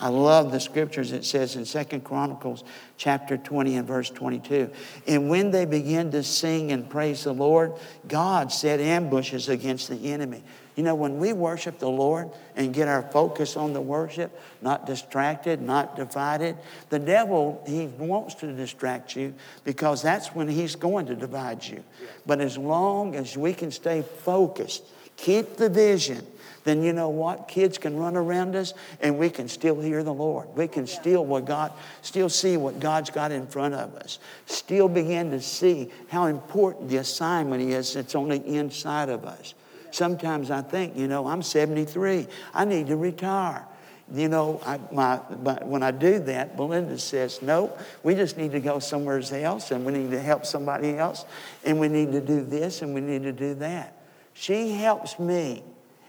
I 0.00 0.08
love 0.08 0.52
the 0.52 0.60
scriptures 0.60 1.10
it 1.10 1.24
says 1.24 1.56
in 1.56 1.64
Second 1.64 2.04
Chronicles 2.04 2.62
chapter 2.96 3.36
20 3.36 3.76
and 3.76 3.86
verse 3.86 4.10
22. 4.10 4.70
And 5.08 5.28
when 5.28 5.50
they 5.50 5.64
began 5.64 6.12
to 6.12 6.22
sing 6.22 6.70
and 6.70 6.88
praise 6.88 7.24
the 7.24 7.34
Lord, 7.34 7.72
God 8.06 8.52
set 8.52 8.78
ambushes 8.78 9.48
against 9.48 9.88
the 9.88 10.12
enemy. 10.12 10.42
You 10.78 10.84
know, 10.84 10.94
when 10.94 11.18
we 11.18 11.32
worship 11.32 11.80
the 11.80 11.90
Lord 11.90 12.30
and 12.54 12.72
get 12.72 12.86
our 12.86 13.02
focus 13.02 13.56
on 13.56 13.72
the 13.72 13.80
worship, 13.80 14.30
not 14.62 14.86
distracted, 14.86 15.60
not 15.60 15.96
divided, 15.96 16.56
the 16.88 17.00
devil, 17.00 17.60
he 17.66 17.86
wants 17.86 18.36
to 18.36 18.52
distract 18.52 19.16
you 19.16 19.34
because 19.64 20.02
that's 20.02 20.28
when 20.36 20.46
he's 20.46 20.76
going 20.76 21.06
to 21.06 21.16
divide 21.16 21.64
you. 21.64 21.82
But 22.26 22.40
as 22.40 22.56
long 22.56 23.16
as 23.16 23.36
we 23.36 23.54
can 23.54 23.72
stay 23.72 24.02
focused, 24.02 24.84
keep 25.16 25.56
the 25.56 25.68
vision, 25.68 26.24
then 26.62 26.84
you 26.84 26.92
know 26.92 27.08
what? 27.08 27.48
Kids 27.48 27.76
can 27.76 27.96
run 27.96 28.14
around 28.14 28.54
us 28.54 28.72
and 29.00 29.18
we 29.18 29.30
can 29.30 29.48
still 29.48 29.80
hear 29.80 30.04
the 30.04 30.14
Lord. 30.14 30.46
We 30.54 30.68
can 30.68 30.86
still 30.86 31.26
what 31.26 31.44
God 31.44 31.72
still 32.02 32.28
see 32.28 32.56
what 32.56 32.78
God's 32.78 33.10
got 33.10 33.32
in 33.32 33.48
front 33.48 33.74
of 33.74 33.96
us. 33.96 34.20
Still 34.46 34.88
begin 34.88 35.32
to 35.32 35.40
see 35.40 35.90
how 36.06 36.26
important 36.26 36.88
the 36.88 36.98
assignment 36.98 37.64
is 37.64 37.94
that's 37.94 38.14
on 38.14 38.28
the 38.28 38.40
inside 38.44 39.08
of 39.08 39.24
us. 39.24 39.54
Sometimes 39.98 40.52
I 40.52 40.62
think, 40.62 40.96
you 40.96 41.08
know, 41.08 41.26
I'm 41.26 41.42
73. 41.42 42.28
I 42.54 42.64
need 42.64 42.86
to 42.86 42.96
retire. 42.96 43.66
you 44.14 44.28
know, 44.28 44.60
I, 44.64 44.78
my, 44.92 45.20
my, 45.42 45.54
when 45.64 45.82
I 45.82 45.90
do 45.90 46.20
that, 46.20 46.56
Belinda 46.56 47.00
says, 47.00 47.42
nope, 47.42 47.76
we 48.04 48.14
just 48.14 48.38
need 48.38 48.52
to 48.52 48.60
go 48.60 48.78
somewhere 48.78 49.20
else 49.32 49.72
and 49.72 49.84
we 49.84 49.92
need 49.92 50.12
to 50.12 50.20
help 50.20 50.46
somebody 50.46 50.96
else 50.96 51.24
and 51.64 51.80
we 51.80 51.88
need 51.88 52.12
to 52.12 52.20
do 52.20 52.44
this 52.44 52.80
and 52.80 52.94
we 52.94 53.00
need 53.00 53.24
to 53.24 53.32
do 53.32 53.54
that. 53.54 54.00
She 54.34 54.70
helps 54.70 55.18
me 55.18 55.64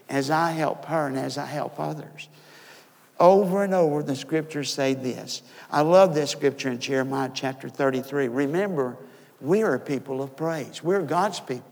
as 0.08 0.30
I 0.30 0.52
help 0.52 0.84
her 0.84 1.08
and 1.08 1.18
as 1.18 1.36
I 1.36 1.46
help 1.46 1.80
others. 1.80 2.28
Over 3.18 3.64
and 3.64 3.74
over, 3.74 4.04
the 4.04 4.14
scriptures 4.14 4.72
say 4.72 4.94
this. 4.94 5.42
I 5.68 5.80
love 5.80 6.14
this 6.14 6.30
scripture 6.30 6.70
in 6.70 6.78
Jeremiah 6.78 7.32
chapter 7.34 7.68
33. 7.68 8.28
Remember, 8.28 8.96
we 9.40 9.64
are 9.64 9.80
people 9.80 10.22
of 10.22 10.36
praise. 10.36 10.80
We're 10.80 11.02
God's 11.02 11.40
people. 11.40 11.69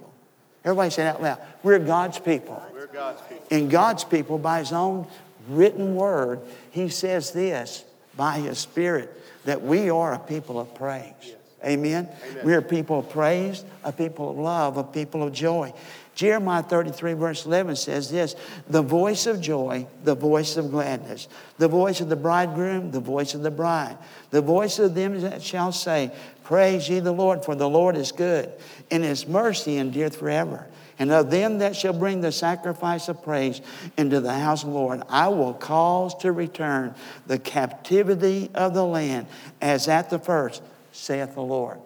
Everybody 0.68 0.90
say 0.90 1.07
it 1.07 1.14
out 1.14 1.22
loud. 1.22 1.38
We're 1.62 1.78
God's 1.78 2.18
people. 2.18 2.62
We're 2.74 2.88
God's 2.88 3.22
people. 3.22 3.46
And 3.50 3.70
God's 3.70 4.04
people, 4.04 4.37
by 4.37 4.59
His 4.59 4.70
own 4.70 5.07
written 5.48 5.94
word, 5.94 6.40
He 6.72 6.90
says 6.90 7.31
this 7.31 7.85
by 8.18 8.38
His 8.40 8.59
Spirit 8.59 9.11
that 9.46 9.62
we 9.62 9.88
are 9.88 10.12
a 10.12 10.18
people 10.18 10.61
of 10.61 10.74
praise. 10.74 11.14
Yes. 11.22 11.37
Amen? 11.64 12.07
Amen? 12.31 12.44
We're 12.44 12.59
a 12.59 12.62
people 12.62 12.98
of 12.98 13.09
praise, 13.09 13.64
a 13.83 13.92
people 13.92 14.28
of 14.31 14.37
love, 14.37 14.76
a 14.76 14.85
people 14.85 15.22
of 15.22 15.33
joy. 15.33 15.72
Jeremiah 16.18 16.64
33, 16.64 17.12
verse 17.12 17.46
11 17.46 17.76
says 17.76 18.11
this 18.11 18.35
The 18.68 18.83
voice 18.83 19.26
of 19.26 19.40
joy, 19.40 19.87
the 20.02 20.16
voice 20.16 20.57
of 20.57 20.72
gladness, 20.72 21.28
the 21.59 21.68
voice 21.68 22.00
of 22.00 22.09
the 22.09 22.16
bridegroom, 22.16 22.90
the 22.90 22.98
voice 22.98 23.35
of 23.35 23.42
the 23.42 23.52
bride, 23.52 23.96
the 24.31 24.42
voice 24.42 24.81
of 24.81 24.96
them 24.96 25.20
that 25.20 25.40
shall 25.40 25.70
say, 25.70 26.11
Praise 26.42 26.88
ye 26.88 26.98
the 26.98 27.12
Lord, 27.12 27.44
for 27.44 27.54
the 27.54 27.68
Lord 27.68 27.96
is 27.96 28.11
good, 28.11 28.50
and 28.90 29.04
his 29.04 29.28
mercy 29.28 29.78
endureth 29.78 30.16
forever. 30.16 30.66
And 30.98 31.12
of 31.12 31.31
them 31.31 31.59
that 31.59 31.76
shall 31.76 31.92
bring 31.92 32.20
the 32.20 32.33
sacrifice 32.33 33.09
of 33.09 33.22
praise 33.22 33.61
into 33.96 34.20
the 34.20 34.35
house 34.35 34.64
of 34.64 34.70
the 34.70 34.74
Lord, 34.74 35.04
I 35.09 35.28
will 35.28 35.54
cause 35.54 36.16
to 36.22 36.33
return 36.33 36.96
the 37.28 37.38
captivity 37.38 38.50
of 38.57 38.74
the 38.74 38.85
land 38.85 39.28
as 39.61 39.87
at 39.87 40.11
the 40.11 40.18
first, 40.18 40.64
saith 40.90 41.35
the 41.35 41.42
Lord. 41.42 41.78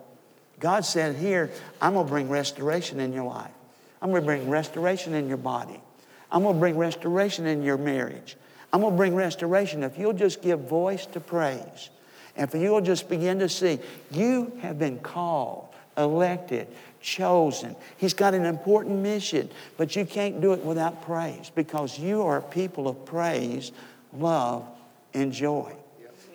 God 0.59 0.87
said 0.87 1.17
here, 1.17 1.51
I'm 1.83 1.93
going 1.93 2.07
to 2.07 2.11
bring 2.11 2.31
restoration 2.31 2.99
in 2.99 3.13
your 3.13 3.25
life. 3.25 3.51
I'm 4.03 4.11
going 4.11 4.21
to 4.21 4.27
bring 4.27 4.51
restoration 4.51 5.15
in 5.15 5.29
your 5.29 5.37
body. 5.39 5.81
I'm 6.31 6.43
going 6.43 6.57
to 6.57 6.61
bring 6.61 6.77
restoration 6.77 7.47
in 7.47 7.63
your 7.63 7.79
marriage. 7.79 8.37
I'm 8.73 8.81
going 8.81 8.93
to 8.93 8.97
bring 8.97 9.15
restoration 9.15 9.85
if 9.85 9.97
you'll 9.97 10.13
just 10.13 10.43
give 10.43 10.61
voice 10.61 11.07
to 11.07 11.21
praise. 11.21 11.91
And 12.37 12.49
if 12.49 12.61
you'll 12.61 12.81
just 12.81 13.09
begin 13.09 13.39
to 13.39 13.49
see, 13.49 13.79
you 14.11 14.53
have 14.61 14.79
been 14.79 14.99
called, 14.99 15.69
elected, 15.97 16.67
chosen. 17.01 17.77
He's 17.97 18.15
got 18.15 18.35
an 18.35 18.45
important 18.45 18.99
mission, 19.01 19.51
but 19.77 19.95
you 19.95 20.05
can't 20.05 20.41
do 20.41 20.53
it 20.53 20.65
without 20.65 21.03
praise 21.03 21.53
because 21.55 21.99
you 21.99 22.23
are 22.23 22.39
a 22.39 22.43
people 22.43 22.89
of 22.89 23.05
praise, 23.05 23.71
love, 24.13 24.67
and 25.15 25.33
joy. 25.33 25.77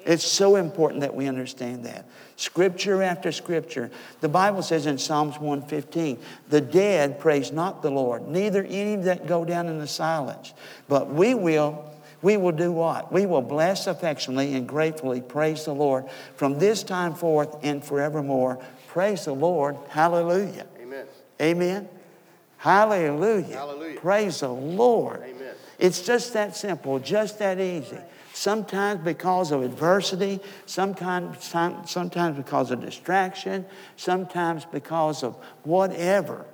It's 0.05 0.25
so 0.25 0.55
important 0.55 1.01
that 1.01 1.13
we 1.13 1.27
understand 1.27 1.83
that. 1.85 2.05
Scripture 2.37 3.01
after 3.01 3.31
scripture. 3.31 3.89
The 4.21 4.29
Bible 4.29 4.61
says 4.61 4.85
in 4.85 4.99
Psalms 4.99 5.39
115, 5.39 6.19
the 6.49 6.61
dead 6.61 7.19
praise 7.19 7.51
not 7.51 7.81
the 7.81 7.89
Lord, 7.89 8.27
neither 8.27 8.63
any 8.63 8.95
that 9.03 9.25
go 9.25 9.43
down 9.43 9.67
in 9.67 9.79
the 9.79 9.87
silence. 9.87 10.53
But 10.87 11.09
we 11.09 11.33
will, 11.33 11.91
we 12.21 12.37
will 12.37 12.51
do 12.51 12.71
what? 12.71 13.11
We 13.11 13.25
will 13.25 13.41
bless 13.41 13.87
affectionately 13.87 14.53
and 14.53 14.67
gratefully 14.67 15.19
praise 15.19 15.65
the 15.65 15.73
Lord 15.73 16.05
from 16.35 16.59
this 16.59 16.83
time 16.83 17.15
forth 17.15 17.57
and 17.63 17.83
forevermore. 17.83 18.63
Praise 18.85 19.25
the 19.25 19.33
Lord. 19.33 19.75
Hallelujah. 19.89 20.67
Amen. 20.79 21.07
Amen. 21.41 21.89
Hallelujah. 22.57 23.55
Hallelujah. 23.55 23.99
Praise 23.99 24.41
the 24.41 24.49
Lord. 24.49 25.23
Amen. 25.23 25.55
It's 25.79 26.03
just 26.03 26.33
that 26.33 26.55
simple, 26.55 26.99
just 26.99 27.39
that 27.39 27.59
easy 27.59 27.97
sometimes 28.37 29.03
because 29.03 29.51
of 29.51 29.63
adversity, 29.63 30.39
sometimes, 30.67 31.43
sometimes 31.85 32.37
because 32.37 32.69
of 32.69 32.79
distraction, 32.81 33.65
sometimes 33.95 34.63
because 34.65 35.23
of 35.23 35.35
whatever, 35.63 36.45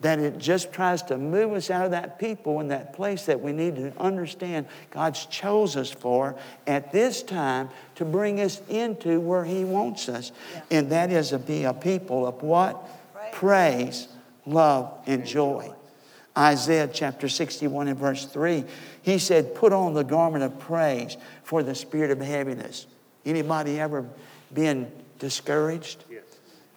that 0.00 0.18
it 0.20 0.38
just 0.38 0.72
tries 0.72 1.02
to 1.02 1.18
move 1.18 1.52
us 1.52 1.70
out 1.70 1.86
of 1.86 1.90
that 1.90 2.18
people 2.18 2.60
in 2.60 2.68
that 2.68 2.92
place 2.92 3.26
that 3.26 3.40
we 3.40 3.52
need 3.52 3.74
to 3.76 3.92
understand 3.98 4.66
God's 4.90 5.26
chose 5.26 5.76
us 5.76 5.90
for 5.90 6.36
at 6.66 6.92
this 6.92 7.22
time 7.22 7.68
to 7.96 8.04
bring 8.04 8.40
us 8.40 8.60
into 8.68 9.20
where 9.20 9.44
He 9.44 9.64
wants 9.64 10.08
us. 10.08 10.30
Yeah. 10.52 10.62
And 10.78 10.92
that 10.92 11.10
is 11.10 11.30
to 11.30 11.38
be 11.38 11.64
a 11.64 11.74
people 11.74 12.26
of 12.26 12.42
what? 12.42 12.88
Praise, 13.32 13.32
Praise 13.32 14.08
love, 14.46 14.98
and 15.06 15.26
joy. 15.26 15.72
Isaiah 16.36 16.88
chapter 16.92 17.28
61 17.28 17.88
and 17.88 17.98
verse 17.98 18.26
3, 18.26 18.64
he 19.02 19.18
said, 19.18 19.54
Put 19.54 19.72
on 19.72 19.94
the 19.94 20.02
garment 20.02 20.42
of 20.42 20.58
praise 20.58 21.16
for 21.44 21.62
the 21.62 21.74
spirit 21.74 22.10
of 22.10 22.20
heaviness. 22.20 22.86
Anybody 23.24 23.78
ever 23.78 24.04
been 24.52 24.90
discouraged? 25.18 26.04
Yes. 26.10 26.22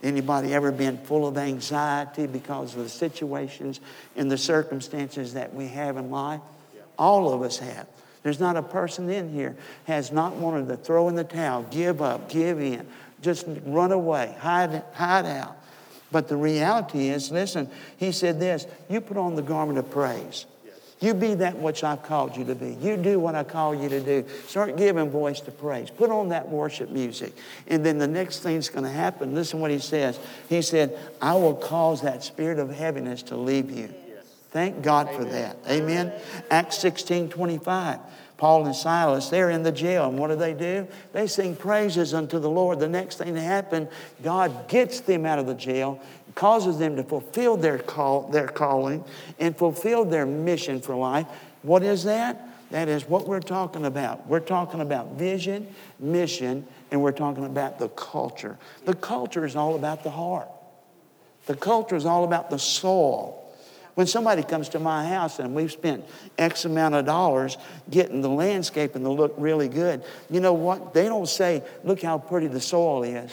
Anybody 0.04 0.54
ever 0.54 0.72
been 0.72 0.98
full 1.00 1.28
of 1.28 1.38
anxiety 1.38 2.28
because 2.28 2.76
of 2.76 2.84
the 2.84 2.90
situations 2.90 3.80
and 4.16 4.30
the 4.30 4.38
circumstances 4.38 5.34
that 5.34 5.54
we 5.54 5.68
have 5.68 5.98
in 5.98 6.12
life? 6.12 6.42
Yeah. 6.76 6.82
All 7.00 7.34
of 7.34 7.42
us 7.42 7.58
have. 7.58 7.88
There's 8.22 8.40
not 8.40 8.58
a 8.58 8.62
person 8.62 9.10
in 9.10 9.32
here 9.32 9.56
has 9.86 10.12
not 10.12 10.36
wanted 10.36 10.68
to 10.68 10.78
throw 10.78 11.08
in 11.10 11.16
the 11.16 11.24
towel, 11.24 11.64
give 11.72 12.02
up, 12.02 12.30
give 12.30 12.60
in, 12.60 12.86
just 13.22 13.46
run 13.66 13.92
away, 13.92 14.36
hide, 14.40 14.84
hide 14.94 15.26
out. 15.26 15.57
But 16.12 16.28
the 16.28 16.38
reality 16.38 17.10
is, 17.10 17.32
listen, 17.32 17.70
he 17.98 18.12
said 18.12 18.40
this 18.40 18.66
you 18.90 19.02
put 19.02 19.18
on 19.18 19.36
the 19.36 19.42
garment 19.42 19.80
of 19.80 19.90
praise. 19.92 20.46
You 21.00 21.14
be 21.14 21.36
that 21.36 21.60
which 21.60 21.84
I've 21.84 22.02
called 22.02 22.36
you 22.36 22.44
to 22.46 22.56
be. 22.56 22.76
You 22.82 22.98
do 22.98 23.20
what 23.20 23.36
I 23.36 23.44
call 23.44 23.76
you 23.76 23.88
to 23.88 24.00
do. 24.00 24.26
Start 24.48 24.78
giving 24.78 25.12
voice 25.12 25.40
to 25.42 25.52
praise. 25.52 25.92
Put 25.92 26.10
on 26.10 26.30
that 26.30 26.50
worship 26.50 26.90
music. 26.90 27.34
And 27.68 27.86
then 27.86 28.00
the 28.00 28.08
next 28.08 28.40
thing's 28.40 28.68
going 28.68 28.84
to 28.84 28.90
happen. 28.90 29.36
Listen 29.36 29.60
what 29.60 29.70
he 29.70 29.78
says. 29.78 30.20
He 30.50 30.64
said, 30.64 30.98
I 31.22 31.36
will 31.36 31.54
cause 31.54 32.02
that 32.02 32.24
spirit 32.24 32.58
of 32.58 32.72
heaviness 32.72 33.22
to 33.24 33.38
leave 33.38 33.70
you. 33.70 33.94
Thank 34.58 34.82
God 34.82 35.14
for 35.14 35.24
that. 35.24 35.56
Amen. 35.70 36.12
Acts 36.50 36.80
16 36.80 37.30
25. 37.30 38.00
Paul 38.38 38.66
and 38.66 38.76
Silas, 38.76 39.30
they're 39.30 39.52
in 39.52 39.62
the 39.62 39.72
jail. 39.72 40.10
And 40.10 40.18
what 40.18 40.30
do 40.30 40.36
they 40.36 40.56
do? 40.56 40.88
They 41.14 41.28
sing 41.28 41.56
praises 41.56 42.16
unto 42.16 42.40
the 42.40 42.50
Lord. 42.50 42.80
The 42.80 42.88
next 42.88 43.20
thing 43.20 43.36
to 43.36 43.40
happen, 43.40 43.88
God 44.24 44.68
gets 44.68 45.02
them 45.02 45.28
out 45.28 45.38
of 45.38 45.46
the 45.46 45.54
jail, 45.54 46.02
causes 46.34 46.80
them 46.80 46.96
to 46.96 47.04
fulfill 47.04 47.56
their, 47.56 47.78
call, 47.78 48.30
their 48.30 48.48
calling 48.48 49.06
and 49.38 49.56
fulfill 49.56 50.06
their 50.06 50.26
mission 50.26 50.82
for 50.82 50.96
life. 50.96 51.28
What 51.62 51.84
is 51.84 52.06
that? 52.06 52.50
That 52.72 52.88
is 52.88 53.08
what 53.08 53.28
we're 53.28 53.42
talking 53.42 53.86
about. 53.86 54.26
We're 54.26 54.40
talking 54.40 54.82
about 54.82 55.12
vision, 55.12 55.68
mission, 56.00 56.66
and 56.90 57.04
we're 57.04 57.12
talking 57.12 57.46
about 57.46 57.78
the 57.78 57.90
culture. 57.90 58.58
The 58.86 58.96
culture 58.96 59.46
is 59.46 59.56
all 59.56 59.76
about 59.76 60.04
the 60.04 60.10
heart. 60.10 60.50
The 61.46 61.56
culture 61.56 61.96
is 61.96 62.08
all 62.08 62.24
about 62.24 62.50
the 62.50 62.58
soul. 62.58 63.37
When 63.98 64.06
somebody 64.06 64.44
comes 64.44 64.70
to 64.70 64.80
my 64.80 65.08
house 65.08 65.40
and 65.40 65.56
we've 65.56 65.72
spent 65.72 66.06
X 66.38 66.66
amount 66.66 66.94
of 66.94 67.08
dollars 67.08 67.58
getting 67.90 68.22
the 68.22 68.30
landscaping 68.30 69.02
to 69.02 69.10
look 69.10 69.34
really 69.38 69.68
good, 69.68 70.04
you 70.30 70.40
know 70.40 70.54
what? 70.54 70.94
They 70.94 71.06
don't 71.06 71.28
say, 71.28 71.64
look 71.84 72.04
how 72.04 72.20
pretty 72.20 72.46
the 72.46 72.62
soil 72.62 73.02
is. 73.02 73.32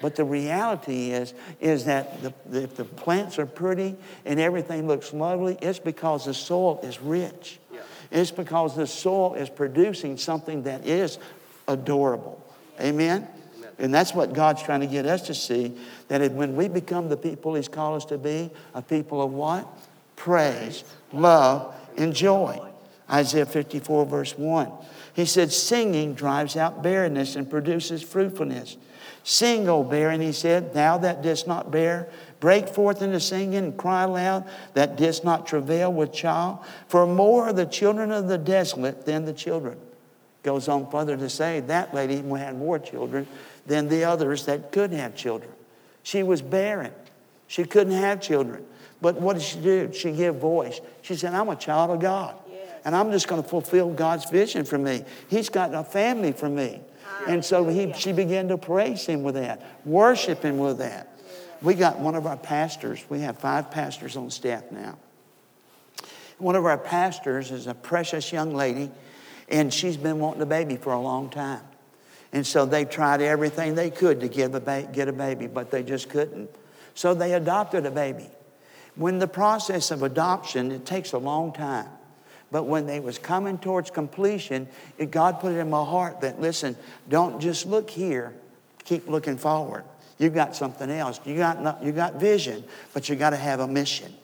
But 0.00 0.16
the 0.16 0.24
reality 0.24 1.10
is, 1.10 1.34
is 1.60 1.84
that 1.84 2.22
the, 2.22 2.32
if 2.50 2.76
the 2.76 2.86
plants 2.86 3.38
are 3.38 3.44
pretty 3.44 3.94
and 4.24 4.40
everything 4.40 4.86
looks 4.86 5.12
lovely, 5.12 5.58
it's 5.60 5.78
because 5.78 6.24
the 6.24 6.32
soil 6.32 6.80
is 6.82 6.98
rich. 6.98 7.58
Yeah. 7.70 7.80
It's 8.10 8.30
because 8.30 8.74
the 8.74 8.86
soil 8.86 9.34
is 9.34 9.50
producing 9.50 10.16
something 10.16 10.62
that 10.62 10.86
is 10.86 11.18
adorable. 11.68 12.42
Amen? 12.80 13.28
Amen? 13.58 13.70
And 13.78 13.92
that's 13.92 14.14
what 14.14 14.32
God's 14.32 14.62
trying 14.62 14.80
to 14.80 14.86
get 14.86 15.04
us 15.04 15.26
to 15.26 15.34
see 15.34 15.76
that 16.08 16.32
when 16.32 16.56
we 16.56 16.68
become 16.68 17.10
the 17.10 17.18
people 17.18 17.54
He's 17.54 17.68
called 17.68 17.98
us 17.98 18.06
to 18.06 18.16
be, 18.16 18.48
a 18.72 18.80
people 18.80 19.20
of 19.20 19.30
what? 19.34 19.68
Praise, 20.16 20.84
love, 21.12 21.74
and 21.96 22.14
joy. 22.14 22.60
Isaiah 23.08 23.46
54, 23.46 24.06
verse 24.06 24.36
1. 24.36 24.72
He 25.14 25.24
said, 25.24 25.52
Singing 25.52 26.14
drives 26.14 26.56
out 26.56 26.82
barrenness 26.82 27.36
and 27.36 27.48
produces 27.48 28.02
fruitfulness. 28.02 28.76
Sing, 29.22 29.68
O 29.68 29.82
barren, 29.82 30.20
he 30.20 30.30
said, 30.30 30.72
thou 30.72 30.98
that 30.98 31.20
didst 31.20 31.48
not 31.48 31.72
bear. 31.72 32.08
Break 32.38 32.68
forth 32.68 33.02
into 33.02 33.18
singing 33.18 33.56
and 33.56 33.76
cry 33.76 34.04
aloud 34.04 34.48
that 34.74 34.96
didst 34.96 35.24
not 35.24 35.48
travail 35.48 35.92
with 35.92 36.12
child. 36.12 36.58
For 36.86 37.08
more 37.08 37.48
are 37.48 37.52
the 37.52 37.66
children 37.66 38.12
of 38.12 38.28
the 38.28 38.38
desolate 38.38 39.04
than 39.04 39.24
the 39.24 39.32
children. 39.32 39.78
Goes 40.44 40.68
on 40.68 40.88
further 40.92 41.16
to 41.16 41.28
say 41.28 41.58
that 41.58 41.92
lady 41.92 42.16
had 42.16 42.56
more 42.56 42.78
children 42.78 43.26
than 43.66 43.88
the 43.88 44.04
others 44.04 44.46
that 44.46 44.70
could 44.70 44.92
have 44.92 45.16
children. 45.16 45.50
She 46.04 46.22
was 46.22 46.40
barren. 46.40 46.92
She 47.48 47.64
couldn't 47.64 47.94
have 47.94 48.20
children. 48.20 48.64
But 49.00 49.20
what 49.20 49.34
did 49.34 49.42
she 49.42 49.60
do? 49.60 49.92
She 49.92 50.12
gave 50.12 50.36
voice. 50.36 50.80
She 51.02 51.16
said, 51.16 51.34
I'm 51.34 51.48
a 51.48 51.56
child 51.56 51.90
of 51.90 52.00
God. 52.00 52.34
Yes. 52.50 52.80
And 52.84 52.96
I'm 52.96 53.12
just 53.12 53.28
going 53.28 53.42
to 53.42 53.48
fulfill 53.48 53.92
God's 53.92 54.28
vision 54.30 54.64
for 54.64 54.78
me. 54.78 55.04
He's 55.28 55.48
got 55.48 55.74
a 55.74 55.84
family 55.84 56.32
for 56.32 56.48
me. 56.48 56.80
And 57.26 57.44
so 57.44 57.66
he, 57.66 57.92
she 57.92 58.12
began 58.12 58.48
to 58.48 58.58
praise 58.58 59.04
him 59.04 59.22
with 59.22 59.34
that, 59.34 59.80
worship 59.84 60.42
him 60.42 60.58
with 60.58 60.78
that. 60.78 61.18
We 61.62 61.74
got 61.74 61.98
one 61.98 62.14
of 62.14 62.26
our 62.26 62.36
pastors, 62.36 63.04
we 63.08 63.20
have 63.20 63.38
five 63.38 63.70
pastors 63.70 64.16
on 64.16 64.30
staff 64.30 64.70
now. 64.70 64.98
One 66.38 66.54
of 66.54 66.66
our 66.66 66.78
pastors 66.78 67.50
is 67.50 67.66
a 67.66 67.74
precious 67.74 68.30
young 68.32 68.54
lady, 68.54 68.90
And 69.48 69.72
she's 69.72 69.96
been 69.96 70.18
wanting 70.18 70.42
a 70.42 70.46
baby 70.46 70.76
for 70.76 70.92
a 70.92 71.00
long 71.00 71.30
time. 71.30 71.62
And 72.32 72.46
so 72.46 72.66
they 72.66 72.84
tried 72.84 73.22
everything 73.22 73.74
they 73.74 73.90
could 73.90 74.20
to 74.20 74.28
give 74.28 74.54
a 74.54 74.60
ba- 74.60 74.88
get 74.92 75.08
a 75.08 75.12
baby, 75.12 75.46
but 75.46 75.70
they 75.70 75.82
just 75.82 76.08
couldn't. 76.10 76.50
So 76.94 77.14
they 77.14 77.32
adopted 77.34 77.86
a 77.86 77.90
baby. 77.90 78.28
When 78.96 79.18
the 79.18 79.28
process 79.28 79.90
of 79.90 80.02
adoption, 80.02 80.72
it 80.72 80.84
takes 80.84 81.12
a 81.12 81.18
long 81.18 81.52
time. 81.52 81.88
But 82.50 82.64
when 82.64 82.86
they 82.86 83.00
was 83.00 83.18
coming 83.18 83.58
towards 83.58 83.90
completion, 83.90 84.68
it, 84.98 85.10
God 85.10 85.40
put 85.40 85.52
it 85.52 85.58
in 85.58 85.68
my 85.68 85.84
heart 85.84 86.20
that, 86.22 86.40
listen, 86.40 86.76
don't 87.08 87.40
just 87.40 87.66
look 87.66 87.90
here, 87.90 88.32
keep 88.84 89.08
looking 89.08 89.36
forward. 89.36 89.84
You 90.18 90.30
got 90.30 90.56
something 90.56 90.90
else. 90.90 91.20
You 91.24 91.36
got, 91.36 91.82
you 91.84 91.92
got 91.92 92.14
vision, 92.14 92.64
but 92.94 93.08
you 93.08 93.16
got 93.16 93.30
to 93.30 93.36
have 93.36 93.60
a 93.60 93.68
mission. 93.68 94.14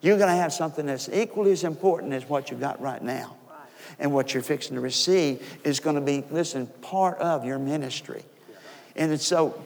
You're 0.00 0.18
going 0.18 0.28
to 0.28 0.36
have 0.36 0.52
something 0.52 0.86
that's 0.86 1.08
equally 1.08 1.52
as 1.52 1.64
important 1.64 2.12
as 2.12 2.28
what 2.28 2.50
you 2.50 2.56
got 2.56 2.80
right 2.80 3.02
now. 3.02 3.36
And 3.98 4.12
what 4.12 4.34
you're 4.34 4.42
fixing 4.42 4.74
to 4.74 4.80
receive 4.80 5.58
is 5.64 5.80
going 5.80 5.96
to 5.96 6.02
be, 6.02 6.24
listen, 6.30 6.66
part 6.82 7.18
of 7.18 7.44
your 7.44 7.58
ministry. 7.58 8.24
And 8.96 9.20
so 9.20 9.60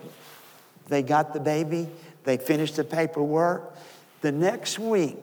they 0.87 1.03
got 1.03 1.33
the 1.33 1.41
baby, 1.41 1.89
they 2.25 2.37
finished 2.37 2.77
the 2.77 2.85
paperwork. 2.85 3.75
The 4.21 4.33
next 4.33 4.79
week, 4.79 5.17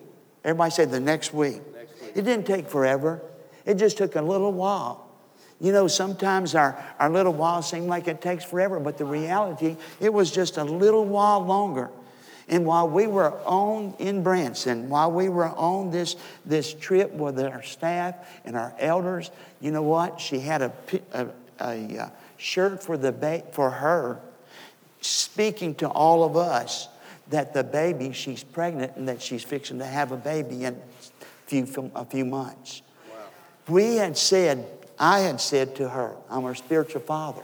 everybody 0.44 0.72
said 0.72 0.92
the 0.92 1.00
next 1.00 1.34
week. 1.34 1.62
Next 1.74 2.02
week. 2.02 2.12
It 2.16 2.22
didn't 2.24 2.46
take 2.46 2.70
forever, 2.70 3.22
it 3.66 3.76
just 3.76 3.98
took 3.98 4.16
a 4.16 4.22
little 4.22 4.52
while. 4.52 5.02
You 5.60 5.72
know, 5.72 5.88
sometimes 5.88 6.54
our, 6.54 6.84
our 7.00 7.10
little 7.10 7.34
while 7.34 7.62
seem 7.62 7.88
like 7.88 8.08
it 8.08 8.22
takes 8.22 8.44
forever, 8.44 8.80
but 8.80 8.98
the 8.98 9.06
reality, 9.06 9.78
it 10.02 10.14
was 10.14 10.30
just 10.30 10.58
a 10.58 10.64
little 10.64 11.06
while 11.06 11.40
longer. 11.40 11.90
And 12.48 12.66
while 12.66 12.88
we 12.88 13.08
were 13.08 13.32
on 13.46 13.96
in 13.98 14.22
Branson, 14.22 14.90
while 14.90 15.12
we 15.12 15.30
were 15.30 15.48
on 15.48 15.92
this, 15.92 16.16
this 16.46 16.74
trip 16.74 17.12
with 17.12 17.40
our 17.40 17.64
staff 17.64 18.16
and 18.44 18.56
our 18.56 18.74
elders, 18.78 19.32
you 19.62 19.72
know 19.72 19.82
what? 19.82 20.20
She 20.20 20.40
had 20.40 20.62
a, 20.62 20.72
a, 21.14 21.28
a 21.60 21.98
uh, 21.98 22.10
shirt 22.38 22.84
for, 22.84 22.98
the 22.98 23.12
ba- 23.12 23.44
for 23.52 23.72
her 23.72 24.20
speaking 25.02 25.74
to 25.76 25.88
all 25.88 26.24
of 26.24 26.38
us 26.38 26.88
that 27.30 27.54
the 27.54 27.64
baby, 27.64 28.12
she's 28.12 28.44
pregnant 28.44 28.96
and 28.96 29.08
that 29.08 29.22
she's 29.22 29.44
fixing 29.44 29.80
to 29.80 29.86
have 29.86 30.12
a 30.12 30.18
baby 30.18 30.66
in 30.66 30.76
a 30.76 30.80
few, 31.48 31.92
a 31.96 32.06
few 32.06 32.26
months. 32.26 32.82
Wow. 33.10 33.18
We 33.68 33.96
had 33.96 34.18
said, 34.18 34.66
I 35.00 35.20
had 35.20 35.42
said 35.42 35.76
to 35.78 35.90
her, 35.90 36.16
I'm 36.30 36.44
her 36.44 36.56
spiritual 36.56 37.02
father. 37.02 37.42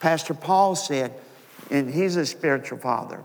Pastor 0.00 0.34
Paul 0.34 0.74
said, 0.76 1.12
and 1.70 1.92
he's 1.92 2.16
a 2.16 2.26
spiritual 2.26 2.78
father. 2.78 3.20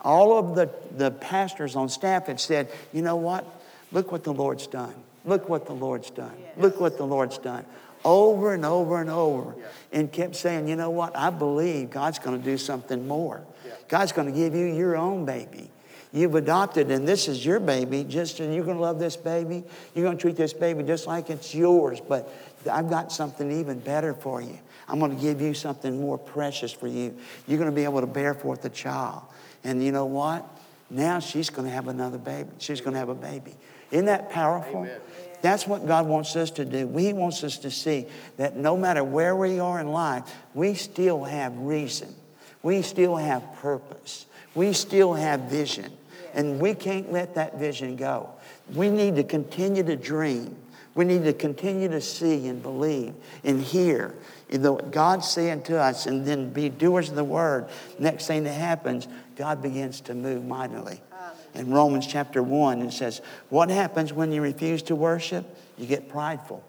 All 0.00 0.38
of 0.38 0.54
the, 0.54 0.70
the 0.96 1.10
pastors 1.10 1.76
on 1.76 1.88
staff 1.88 2.26
had 2.26 2.40
said, 2.40 2.70
you 2.92 3.02
know 3.02 3.16
what? 3.16 3.46
Look 3.92 4.10
what 4.10 4.24
the 4.24 4.32
Lord's 4.32 4.66
done. 4.66 4.94
Look 5.24 5.48
what 5.48 5.66
the 5.66 5.74
Lord's 5.74 6.10
done. 6.10 6.34
Look 6.56 6.80
what 6.80 6.96
the 6.96 7.06
Lord's 7.06 7.38
done. 7.38 7.64
Over 8.04 8.54
and 8.54 8.64
over 8.64 9.00
and 9.00 9.10
over. 9.10 9.54
And 9.92 10.10
kept 10.10 10.36
saying, 10.36 10.68
you 10.68 10.76
know 10.76 10.90
what? 10.90 11.16
I 11.16 11.30
believe 11.30 11.90
God's 11.90 12.18
going 12.18 12.38
to 12.38 12.44
do 12.44 12.58
something 12.58 13.06
more. 13.06 13.42
God's 13.88 14.12
going 14.12 14.26
to 14.26 14.36
give 14.36 14.54
you 14.54 14.66
your 14.66 14.96
own 14.96 15.24
baby. 15.24 15.70
You've 16.14 16.34
adopted, 16.34 16.90
and 16.90 17.08
this 17.08 17.26
is 17.26 17.44
your 17.44 17.58
baby. 17.58 18.04
Just 18.04 18.40
and 18.40 18.54
you're 18.54 18.64
going 18.64 18.76
to 18.76 18.82
love 18.82 18.98
this 18.98 19.16
baby. 19.16 19.64
You're 19.94 20.04
going 20.04 20.18
to 20.18 20.20
treat 20.20 20.36
this 20.36 20.52
baby 20.52 20.82
just 20.82 21.06
like 21.06 21.30
it's 21.30 21.54
yours. 21.54 22.00
But 22.06 22.30
I've 22.70 22.90
got 22.90 23.10
something 23.10 23.50
even 23.60 23.78
better 23.80 24.12
for 24.12 24.42
you. 24.42 24.58
I'm 24.88 24.98
going 24.98 25.16
to 25.16 25.20
give 25.20 25.40
you 25.40 25.54
something 25.54 25.98
more 25.98 26.18
precious 26.18 26.70
for 26.70 26.86
you. 26.86 27.16
You're 27.46 27.58
going 27.58 27.70
to 27.70 27.74
be 27.74 27.84
able 27.84 28.00
to 28.00 28.06
bear 28.06 28.34
forth 28.34 28.64
a 28.66 28.68
child. 28.68 29.22
And 29.64 29.82
you 29.82 29.90
know 29.90 30.04
what? 30.04 30.46
Now 30.90 31.18
she's 31.18 31.48
going 31.48 31.66
to 31.66 31.72
have 31.72 31.88
another 31.88 32.18
baby. 32.18 32.50
She's 32.58 32.82
going 32.82 32.92
to 32.92 32.98
have 32.98 33.08
a 33.08 33.14
baby. 33.14 33.54
Isn't 33.90 34.06
that 34.06 34.30
powerful? 34.30 34.80
Amen. 34.80 35.00
That's 35.42 35.66
what 35.66 35.86
God 35.86 36.06
wants 36.06 36.34
us 36.36 36.50
to 36.52 36.64
do. 36.64 36.88
He 36.96 37.12
wants 37.12 37.44
us 37.44 37.58
to 37.58 37.70
see 37.70 38.06
that 38.36 38.56
no 38.56 38.76
matter 38.76 39.04
where 39.04 39.36
we 39.36 39.60
are 39.60 39.80
in 39.80 39.88
life, 39.88 40.22
we 40.54 40.74
still 40.74 41.24
have 41.24 41.56
reason 41.58 42.14
we 42.62 42.82
still 42.82 43.16
have 43.16 43.42
purpose. 43.56 44.26
We 44.54 44.72
still 44.72 45.14
have 45.14 45.42
vision. 45.42 45.92
And 46.34 46.60
we 46.60 46.74
can't 46.74 47.12
let 47.12 47.34
that 47.34 47.58
vision 47.58 47.96
go. 47.96 48.30
We 48.74 48.88
need 48.88 49.16
to 49.16 49.24
continue 49.24 49.82
to 49.82 49.96
dream. 49.96 50.56
We 50.94 51.04
need 51.04 51.24
to 51.24 51.32
continue 51.32 51.88
to 51.88 52.00
see 52.00 52.46
and 52.48 52.62
believe 52.62 53.14
and 53.44 53.60
hear 53.60 54.14
what 54.50 54.90
God's 54.90 55.28
saying 55.28 55.62
to 55.64 55.78
us 55.78 56.06
and 56.06 56.26
then 56.26 56.50
be 56.50 56.68
doers 56.68 57.08
of 57.08 57.16
the 57.16 57.24
word. 57.24 57.68
Next 57.98 58.26
thing 58.26 58.44
that 58.44 58.52
happens, 58.52 59.08
God 59.36 59.62
begins 59.62 60.02
to 60.02 60.14
move 60.14 60.44
mightily. 60.44 61.00
In 61.54 61.70
Romans 61.70 62.06
chapter 62.06 62.42
1, 62.42 62.82
it 62.82 62.92
says, 62.92 63.20
What 63.48 63.68
happens 63.68 64.12
when 64.12 64.32
you 64.32 64.40
refuse 64.40 64.82
to 64.84 64.96
worship? 64.96 65.44
You 65.76 65.86
get 65.86 66.08
prideful. 66.08 66.64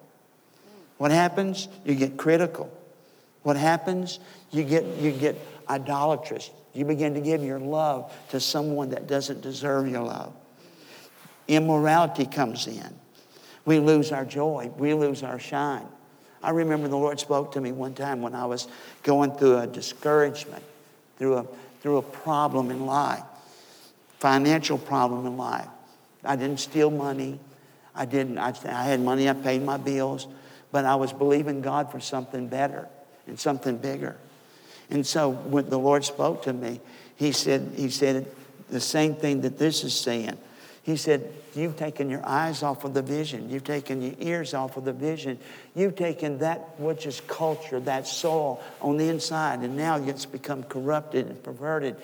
What 0.98 1.12
happens? 1.12 1.68
You 1.86 1.96
get 1.96 2.18
critical. 2.18 2.72
What 3.44 3.56
happens? 3.56 4.20
You 4.52 4.64
get, 4.64 4.86
you 4.98 5.12
get 5.12 5.38
idolatrous. 5.70 6.50
You 6.74 6.86
begin 6.86 7.14
to 7.14 7.22
give 7.22 7.44
your 7.44 7.60
love 7.60 8.12
to 8.30 8.40
someone 8.40 8.90
that 8.90 9.08
doesn't 9.08 9.42
deserve 9.42 9.88
your 9.88 10.04
love. 10.04 10.34
Immorality 11.48 12.26
comes 12.26 12.68
in. 12.68 12.96
We 13.66 13.80
lose 13.80 14.12
our 14.12 14.26
joy. 14.26 14.72
We 14.78 14.94
lose 14.94 15.24
our 15.24 15.40
shine. 15.40 15.88
I 16.42 16.50
remember 16.50 16.90
the 16.90 16.98
Lord 16.98 17.20
spoke 17.20 17.54
to 17.54 17.62
me 17.62 17.72
one 17.72 17.94
time 17.94 18.22
when 18.22 18.36
I 18.36 18.46
was 18.46 18.68
going 19.04 19.32
through 19.32 19.60
a 19.60 19.68
discouragement, 19.68 20.64
through 21.18 21.38
a, 21.38 21.46
through 21.82 21.98
a 21.98 22.02
problem 22.02 22.70
in 22.70 22.86
life, 22.86 23.24
financial 24.24 24.78
problem 24.78 25.26
in 25.26 25.36
life. 25.36 25.68
I 26.24 26.38
didn't 26.38 26.62
steal 26.62 26.90
money. 26.90 27.42
I 27.94 28.06
didn't. 28.06 28.38
I, 28.38 28.54
I 28.64 28.84
had 28.84 29.02
money. 29.02 29.28
I 29.28 29.34
paid 29.34 29.62
my 29.62 29.76
bills, 29.76 30.28
but 30.72 30.86
I 30.86 30.96
was 30.96 31.12
believing 31.12 31.60
God 31.60 31.92
for 31.92 32.00
something 32.00 32.48
better 32.48 32.88
and 33.28 33.38
something 33.38 33.76
bigger. 33.76 34.16
And 34.90 35.06
so 35.06 35.32
when 35.32 35.70
the 35.70 35.78
Lord 35.78 36.06
spoke 36.06 36.44
to 36.44 36.54
me, 36.54 36.80
he 37.18 37.34
said, 37.34 37.74
he 37.76 37.90
said 37.90 38.26
the 38.70 38.80
same 38.80 39.14
thing 39.14 39.42
that 39.42 39.58
this 39.58 39.84
is 39.84 39.94
saying. 39.94 40.38
He 40.84 40.98
said, 40.98 41.34
You've 41.56 41.78
taken 41.78 42.10
your 42.10 42.26
eyes 42.26 42.64
off 42.64 42.84
of 42.84 42.94
the 42.94 43.02
vision. 43.02 43.50
You've 43.50 43.64
taken 43.64 44.02
your 44.02 44.16
ears 44.20 44.54
off 44.54 44.76
of 44.76 44.86
the 44.86 44.92
vision. 44.92 45.38
You've 45.76 45.96
taken 45.96 46.40
that 46.40 46.80
which 46.80 47.06
is 47.06 47.22
culture, 47.28 47.80
that 47.82 48.08
soil 48.08 48.62
on 48.82 48.98
the 48.98 49.08
inside, 49.08 49.60
and 49.60 49.78
now 49.78 49.98
it's 49.98 50.26
become 50.26 50.64
corrupted 50.64 51.28
and 51.28 51.42
perverted. 51.44 51.96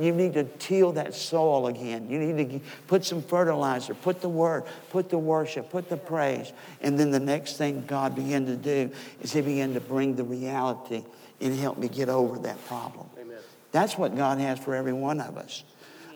You 0.00 0.12
need 0.12 0.34
to 0.34 0.44
till 0.58 0.92
that 0.92 1.14
soil 1.14 1.66
again. 1.66 2.08
You 2.08 2.18
need 2.18 2.50
to 2.50 2.60
put 2.86 3.04
some 3.04 3.22
fertilizer, 3.22 3.94
put 3.94 4.20
the 4.20 4.28
word, 4.30 4.64
put 4.90 5.10
the 5.10 5.18
worship, 5.18 5.70
put 5.70 5.88
the 5.88 5.98
praise. 5.98 6.52
And 6.80 6.98
then 6.98 7.10
the 7.10 7.20
next 7.20 7.56
thing 7.56 7.84
God 7.86 8.16
began 8.16 8.46
to 8.46 8.56
do 8.56 8.90
is 9.20 9.32
He 9.32 9.42
began 9.42 9.74
to 9.74 9.80
bring 9.80 10.16
the 10.16 10.24
reality 10.24 11.04
and 11.40 11.56
help 11.58 11.76
me 11.78 11.88
get 11.88 12.08
over 12.08 12.38
that 12.40 12.64
problem. 12.66 13.06
Amen. 13.20 13.38
That's 13.70 13.98
what 13.98 14.16
God 14.16 14.38
has 14.38 14.58
for 14.58 14.74
every 14.74 14.94
one 14.94 15.20
of 15.20 15.36
us. 15.36 15.62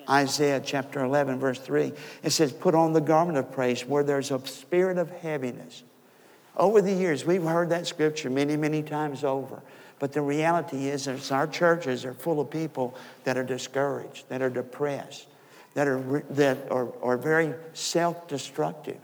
Isaiah 0.08 0.60
chapter 0.64 1.04
11, 1.04 1.38
verse 1.38 1.58
3, 1.58 1.92
it 2.22 2.30
says, 2.30 2.52
Put 2.52 2.74
on 2.74 2.92
the 2.92 3.00
garment 3.00 3.36
of 3.38 3.52
praise 3.52 3.84
where 3.84 4.02
there's 4.02 4.30
a 4.30 4.44
spirit 4.46 4.96
of 4.96 5.10
heaviness. 5.10 5.82
Over 6.56 6.80
the 6.80 6.92
years, 6.92 7.24
we've 7.24 7.42
heard 7.42 7.70
that 7.70 7.86
scripture 7.86 8.30
many, 8.30 8.56
many 8.56 8.82
times 8.82 9.22
over. 9.22 9.62
But 9.98 10.12
the 10.12 10.22
reality 10.22 10.88
is, 10.88 11.06
is 11.06 11.30
our 11.30 11.46
churches 11.46 12.04
are 12.04 12.14
full 12.14 12.40
of 12.40 12.50
people 12.50 12.96
that 13.24 13.36
are 13.36 13.44
discouraged, 13.44 14.28
that 14.28 14.42
are 14.42 14.50
depressed, 14.50 15.26
that 15.74 15.86
are, 15.86 16.22
that 16.30 16.70
are, 16.70 16.88
are 17.02 17.16
very 17.16 17.54
self 17.74 18.28
destructive. 18.28 18.98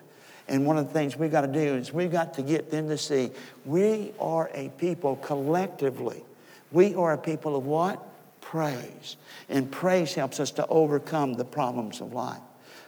And 0.46 0.66
one 0.66 0.76
of 0.76 0.88
the 0.88 0.92
things 0.92 1.16
we've 1.16 1.32
got 1.32 1.42
to 1.42 1.48
do 1.48 1.74
is 1.76 1.92
we've 1.92 2.12
got 2.12 2.34
to 2.34 2.42
get 2.42 2.70
them 2.70 2.88
to 2.88 2.98
see 2.98 3.30
we 3.64 4.12
are 4.20 4.50
a 4.52 4.68
people 4.70 5.16
collectively. 5.16 6.22
We 6.70 6.94
are 6.94 7.12
a 7.12 7.18
people 7.18 7.56
of 7.56 7.66
what? 7.66 8.04
Praise. 8.44 9.16
And 9.48 9.70
praise 9.70 10.14
helps 10.14 10.38
us 10.38 10.50
to 10.52 10.66
overcome 10.66 11.35
the 11.35 11.44
problems 11.44 12.00
of 12.00 12.12
life. 12.12 12.40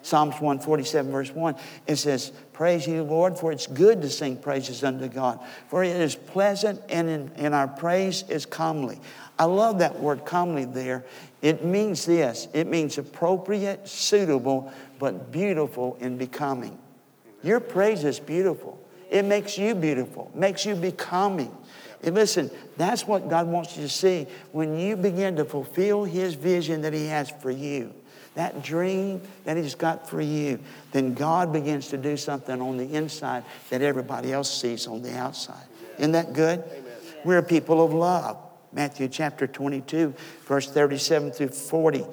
Psalms 0.02 0.34
147, 0.34 1.10
verse 1.10 1.30
1, 1.32 1.56
it 1.88 1.96
says, 1.96 2.30
Praise 2.52 2.86
you, 2.86 3.02
Lord, 3.02 3.36
for 3.36 3.50
it's 3.50 3.66
good 3.66 4.02
to 4.02 4.10
sing 4.10 4.36
praises 4.36 4.84
unto 4.84 5.08
God, 5.08 5.40
for 5.66 5.82
it 5.82 5.96
is 5.96 6.14
pleasant 6.14 6.80
and, 6.88 7.08
in, 7.08 7.32
and 7.34 7.54
our 7.54 7.66
praise 7.66 8.22
is 8.28 8.46
comely. 8.46 9.00
I 9.38 9.46
love 9.46 9.80
that 9.80 9.98
word 9.98 10.24
comely 10.24 10.64
there. 10.64 11.04
It 11.42 11.64
means 11.64 12.06
this 12.06 12.46
it 12.54 12.68
means 12.68 12.98
appropriate, 12.98 13.88
suitable, 13.88 14.72
but 15.00 15.32
beautiful 15.32 15.96
and 16.00 16.18
becoming. 16.18 16.78
Your 17.42 17.58
praise 17.58 18.04
is 18.04 18.20
beautiful. 18.20 18.78
It 19.10 19.24
makes 19.24 19.56
you 19.56 19.74
beautiful, 19.74 20.30
makes 20.34 20.64
you 20.64 20.76
becoming. 20.76 21.56
And 22.02 22.14
listen, 22.14 22.50
that's 22.76 23.06
what 23.06 23.28
God 23.28 23.46
wants 23.46 23.76
you 23.76 23.82
to 23.82 23.88
see 23.88 24.26
when 24.52 24.78
you 24.78 24.96
begin 24.96 25.36
to 25.36 25.44
fulfill 25.44 26.04
His 26.04 26.34
vision 26.34 26.82
that 26.82 26.92
He 26.92 27.06
has 27.06 27.30
for 27.30 27.50
you. 27.50 27.92
That 28.34 28.62
dream 28.62 29.22
that 29.44 29.56
He's 29.56 29.74
got 29.74 30.08
for 30.08 30.20
you, 30.20 30.58
then 30.92 31.14
God 31.14 31.52
begins 31.52 31.88
to 31.88 31.96
do 31.96 32.16
something 32.16 32.60
on 32.60 32.76
the 32.76 32.94
inside 32.94 33.44
that 33.70 33.82
everybody 33.82 34.32
else 34.32 34.60
sees 34.60 34.86
on 34.86 35.02
the 35.02 35.16
outside. 35.16 35.64
Isn't 35.98 36.12
that 36.12 36.32
good? 36.32 36.60
Amen. 36.60 36.82
We're 37.24 37.38
a 37.38 37.42
people 37.42 37.82
of 37.84 37.92
love. 37.92 38.38
Matthew 38.72 39.08
chapter 39.08 39.46
22, 39.46 40.12
verse 40.44 40.70
37 40.70 41.32
through 41.32 41.48
40. 41.48 42.04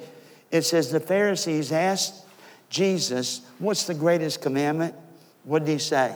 It 0.49 0.61
says, 0.61 0.91
The 0.91 0.99
Pharisees 0.99 1.71
asked 1.73 2.25
Jesus, 2.69 3.41
What's 3.59 3.85
the 3.85 3.93
greatest 3.93 4.41
commandment? 4.41 4.95
What 5.43 5.65
did 5.65 5.73
he 5.73 5.77
say? 5.77 6.15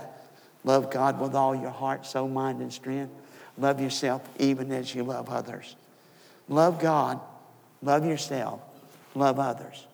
Love 0.63 0.89
God 0.89 1.19
with 1.19 1.35
all 1.35 1.53
your 1.53 1.69
heart, 1.69 2.05
soul, 2.05 2.29
mind, 2.29 2.61
and 2.61 2.71
strength. 2.71 3.11
Love 3.57 3.81
yourself 3.81 4.27
even 4.39 4.71
as 4.71 4.93
you 4.93 5.03
love 5.03 5.29
others. 5.29 5.75
Love 6.47 6.79
God, 6.79 7.19
love 7.81 8.05
yourself, 8.05 8.61
love 9.15 9.39
others. 9.39 9.85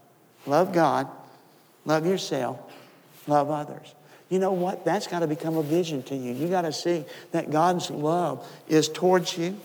Love 0.45 0.73
God, 0.73 1.07
love 1.85 2.05
yourself, 2.05 2.59
love 3.27 3.49
others. 3.49 3.95
You 4.29 4.39
know 4.39 4.51
what? 4.51 4.83
That's 4.83 5.07
got 5.07 5.19
to 5.19 5.27
become 5.27 5.57
a 5.57 5.63
vision 5.63 6.03
to 6.03 6.15
you. 6.15 6.33
You 6.33 6.47
got 6.47 6.63
to 6.63 6.73
see 6.73 7.05
that 7.31 7.51
God's 7.51 7.89
love 7.89 8.47
is 8.67 8.89
towards 8.89 9.37
you, 9.37 9.59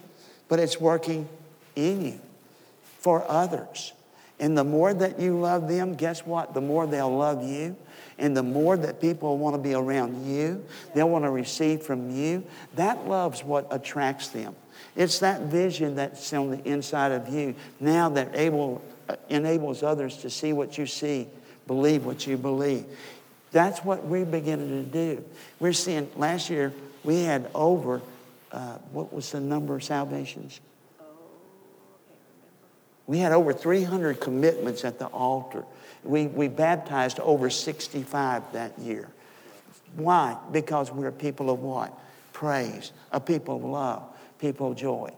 but 0.49 0.59
it's 0.59 0.81
working 0.81 1.29
in 1.75 2.05
you 2.05 2.21
for 2.99 3.25
others. 3.29 3.93
And 4.41 4.57
the 4.57 4.65
more 4.65 4.95
that 4.95 5.19
you 5.19 5.39
love 5.39 5.69
them, 5.69 5.95
guess 5.95 6.25
what? 6.25 6.55
The 6.55 6.61
more 6.61 6.87
they'll 6.87 7.17
love 7.17 7.43
you. 7.43 7.77
And 8.19 8.37
the 8.37 8.43
more 8.43 8.77
that 8.77 9.01
people 9.01 9.39
want 9.39 9.55
to 9.55 9.63
be 9.63 9.75
around 9.75 10.27
you, 10.27 10.65
they'll 10.95 11.09
want 11.09 11.25
to 11.25 11.31
receive 11.31 11.83
from 11.83 12.11
you. 12.11 12.45
That 12.75 13.07
love's 13.07 13.45
what 13.45 13.67
attracts 13.71 14.29
them. 14.29 14.57
It's 14.97 15.21
that 15.21 15.43
vision 15.43 15.95
that's 15.95 16.33
on 16.33 16.51
the 16.51 16.63
inside 16.69 17.13
of 17.13 17.29
you 17.29 17.55
now 17.79 18.09
that 18.11 18.35
able, 18.35 18.83
uh, 19.09 19.17
enables 19.29 19.83
others 19.83 20.17
to 20.19 20.31
see 20.31 20.53
what 20.53 20.77
you 20.77 20.87
see, 20.87 21.29
believe 21.69 22.05
what 22.05 22.27
you 22.27 22.37
believe. 22.37 22.85
That's 23.53 23.85
what 23.85 24.05
we're 24.05 24.27
beginning 24.27 24.85
to 24.85 24.91
do. 24.91 25.25
We're 25.61 25.73
seeing, 25.73 26.11
last 26.17 26.51
year, 26.51 26.73
we 27.05 27.23
had 27.23 27.49
over, 27.55 28.03
uh, 28.51 28.75
what 28.93 29.13
was 29.13 29.31
the 29.31 29.41
number 29.41 29.77
of 29.77 29.85
salvations? 29.85 30.61
We 33.07 33.19
had 33.19 33.33
over 33.33 33.53
300 33.53 34.21
commitments 34.21 34.85
at 34.85 34.99
the 34.99 35.07
altar. 35.07 35.65
We, 36.05 36.27
we 36.27 36.49
baptized 36.49 37.21
over 37.21 37.51
65 37.51 38.53
that 38.53 38.79
year. 38.79 39.09
Why? 39.97 40.37
Because 40.53 40.93
we're 40.93 41.13
people 41.13 41.51
of 41.51 41.61
what? 41.61 41.93
Praise, 42.33 42.93
a 43.11 43.21
people 43.21 43.57
of 43.57 43.65
love, 43.65 44.03
people 44.39 44.71
of 44.71 44.77
joy. 44.77 45.11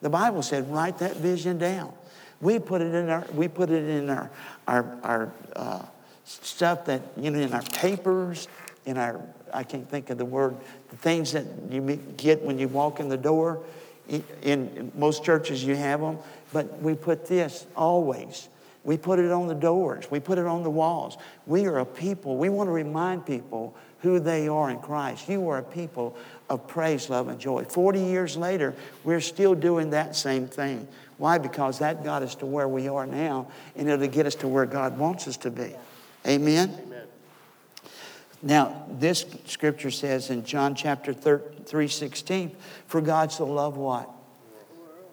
The 0.00 0.10
Bible 0.10 0.42
said, 0.42 0.70
write 0.70 0.98
that 0.98 1.16
vision 1.16 1.58
down. 1.58 1.92
We 2.40 2.60
put 2.60 2.80
it 2.80 2.94
in 2.94 3.08
our, 3.08 3.26
we 3.34 3.48
put 3.48 3.70
it 3.70 3.84
in 3.88 4.10
our, 4.10 4.30
our, 4.68 4.98
our 5.02 5.32
uh, 5.56 5.82
stuff 6.24 6.84
that, 6.84 7.02
you 7.16 7.30
know, 7.30 7.40
in 7.40 7.52
our 7.52 7.62
papers, 7.62 8.46
in 8.86 8.96
our, 8.96 9.20
I 9.52 9.64
can't 9.64 9.88
think 9.88 10.10
of 10.10 10.18
the 10.18 10.24
word, 10.24 10.56
the 10.90 10.96
things 10.96 11.32
that 11.32 11.46
you 11.68 11.80
get 12.16 12.42
when 12.42 12.58
you 12.58 12.68
walk 12.68 13.00
in 13.00 13.08
the 13.08 13.16
door. 13.16 13.60
In, 14.08 14.24
in 14.42 14.92
most 14.94 15.24
churches, 15.24 15.64
you 15.64 15.76
have 15.76 16.00
them, 16.00 16.18
but 16.52 16.80
we 16.80 16.94
put 16.94 17.26
this 17.26 17.66
always 17.76 18.48
we 18.88 18.96
put 18.96 19.18
it 19.18 19.30
on 19.30 19.48
the 19.48 19.54
doors. 19.54 20.10
We 20.10 20.18
put 20.18 20.38
it 20.38 20.46
on 20.46 20.62
the 20.62 20.70
walls. 20.70 21.18
We 21.46 21.66
are 21.66 21.80
a 21.80 21.84
people. 21.84 22.38
We 22.38 22.48
want 22.48 22.68
to 22.68 22.72
remind 22.72 23.26
people 23.26 23.76
who 23.98 24.18
they 24.18 24.48
are 24.48 24.70
in 24.70 24.78
Christ. 24.78 25.28
You 25.28 25.46
are 25.50 25.58
a 25.58 25.62
people 25.62 26.16
of 26.48 26.66
praise, 26.66 27.10
love, 27.10 27.28
and 27.28 27.38
joy. 27.38 27.64
40 27.64 28.00
years 28.00 28.34
later, 28.34 28.74
we're 29.04 29.20
still 29.20 29.54
doing 29.54 29.90
that 29.90 30.16
same 30.16 30.46
thing. 30.48 30.88
Why? 31.18 31.36
Because 31.36 31.80
that 31.80 32.02
got 32.02 32.22
us 32.22 32.34
to 32.36 32.46
where 32.46 32.66
we 32.66 32.88
are 32.88 33.04
now, 33.04 33.48
and 33.76 33.90
it'll 33.90 34.08
get 34.08 34.24
us 34.24 34.36
to 34.36 34.48
where 34.48 34.64
God 34.64 34.96
wants 34.96 35.28
us 35.28 35.36
to 35.38 35.50
be. 35.50 35.74
Amen? 36.26 36.74
Amen. 36.82 37.02
Now, 38.40 38.86
this 38.88 39.26
scripture 39.44 39.90
says 39.90 40.30
in 40.30 40.46
John 40.46 40.74
chapter 40.74 41.12
3, 41.12 41.88
16, 41.88 42.56
for 42.86 43.02
God 43.02 43.32
so 43.32 43.44
loved 43.44 43.76
what? 43.76 44.08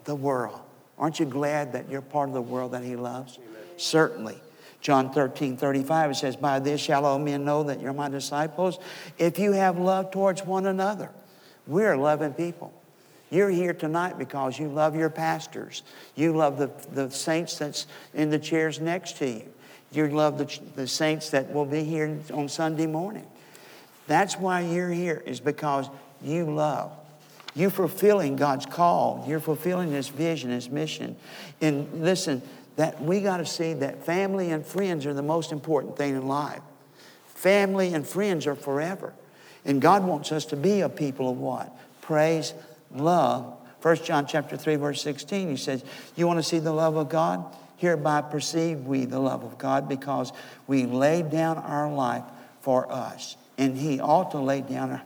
The 0.05 0.15
world. 0.15 0.61
Aren't 0.97 1.19
you 1.19 1.25
glad 1.25 1.73
that 1.73 1.89
you're 1.89 2.01
part 2.01 2.29
of 2.29 2.35
the 2.35 2.41
world 2.41 2.71
that 2.71 2.81
He 2.81 2.95
loves? 2.95 3.37
Amen. 3.37 3.54
Certainly. 3.77 4.37
John 4.81 5.11
13, 5.11 5.57
35, 5.57 6.11
it 6.11 6.15
says, 6.15 6.35
By 6.35 6.59
this 6.59 6.79
shall 6.79 7.05
all 7.05 7.17
men 7.17 7.43
know 7.43 7.63
that 7.63 7.81
you're 7.81 7.93
my 7.93 8.07
disciples, 8.07 8.77
if 9.17 9.39
you 9.39 9.53
have 9.53 9.79
love 9.79 10.11
towards 10.11 10.43
one 10.43 10.67
another. 10.67 11.09
We're 11.65 11.97
loving 11.97 12.33
people. 12.33 12.71
You're 13.31 13.49
here 13.49 13.73
tonight 13.73 14.19
because 14.19 14.59
you 14.59 14.67
love 14.67 14.95
your 14.95 15.09
pastors. 15.09 15.81
You 16.15 16.33
love 16.33 16.59
the, 16.59 16.69
the 16.93 17.09
saints 17.09 17.57
that's 17.57 17.87
in 18.13 18.29
the 18.29 18.37
chairs 18.37 18.79
next 18.79 19.17
to 19.17 19.27
you. 19.27 19.51
You 19.91 20.07
love 20.09 20.37
the, 20.37 20.59
the 20.75 20.87
saints 20.87 21.31
that 21.31 21.51
will 21.51 21.65
be 21.65 21.83
here 21.83 22.19
on 22.33 22.47
Sunday 22.47 22.85
morning. 22.85 23.25
That's 24.07 24.37
why 24.37 24.61
you're 24.61 24.91
here, 24.91 25.23
is 25.25 25.39
because 25.39 25.89
you 26.21 26.45
love. 26.45 26.91
You're 27.55 27.71
fulfilling 27.71 28.35
God's 28.35 28.65
call. 28.65 29.23
You're 29.27 29.39
fulfilling 29.39 29.91
His 29.91 30.09
vision, 30.09 30.51
His 30.51 30.69
mission. 30.69 31.15
And 31.61 32.03
listen, 32.03 32.41
that 32.75 33.01
we 33.01 33.21
got 33.21 33.37
to 33.37 33.45
see 33.45 33.73
that 33.73 34.05
family 34.05 34.51
and 34.51 34.65
friends 34.65 35.05
are 35.05 35.13
the 35.13 35.21
most 35.21 35.51
important 35.51 35.97
thing 35.97 36.15
in 36.15 36.27
life. 36.27 36.61
Family 37.27 37.93
and 37.93 38.05
friends 38.07 38.47
are 38.47 38.55
forever. 38.55 39.13
And 39.63 39.81
God 39.81 40.05
wants 40.05 40.31
us 40.31 40.45
to 40.47 40.55
be 40.55 40.81
a 40.81 40.89
people 40.89 41.29
of 41.29 41.37
what? 41.37 41.75
Praise, 42.01 42.53
love. 42.91 43.57
1 43.81 43.97
John 43.97 44.25
chapter 44.25 44.57
3, 44.57 44.75
verse 44.75 45.01
16, 45.01 45.49
he 45.49 45.57
says, 45.57 45.83
You 46.15 46.27
want 46.27 46.39
to 46.39 46.43
see 46.43 46.59
the 46.59 46.71
love 46.71 46.95
of 46.95 47.09
God? 47.09 47.45
Hereby 47.77 48.21
perceive 48.21 48.81
we 48.81 49.05
the 49.05 49.19
love 49.19 49.43
of 49.43 49.57
God 49.57 49.89
because 49.89 50.31
we 50.65 50.85
laid 50.85 51.29
down 51.29 51.57
our 51.57 51.91
life 51.91 52.23
for 52.61 52.91
us. 52.91 53.37
And 53.57 53.77
he 53.77 53.99
ought 53.99 54.31
to 54.31 54.39
lay 54.39 54.61
down 54.61 55.01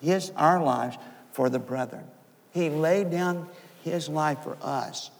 his, 0.00 0.30
our 0.36 0.62
lives 0.62 0.96
for 1.32 1.48
the 1.48 1.58
brethren. 1.58 2.04
He 2.52 2.70
laid 2.70 3.10
down 3.10 3.48
his 3.84 4.08
life 4.08 4.42
for 4.42 4.56
us. 4.62 5.10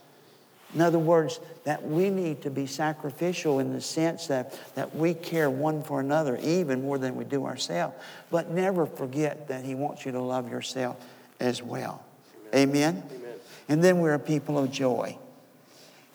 In 0.74 0.82
other 0.82 0.98
words, 0.98 1.40
that 1.64 1.82
we 1.82 2.10
need 2.10 2.42
to 2.42 2.50
be 2.50 2.66
sacrificial 2.66 3.58
in 3.58 3.72
the 3.72 3.80
sense 3.80 4.26
that, 4.26 4.58
that 4.74 4.94
we 4.94 5.14
care 5.14 5.48
one 5.48 5.82
for 5.82 6.00
another 6.00 6.36
even 6.38 6.82
more 6.82 6.98
than 6.98 7.16
we 7.16 7.24
do 7.24 7.46
ourselves. 7.46 7.96
But 8.30 8.50
never 8.50 8.84
forget 8.84 9.48
that 9.48 9.64
He 9.64 9.74
wants 9.74 10.04
you 10.04 10.12
to 10.12 10.20
love 10.20 10.50
yourself 10.50 10.96
as 11.40 11.62
well. 11.62 12.04
Amen? 12.54 13.02
Amen? 13.10 13.34
And 13.68 13.82
then 13.82 14.00
we're 14.00 14.14
a 14.14 14.18
people 14.18 14.58
of 14.58 14.70
joy. 14.70 15.18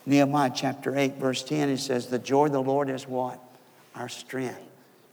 Nehemiah 0.06 0.52
chapter 0.54 0.98
8, 0.98 1.16
verse 1.16 1.44
10, 1.44 1.70
it 1.70 1.78
says, 1.78 2.08
The 2.08 2.20
joy 2.20 2.48
of 2.48 2.52
the 2.52 2.62
Lord 2.62 2.90
is 2.90 3.08
what? 3.08 3.40
Our 3.96 4.10
strength. 4.10 4.60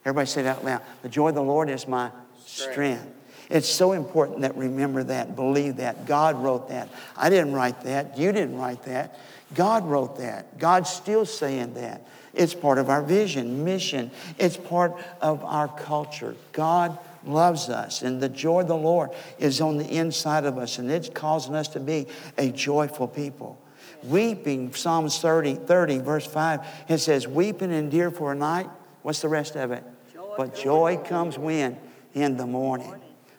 Everybody 0.04 0.26
say 0.26 0.42
that 0.42 0.64
loud. 0.64 0.82
The 1.02 1.08
joy 1.08 1.28
of 1.28 1.34
the 1.34 1.42
Lord 1.42 1.70
is 1.70 1.86
my 1.86 2.10
strength. 2.44 2.72
strength. 2.72 3.19
It's 3.50 3.68
so 3.68 3.92
important 3.92 4.42
that 4.42 4.56
remember 4.56 5.02
that, 5.04 5.34
believe 5.34 5.76
that. 5.76 6.06
God 6.06 6.40
wrote 6.42 6.68
that. 6.68 6.88
I 7.16 7.28
didn't 7.28 7.52
write 7.52 7.82
that. 7.82 8.16
You 8.16 8.30
didn't 8.30 8.56
write 8.56 8.84
that. 8.84 9.18
God 9.54 9.84
wrote 9.84 10.18
that. 10.18 10.58
God's 10.58 10.88
still 10.88 11.26
saying 11.26 11.74
that. 11.74 12.06
It's 12.32 12.54
part 12.54 12.78
of 12.78 12.88
our 12.88 13.02
vision, 13.02 13.64
mission. 13.64 14.12
It's 14.38 14.56
part 14.56 14.94
of 15.20 15.44
our 15.44 15.66
culture. 15.66 16.36
God 16.52 16.96
loves 17.24 17.68
us, 17.68 18.02
and 18.02 18.20
the 18.20 18.28
joy 18.28 18.60
of 18.60 18.68
the 18.68 18.76
Lord 18.76 19.10
is 19.40 19.60
on 19.60 19.78
the 19.78 19.88
inside 19.88 20.44
of 20.44 20.56
us, 20.56 20.78
and 20.78 20.88
it's 20.88 21.08
causing 21.08 21.56
us 21.56 21.66
to 21.68 21.80
be 21.80 22.06
a 22.38 22.50
joyful 22.50 23.08
people. 23.08 23.60
Weeping, 24.04 24.72
Psalms 24.72 25.18
30, 25.18 25.56
30 25.56 25.98
verse 25.98 26.24
5, 26.24 26.60
it 26.88 26.98
says, 26.98 27.26
Weeping 27.26 27.72
endure 27.72 28.12
for 28.12 28.32
a 28.32 28.36
night. 28.36 28.70
What's 29.02 29.20
the 29.20 29.28
rest 29.28 29.56
of 29.56 29.72
it? 29.72 29.82
Joy. 30.14 30.34
But 30.36 30.54
joy 30.54 31.00
comes 31.04 31.36
when? 31.36 31.76
In 32.14 32.36
the 32.36 32.46
morning. 32.46 32.94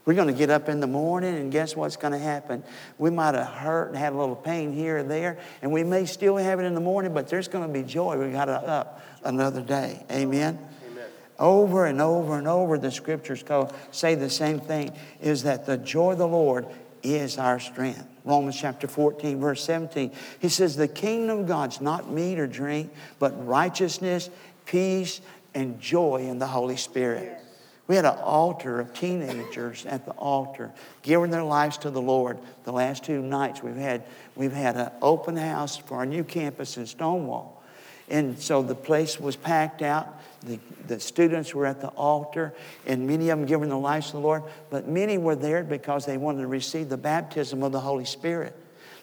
We're 0.06 0.16
going 0.16 0.28
to 0.30 0.34
get 0.34 0.50
up 0.50 0.68
in 0.68 0.80
the 0.80 0.88
morning, 0.88 1.36
and 1.36 1.52
guess 1.52 1.76
what's 1.76 1.96
going 1.96 2.14
to 2.14 2.20
happen? 2.20 2.64
We 2.98 3.12
might 3.12 3.36
have 3.36 3.48
hurt 3.48 3.90
and 3.90 3.98
had 3.98 4.14
a 4.14 4.18
little 4.18 4.36
pain 4.36 4.74
here 4.74 5.00
or 5.00 5.04
there, 5.04 5.38
and 5.62 5.72
we 5.72 5.84
may 5.84 6.06
still 6.06 6.38
have 6.38 6.60
it 6.60 6.64
in 6.64 6.74
the 6.74 6.82
morning, 6.82 7.14
but 7.14 7.28
there's 7.28 7.48
going 7.48 7.68
to 7.68 7.74
be 7.74 7.84
joy. 7.84 8.18
We 8.18 8.32
got 8.32 8.46
to 8.46 8.54
up 8.54 9.02
another 9.24 9.62
day. 9.62 10.04
Amen? 10.10 10.58
Amen. 10.90 11.10
Over 11.38 11.86
and 11.86 12.02
over 12.02 12.38
and 12.38 12.48
over, 12.48 12.80
the 12.80 12.90
scriptures 12.90 13.44
go, 13.44 13.70
say 13.92 14.16
the 14.16 14.30
same 14.30 14.60
thing 14.60 14.92
is 15.22 15.44
that 15.44 15.68
the 15.68 15.78
joy 15.78 16.14
of 16.14 16.18
the 16.18 16.28
Lord 16.28 16.66
is 17.04 17.38
our 17.38 17.60
strength. 17.60 18.08
Romans 18.24 18.60
chapter 18.60 18.88
14, 18.88 19.40
verse 19.40 19.64
17. 19.64 20.12
He 20.40 20.50
says, 20.50 20.76
The 20.76 20.88
kingdom 20.88 21.40
of 21.40 21.48
God's 21.48 21.80
not 21.80 22.10
meat 22.10 22.40
or 22.40 22.48
drink, 22.48 22.92
but 23.20 23.48
righteousness, 23.48 24.30
peace, 24.66 25.22
and 25.54 25.80
joy 25.80 26.28
in 26.28 26.40
the 26.40 26.48
Holy 26.48 26.78
Spirit. 26.78 27.38
We 27.92 27.98
had 27.98 28.06
an 28.06 28.20
altar 28.20 28.80
of 28.80 28.94
teenagers 28.94 29.86
at 29.86 30.06
the 30.06 30.14
altar 30.14 30.72
giving 31.02 31.30
their 31.30 31.44
lives 31.44 31.78
to 31.80 31.90
the 31.90 32.02
Lord. 32.02 32.38
The 32.64 32.72
last 32.72 33.04
two 33.04 33.22
nights 33.22 33.62
we've 33.62 33.76
had 33.76 34.04
we've 34.34 34.54
had 34.54 34.78
an 34.78 34.92
open 35.02 35.36
house 35.36 35.76
for 35.76 35.98
our 35.98 36.06
new 36.06 36.24
campus 36.24 36.78
in 36.78 36.88
Stonewall. 36.88 37.62
And 38.08 38.40
so 38.40 38.62
the 38.62 38.76
place 38.76 39.20
was 39.20 39.36
packed 39.36 39.82
out. 39.82 40.22
The, 40.44 40.58
the 40.88 41.02
students 41.02 41.54
were 41.54 41.66
at 41.66 41.82
the 41.82 41.90
altar, 41.90 42.54
and 42.86 43.06
many 43.06 43.28
of 43.28 43.40
them 43.40 43.46
giving 43.46 43.68
their 43.68 43.78
lives 43.78 44.06
to 44.06 44.14
the 44.14 44.20
Lord. 44.20 44.44
But 44.70 44.88
many 44.88 45.18
were 45.18 45.36
there 45.36 45.62
because 45.62 46.06
they 46.06 46.16
wanted 46.16 46.44
to 46.44 46.48
receive 46.48 46.88
the 46.88 46.96
baptism 46.96 47.62
of 47.62 47.74
the 47.74 47.82
Holy 47.82 48.06
Spirit. 48.06 48.56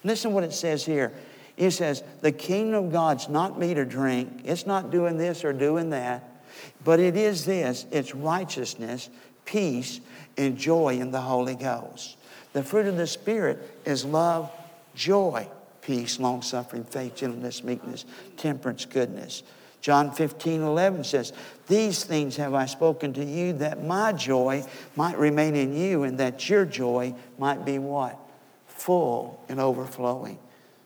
Listen 0.03 0.32
what 0.32 0.45
it 0.45 0.55
says 0.55 0.86
here. 0.86 1.12
It 1.59 1.72
says, 1.72 2.03
The 2.22 2.32
kingdom 2.32 2.86
of 2.86 2.93
God's 2.93 3.28
not 3.28 3.59
meat 3.59 3.76
or 3.76 3.84
drink, 3.84 4.45
it's 4.45 4.64
not 4.64 4.91
doing 4.91 5.18
this 5.18 5.45
or 5.45 5.53
doing 5.53 5.91
that. 5.91 6.38
But 6.85 7.01
it 7.01 7.17
is 7.17 7.45
this 7.45 7.87
it's 7.91 8.15
righteousness, 8.15 9.11
peace, 9.45 10.01
and 10.37 10.57
joy 10.57 10.99
in 11.01 11.11
the 11.11 11.21
Holy 11.21 11.55
Ghost. 11.55 12.17
The 12.53 12.63
fruit 12.63 12.87
of 12.87 12.97
the 12.97 13.07
Spirit 13.07 13.59
is 13.85 14.05
love, 14.05 14.51
joy, 14.95 15.49
peace, 15.83 16.19
long 16.19 16.43
suffering, 16.43 16.85
faith, 16.85 17.17
gentleness, 17.17 17.63
meekness, 17.63 18.05
temperance, 18.37 18.85
goodness. 18.85 19.43
John 19.81 20.11
15, 20.11 20.63
11 20.63 21.05
says, 21.05 21.33
These 21.69 22.05
things 22.05 22.37
have 22.37 22.53
I 22.55 22.67
spoken 22.67 23.13
to 23.15 23.25
you 23.25 23.53
that 23.55 23.85
my 23.85 24.13
joy 24.13 24.65
might 24.97 25.17
remain 25.19 25.55
in 25.55 25.75
you 25.75 26.03
and 26.03 26.19
that 26.19 26.49
your 26.49 26.65
joy 26.65 27.15
might 27.39 27.65
be 27.65 27.79
what? 27.79 28.19
Full 28.67 29.43
and 29.49 29.61
overflowing. 29.61 30.39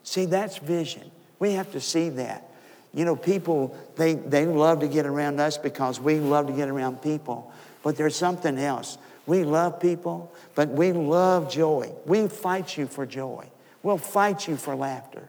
See, 0.02 0.26
that's 0.26 0.58
vision. 0.58 1.10
We 1.38 1.52
have 1.54 1.72
to 1.72 1.80
see 1.80 2.10
that. 2.10 2.48
You 2.94 3.04
know, 3.04 3.16
people, 3.16 3.76
they, 3.96 4.14
they 4.14 4.44
love 4.44 4.80
to 4.80 4.88
get 4.88 5.06
around 5.06 5.40
us 5.40 5.56
because 5.56 5.98
we 5.98 6.20
love 6.20 6.46
to 6.48 6.52
get 6.52 6.68
around 6.68 7.02
people. 7.02 7.52
But 7.82 7.96
there's 7.96 8.16
something 8.16 8.58
else. 8.58 8.98
We 9.26 9.44
love 9.44 9.80
people, 9.80 10.32
but 10.54 10.68
we 10.68 10.92
love 10.92 11.50
joy. 11.50 11.92
We 12.06 12.28
fight 12.28 12.76
you 12.76 12.86
for 12.86 13.06
joy. 13.06 13.48
We'll 13.82 13.98
fight 13.98 14.46
you 14.46 14.56
for 14.56 14.74
laughter. 14.74 15.28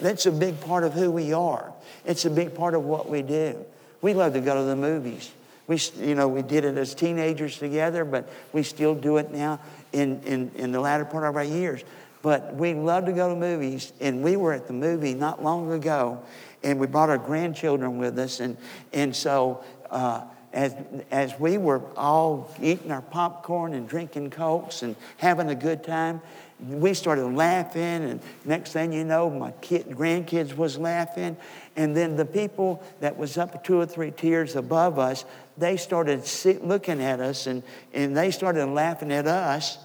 That's 0.00 0.26
a 0.26 0.32
big 0.32 0.60
part 0.60 0.84
of 0.84 0.92
who 0.94 1.10
we 1.10 1.32
are. 1.32 1.72
It's 2.04 2.24
a 2.24 2.30
big 2.30 2.54
part 2.54 2.74
of 2.74 2.84
what 2.84 3.08
we 3.08 3.22
do. 3.22 3.64
We 4.02 4.14
love 4.14 4.32
to 4.34 4.40
go 4.40 4.54
to 4.54 4.62
the 4.62 4.76
movies. 4.76 5.30
We, 5.66 5.78
you 5.98 6.14
know, 6.14 6.26
we 6.28 6.42
did 6.42 6.64
it 6.64 6.76
as 6.76 6.94
teenagers 6.94 7.58
together, 7.58 8.04
but 8.04 8.28
we 8.52 8.62
still 8.62 8.94
do 8.94 9.18
it 9.18 9.30
now 9.30 9.60
in, 9.92 10.20
in, 10.22 10.50
in 10.56 10.72
the 10.72 10.80
latter 10.80 11.04
part 11.04 11.24
of 11.24 11.36
our 11.36 11.44
years. 11.44 11.84
But 12.22 12.54
we 12.54 12.74
love 12.74 13.06
to 13.06 13.12
go 13.12 13.30
to 13.30 13.36
movies, 13.36 13.92
and 14.00 14.22
we 14.22 14.36
were 14.36 14.52
at 14.52 14.66
the 14.66 14.72
movie 14.72 15.14
not 15.14 15.42
long 15.42 15.72
ago, 15.72 16.22
and 16.62 16.78
we 16.78 16.86
brought 16.86 17.08
our 17.08 17.18
grandchildren 17.18 17.98
with 17.98 18.18
us, 18.18 18.40
and, 18.40 18.56
and 18.92 19.16
so 19.16 19.64
uh, 19.90 20.24
as, 20.52 20.74
as 21.10 21.38
we 21.38 21.56
were 21.56 21.80
all 21.96 22.52
eating 22.60 22.90
our 22.90 23.02
popcorn 23.02 23.72
and 23.72 23.88
drinking 23.88 24.30
cokes 24.30 24.82
and 24.82 24.96
having 25.16 25.48
a 25.48 25.54
good 25.54 25.82
time, 25.82 26.20
we 26.58 26.92
started 26.92 27.24
laughing, 27.24 27.80
and 27.80 28.20
next 28.44 28.72
thing 28.72 28.92
you 28.92 29.04
know, 29.04 29.30
my 29.30 29.52
kid, 29.62 29.86
grandkids 29.88 30.54
was 30.54 30.76
laughing, 30.76 31.36
and 31.76 31.96
then 31.96 32.16
the 32.16 32.24
people 32.26 32.82
that 33.00 33.16
was 33.16 33.38
up 33.38 33.64
two 33.64 33.80
or 33.80 33.86
three 33.86 34.10
tiers 34.10 34.56
above 34.56 34.98
us, 34.98 35.24
they 35.56 35.78
started 35.78 36.22
looking 36.62 37.02
at 37.02 37.20
us, 37.20 37.46
and, 37.46 37.62
and 37.94 38.14
they 38.14 38.30
started 38.30 38.66
laughing 38.66 39.10
at 39.10 39.26
us. 39.26 39.78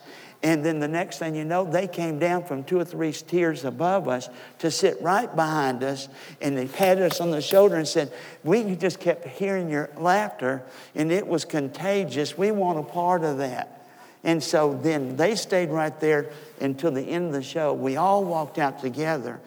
And 0.43 0.63
then 0.63 0.79
the 0.79 0.88
next 0.88 1.17
thing 1.17 1.36
you 1.36 1.45
know, 1.45 1.65
they 1.65 1.88
came 1.88 2.19
down 2.19 2.43
from 2.43 2.63
two 2.63 2.79
or 2.79 2.86
three 2.86 3.11
tiers 3.11 3.65
above 3.65 4.07
us 4.07 4.29
to 4.59 4.69
sit 4.69 5.01
right 5.01 5.33
behind 5.36 5.83
us. 5.83 6.07
And 6.41 6.57
they 6.57 6.67
patted 6.67 7.03
us 7.03 7.19
on 7.19 7.31
the 7.31 7.41
shoulder 7.41 7.75
and 7.75 7.88
said, 7.88 8.11
We 8.43 8.75
just 8.75 8.99
kept 8.99 9.27
hearing 9.27 9.69
your 9.69 9.89
laughter, 9.97 10.63
and 10.93 11.11
it 11.11 11.25
was 11.25 11.45
contagious. 11.45 12.38
We 12.38 12.51
want 12.51 12.79
a 12.79 12.83
part 12.83 13.23
of 13.23 13.39
that. 13.39 13.88
And 14.23 14.43
so 14.43 14.73
then 14.73 15.15
they 15.17 15.36
stayed 15.36 15.69
right 15.69 15.97
there 15.99 16.31
until 16.59 16.91
the 16.91 17.03
end 17.03 17.27
of 17.27 17.33
the 17.33 17.43
show. 17.43 17.73
We 17.73 17.95
all 17.95 18.23
walked 18.23 18.57
out 18.57 18.79
together. 18.79 19.39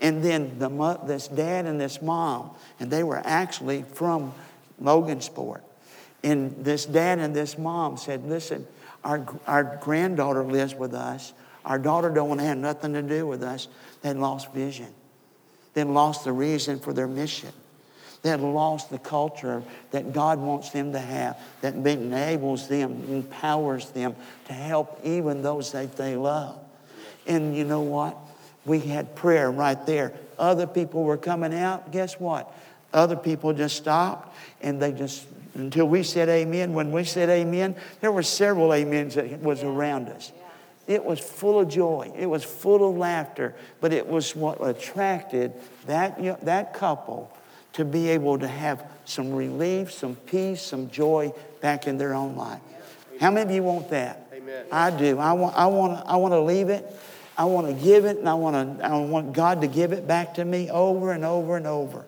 And 0.00 0.22
then 0.22 0.58
the, 0.58 1.00
this 1.06 1.26
dad 1.26 1.64
and 1.64 1.80
this 1.80 2.02
mom, 2.02 2.50
and 2.78 2.90
they 2.90 3.02
were 3.02 3.22
actually 3.24 3.82
from 3.94 4.34
Logansport. 4.82 5.62
And 6.22 6.64
this 6.64 6.84
dad 6.84 7.18
and 7.18 7.34
this 7.34 7.56
mom 7.56 7.96
said, 7.96 8.26
Listen, 8.26 8.66
our, 9.06 9.24
our 9.46 9.78
granddaughter 9.80 10.42
lives 10.42 10.74
with 10.74 10.92
us. 10.92 11.32
Our 11.64 11.78
daughter 11.78 12.10
don't 12.10 12.28
want 12.28 12.40
to 12.40 12.46
have 12.46 12.58
nothing 12.58 12.92
to 12.94 13.02
do 13.02 13.24
with 13.26 13.42
us. 13.42 13.68
They 14.02 14.12
lost 14.12 14.52
vision. 14.52 14.88
They 15.74 15.84
lost 15.84 16.24
the 16.24 16.32
reason 16.32 16.80
for 16.80 16.92
their 16.92 17.06
mission. 17.06 17.52
They 18.22 18.30
had 18.30 18.40
lost 18.40 18.90
the 18.90 18.98
culture 18.98 19.62
that 19.92 20.12
God 20.12 20.40
wants 20.40 20.70
them 20.70 20.92
to 20.92 20.98
have, 20.98 21.38
that 21.60 21.74
enables 21.74 22.66
them, 22.66 23.04
empowers 23.08 23.90
them 23.90 24.16
to 24.46 24.52
help 24.52 25.00
even 25.04 25.42
those 25.42 25.70
that 25.70 25.96
they 25.96 26.16
love. 26.16 26.58
And 27.28 27.56
you 27.56 27.64
know 27.64 27.82
what? 27.82 28.16
We 28.64 28.80
had 28.80 29.14
prayer 29.14 29.52
right 29.52 29.86
there. 29.86 30.14
Other 30.36 30.66
people 30.66 31.04
were 31.04 31.16
coming 31.16 31.54
out. 31.54 31.92
Guess 31.92 32.18
what? 32.18 32.52
Other 32.92 33.16
people 33.16 33.52
just 33.52 33.76
stopped 33.76 34.36
and 34.60 34.82
they 34.82 34.90
just 34.90 35.26
until 35.56 35.86
we 35.86 36.02
said 36.02 36.28
amen. 36.28 36.72
When 36.72 36.92
we 36.92 37.04
said 37.04 37.28
amen, 37.28 37.76
there 38.00 38.12
were 38.12 38.22
several 38.22 38.72
amens 38.72 39.14
that 39.14 39.40
was 39.40 39.62
around 39.62 40.08
us. 40.08 40.32
It 40.86 41.04
was 41.04 41.18
full 41.18 41.60
of 41.60 41.68
joy. 41.68 42.12
It 42.16 42.26
was 42.26 42.44
full 42.44 42.88
of 42.88 42.96
laughter. 42.96 43.54
But 43.80 43.92
it 43.92 44.06
was 44.06 44.36
what 44.36 44.64
attracted 44.64 45.52
that, 45.86 46.44
that 46.44 46.74
couple 46.74 47.32
to 47.72 47.84
be 47.84 48.08
able 48.10 48.38
to 48.38 48.48
have 48.48 48.84
some 49.04 49.32
relief, 49.32 49.92
some 49.92 50.14
peace, 50.14 50.62
some 50.62 50.88
joy 50.90 51.32
back 51.60 51.86
in 51.86 51.98
their 51.98 52.14
own 52.14 52.36
life. 52.36 52.60
How 53.20 53.30
many 53.30 53.50
of 53.50 53.50
you 53.50 53.62
want 53.62 53.90
that? 53.90 54.28
Amen. 54.32 54.66
I 54.70 54.90
do. 54.90 55.18
I 55.18 55.32
want, 55.32 55.56
I, 55.56 55.66
want, 55.66 56.06
I 56.06 56.16
want 56.16 56.32
to 56.32 56.40
leave 56.40 56.68
it. 56.68 56.86
I 57.36 57.44
want 57.44 57.66
to 57.66 57.84
give 57.84 58.04
it, 58.04 58.16
and 58.16 58.28
I 58.28 58.34
want, 58.34 58.78
to, 58.78 58.86
I 58.86 58.96
want 58.98 59.34
God 59.34 59.60
to 59.60 59.66
give 59.66 59.92
it 59.92 60.06
back 60.06 60.34
to 60.34 60.44
me 60.44 60.70
over 60.70 61.12
and 61.12 61.24
over 61.24 61.56
and 61.56 61.66
over. 61.66 62.06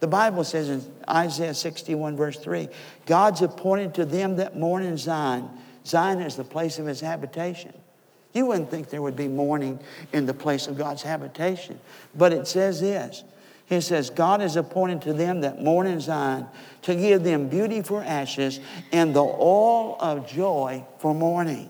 The 0.00 0.06
Bible 0.06 0.44
says 0.44 0.70
in 0.70 0.82
Isaiah 1.08 1.54
61, 1.54 2.16
verse 2.16 2.38
3, 2.38 2.68
God's 3.06 3.42
appointed 3.42 3.94
to 3.94 4.04
them 4.04 4.36
that 4.36 4.56
mourn 4.56 4.82
in 4.82 4.96
Zion. 4.96 5.48
Zion 5.86 6.20
is 6.20 6.36
the 6.36 6.44
place 6.44 6.78
of 6.78 6.86
his 6.86 7.00
habitation. 7.00 7.72
You 8.32 8.46
wouldn't 8.46 8.70
think 8.70 8.88
there 8.88 9.02
would 9.02 9.16
be 9.16 9.28
mourning 9.28 9.78
in 10.12 10.24
the 10.24 10.34
place 10.34 10.66
of 10.66 10.78
God's 10.78 11.02
habitation. 11.02 11.78
But 12.14 12.32
it 12.32 12.46
says 12.46 12.80
this 12.80 13.24
He 13.66 13.80
says, 13.80 14.08
God 14.08 14.40
is 14.40 14.56
appointed 14.56 15.02
to 15.02 15.12
them 15.12 15.42
that 15.42 15.62
mourn 15.62 15.86
in 15.86 16.00
Zion 16.00 16.46
to 16.82 16.94
give 16.94 17.22
them 17.22 17.48
beauty 17.48 17.82
for 17.82 18.02
ashes 18.02 18.60
and 18.92 19.14
the 19.14 19.22
oil 19.22 19.96
of 20.00 20.26
joy 20.26 20.84
for 20.98 21.14
mourning 21.14 21.68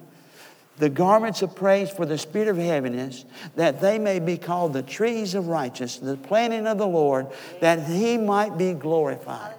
the 0.81 0.89
garments 0.89 1.43
of 1.43 1.55
praise 1.55 1.91
for 1.91 2.07
the 2.07 2.19
spirit 2.19 2.49
of 2.49 2.57
heaviness, 2.57 3.25
that 3.55 3.81
they 3.81 3.99
may 3.99 4.19
be 4.19 4.37
called 4.37 4.73
the 4.73 4.83
trees 4.83 5.35
of 5.35 5.47
righteousness, 5.47 6.01
the 6.01 6.17
planting 6.17 6.67
of 6.67 6.79
the 6.79 6.87
Lord, 6.87 7.29
that 7.61 7.87
he 7.87 8.17
might 8.17 8.59
be 8.59 8.73
glorified. 8.73 9.55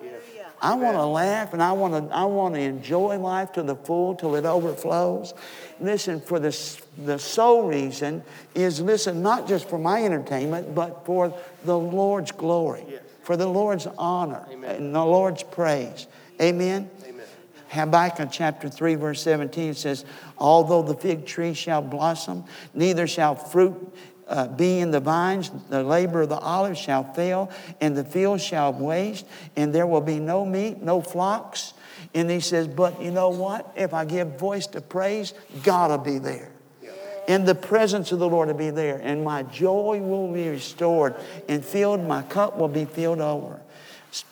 I 0.64 0.76
want 0.76 0.96
to 0.96 1.06
laugh 1.06 1.54
and 1.54 1.62
I 1.62 1.72
want 1.72 2.10
to, 2.10 2.16
I 2.16 2.26
want 2.26 2.54
to 2.54 2.62
enjoy 2.62 3.18
life 3.18 3.52
to 3.54 3.64
the 3.64 3.76
full 3.76 4.14
till 4.14 4.36
it 4.36 4.46
overflows. 4.46 5.34
Listen, 5.80 6.22
for 6.22 6.40
the, 6.40 6.56
the 7.04 7.18
sole 7.18 7.68
reason 7.68 8.22
is 8.54 8.80
listen, 8.80 9.24
not 9.24 9.48
just 9.48 9.68
for 9.68 9.80
my 9.80 10.04
entertainment, 10.04 10.76
but 10.76 11.04
for 11.04 11.36
the 11.66 11.78
Lord's 11.78 12.32
glory, 12.32 12.86
for 13.24 13.36
the 13.36 13.48
Lord's 13.48 13.88
honor, 13.98 14.46
Amen. 14.52 14.76
and 14.76 14.96
the 14.96 15.04
Lord's 15.04 15.42
praise. 15.42 16.06
Amen. 16.40 16.90
Habakkuk 17.72 18.30
chapter 18.32 18.68
3, 18.68 18.96
verse 18.96 19.22
17 19.22 19.74
says, 19.76 20.04
Although 20.38 20.82
the 20.82 20.94
fig 20.94 21.26
tree 21.26 21.54
shall 21.54 21.82
blossom, 21.82 22.44
neither 22.74 23.08
shall 23.08 23.34
fruit 23.36 23.96
uh, 24.28 24.48
be 24.48 24.80
in 24.80 24.92
the 24.92 25.00
vines, 25.00 25.52
the 25.70 25.82
labor 25.82 26.22
of 26.22 26.30
the 26.30 26.38
olive 26.38 26.78
shall 26.78 27.04
fail, 27.14 27.50
and 27.80 27.96
the 27.96 28.04
field 28.04 28.42
shall 28.42 28.74
waste, 28.74 29.26
and 29.56 29.74
there 29.74 29.88
will 29.88 30.02
be 30.02 30.20
no 30.20 30.46
meat, 30.46 30.82
no 30.82 31.02
flocks. 31.02 31.74
And 32.14 32.30
he 32.30 32.42
says, 32.42 32.68
But 32.68 33.02
you 33.02 33.12
know 33.12 33.30
what? 33.30 33.72
If 33.76 33.94
I 33.94 34.04
give 34.04 34.38
voice 34.38 34.68
to 34.68 34.82
praise, 34.82 35.34
God 35.64 35.92
will 35.92 35.98
be 35.98 36.20
there. 36.20 36.52
And 37.28 37.48
the 37.48 37.56
presence 37.56 38.12
of 38.12 38.20
the 38.20 38.28
Lord 38.28 38.50
will 38.50 38.56
be 38.56 38.72
there, 38.72 38.98
and 38.98 39.24
my 39.24 39.44
joy 39.44 40.00
will 40.02 40.34
be 40.34 40.50
restored 40.50 41.16
and 41.48 41.64
filled, 41.64 42.02
my 42.02 42.24
cup 42.24 42.58
will 42.58 42.68
be 42.68 42.84
filled 42.84 43.22
over. 43.22 43.62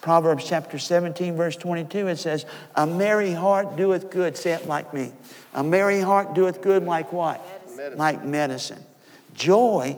Proverbs 0.01 0.45
chapter 0.45 0.77
17, 0.77 1.36
verse 1.36 1.55
22, 1.55 2.07
it 2.07 2.17
says, 2.17 2.45
A 2.75 2.86
merry 2.86 3.32
heart 3.32 3.77
doeth 3.77 4.09
good. 4.11 4.36
Say 4.36 4.51
it 4.51 4.67
like 4.67 4.93
me. 4.93 5.11
A 5.53 5.63
merry 5.63 6.01
heart 6.01 6.34
doeth 6.34 6.61
good 6.61 6.84
like 6.84 7.13
what? 7.13 7.41
Medicine. 7.75 7.97
Like 7.97 8.25
medicine. 8.25 8.84
Joy 9.34 9.97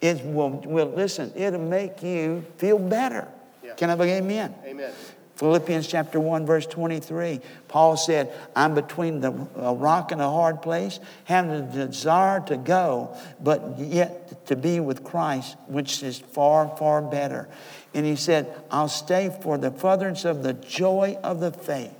is, 0.00 0.20
will, 0.22 0.50
will 0.50 0.90
listen, 0.90 1.32
it'll 1.36 1.60
make 1.60 2.02
you 2.02 2.44
feel 2.56 2.78
better. 2.78 3.28
Yeah. 3.62 3.74
Can 3.74 3.90
I 3.90 3.92
have 3.92 4.00
amen? 4.00 4.54
Amen. 4.64 4.92
Philippians 5.40 5.86
chapter 5.86 6.20
1, 6.20 6.44
verse 6.44 6.66
23, 6.66 7.40
Paul 7.66 7.96
said, 7.96 8.30
I'm 8.54 8.74
between 8.74 9.20
the, 9.20 9.32
a 9.56 9.72
rock 9.72 10.12
and 10.12 10.20
a 10.20 10.28
hard 10.28 10.60
place, 10.60 11.00
having 11.24 11.52
a 11.52 11.62
desire 11.62 12.40
to 12.40 12.58
go, 12.58 13.16
but 13.40 13.78
yet 13.78 14.44
to 14.48 14.56
be 14.56 14.80
with 14.80 15.02
Christ, 15.02 15.56
which 15.66 16.02
is 16.02 16.18
far, 16.18 16.76
far 16.76 17.00
better. 17.00 17.48
And 17.94 18.06
he 18.06 18.16
said, 18.16 18.62
I'll 18.70 18.88
stay 18.88 19.34
for 19.42 19.58
the 19.58 19.70
furtherance 19.70 20.24
of 20.24 20.42
the 20.42 20.52
joy 20.52 21.18
of 21.22 21.40
the 21.40 21.50
faith. 21.50 21.94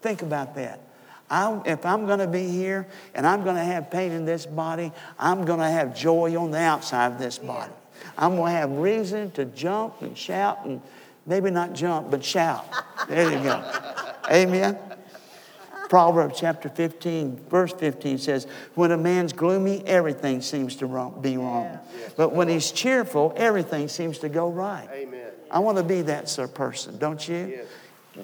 Think 0.00 0.22
about 0.22 0.54
that. 0.54 0.80
I, 1.30 1.60
if 1.64 1.84
I'm 1.86 2.06
going 2.06 2.18
to 2.18 2.26
be 2.26 2.48
here 2.48 2.86
and 3.14 3.26
I'm 3.26 3.42
going 3.42 3.56
to 3.56 3.64
have 3.64 3.90
pain 3.90 4.12
in 4.12 4.24
this 4.24 4.46
body, 4.46 4.92
I'm 5.18 5.44
going 5.44 5.60
to 5.60 5.68
have 5.68 5.96
joy 5.96 6.38
on 6.38 6.50
the 6.50 6.58
outside 6.58 7.12
of 7.12 7.18
this 7.18 7.38
body. 7.38 7.72
I'm 8.16 8.36
going 8.36 8.52
to 8.52 8.58
have 8.58 8.70
reason 8.70 9.30
to 9.32 9.44
jump 9.46 10.02
and 10.02 10.16
shout 10.16 10.64
and 10.64 10.80
maybe 11.26 11.50
not 11.50 11.72
jump, 11.72 12.10
but 12.10 12.22
shout. 12.22 12.66
There 13.08 13.32
you 13.32 13.42
go. 13.42 13.64
Amen. 14.30 14.78
Proverbs 15.88 16.40
chapter 16.40 16.68
15, 16.68 17.36
verse 17.48 17.72
15 17.72 18.18
says, 18.18 18.46
When 18.74 18.90
a 18.90 18.96
man's 18.96 19.32
gloomy, 19.32 19.82
everything 19.86 20.40
seems 20.40 20.76
to 20.76 20.86
wrong, 20.86 21.20
be 21.20 21.36
wrong. 21.36 21.78
But 22.16 22.32
when 22.32 22.48
he's 22.48 22.72
cheerful, 22.72 23.32
everything 23.36 23.88
seems 23.88 24.18
to 24.18 24.28
go 24.28 24.48
right. 24.48 24.88
Amen. 24.92 25.13
I 25.54 25.60
want 25.60 25.78
to 25.78 25.84
be 25.84 26.02
that 26.02 26.28
sort 26.28 26.48
of 26.48 26.54
person, 26.54 26.98
don't 26.98 27.26
you? 27.28 27.46
Yes. 27.56 27.66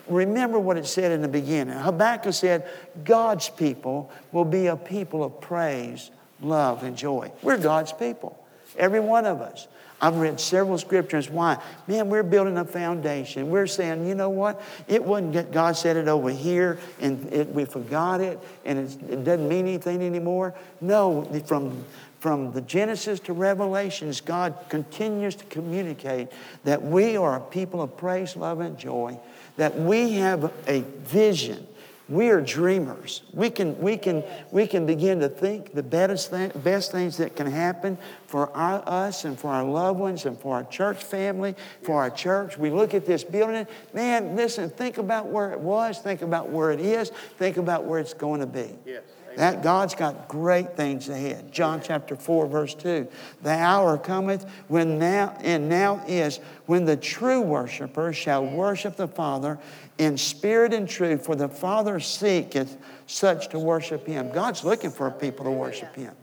Remember 0.09 0.59
what 0.59 0.76
it 0.76 0.85
said 0.85 1.12
in 1.12 1.22
the 1.22 1.28
beginning. 1.28 1.76
Habakkuk 1.78 2.35
said, 2.35 2.68
God's 3.05 3.49
people 3.49 4.11
will 4.33 4.45
be 4.45 4.66
a 4.66 4.76
people 4.76 5.22
of 5.22 5.41
praise, 5.41 6.11
love, 6.41 6.83
and 6.83 6.97
joy. 6.97 7.31
We're 7.41 7.57
God's 7.57 7.93
people. 7.93 8.45
Every 8.76 8.99
one 8.99 9.26
of 9.26 9.41
us. 9.41 9.68
I've 10.01 10.16
read 10.16 10.41
several 10.41 10.78
scriptures. 10.78 11.28
Why? 11.28 11.62
Man, 11.87 12.09
we're 12.09 12.22
building 12.22 12.57
a 12.57 12.64
foundation. 12.64 13.51
We're 13.51 13.66
saying, 13.66 14.09
you 14.09 14.14
know 14.14 14.31
what? 14.31 14.61
It 14.89 15.05
wasn't 15.05 15.53
God 15.53 15.76
said 15.76 15.97
it 15.97 16.09
over 16.09 16.31
here 16.31 16.78
and 17.01 17.33
it, 17.33 17.49
we 17.49 17.64
forgot 17.64 18.20
it 18.20 18.41
and 18.64 18.78
it 18.78 19.24
doesn't 19.24 19.49
mean 19.49 19.66
anything 19.66 20.03
anymore. 20.03 20.55
No, 20.81 21.24
from, 21.45 21.85
from 22.21 22.53
the 22.53 22.61
Genesis 22.61 23.18
to 23.21 23.33
Revelations, 23.33 24.21
God 24.21 24.55
continues 24.68 25.35
to 25.37 25.45
communicate 25.47 26.29
that 26.64 26.83
we 26.83 27.16
are 27.16 27.37
a 27.37 27.41
people 27.41 27.83
of 27.83 27.97
praise, 27.97 28.37
love, 28.37 28.61
and 28.61 28.79
joy, 28.79 29.18
that 29.57 29.77
we 29.77 30.12
have 30.12 30.53
a 30.68 30.81
vision 30.81 31.66
we 32.11 32.31
are 32.31 32.41
dreamers. 32.41 33.23
We 33.33 33.51
can, 33.51 33.79
we 33.79 33.97
can, 33.97 34.25
we 34.51 34.66
can 34.66 34.85
begin 34.85 35.21
to 35.21 35.29
think 35.29 35.73
the 35.73 35.83
best, 35.83 36.33
best 36.64 36.91
things 36.91 37.16
that 37.18 37.37
can 37.37 37.47
happen 37.47 37.97
for 38.27 38.51
our, 38.51 38.83
us 38.85 39.25
and 39.25 39.39
for 39.39 39.53
our 39.53 39.62
loved 39.62 40.01
ones 40.01 40.27
and 40.27 40.37
for 40.37 40.57
our 40.57 40.64
church 40.64 41.05
family, 41.05 41.55
for 41.83 42.03
our 42.03 42.11
church. 42.11 42.59
We 42.59 42.71
look 42.71 42.95
at 42.95 43.07
this 43.07 43.23
building. 43.23 43.64
Man, 43.95 44.35
listen, 44.35 44.71
think 44.71 44.99
about 44.99 45.29
where 45.29 45.53
it 45.53 45.61
was, 45.61 46.01
think 46.01 46.23
about 46.23 46.49
where 46.49 46.73
it 46.73 46.81
is, 46.81 47.11
think 47.39 47.59
about 47.59 47.85
where 47.85 48.01
it's 48.01 48.14
going 48.14 48.41
to 48.41 48.47
be. 48.47 48.75
Yes. 48.85 49.03
That 49.37 49.62
God's 49.62 49.95
got 49.95 50.28
great 50.28 50.76
things 50.76 51.09
ahead. 51.09 51.53
John 51.53 51.81
chapter 51.83 52.16
4, 52.16 52.47
verse 52.47 52.74
2. 52.74 53.09
The 53.43 53.51
hour 53.51 53.97
cometh 53.97 54.45
when 54.68 54.99
now 54.99 55.37
and 55.41 55.68
now 55.68 56.03
is 56.07 56.39
when 56.66 56.85
the 56.85 56.97
true 56.97 57.41
worshiper 57.41 58.12
shall 58.12 58.45
worship 58.45 58.97
the 58.97 59.09
Father 59.09 59.59
in 59.99 60.16
spirit 60.16 60.74
and 60.74 60.89
truth, 60.89 61.24
for 61.24 61.37
the 61.37 61.49
Father 61.49 62.01
seeketh 62.01 62.76
such 63.07 63.49
to 63.51 63.59
worship 63.59 64.07
him. 64.07 64.33
God's 64.33 64.64
looking 64.64 64.91
for 64.91 65.11
people 65.11 65.45
to 65.45 65.51
worship 65.51 65.95
him. 65.95 66.14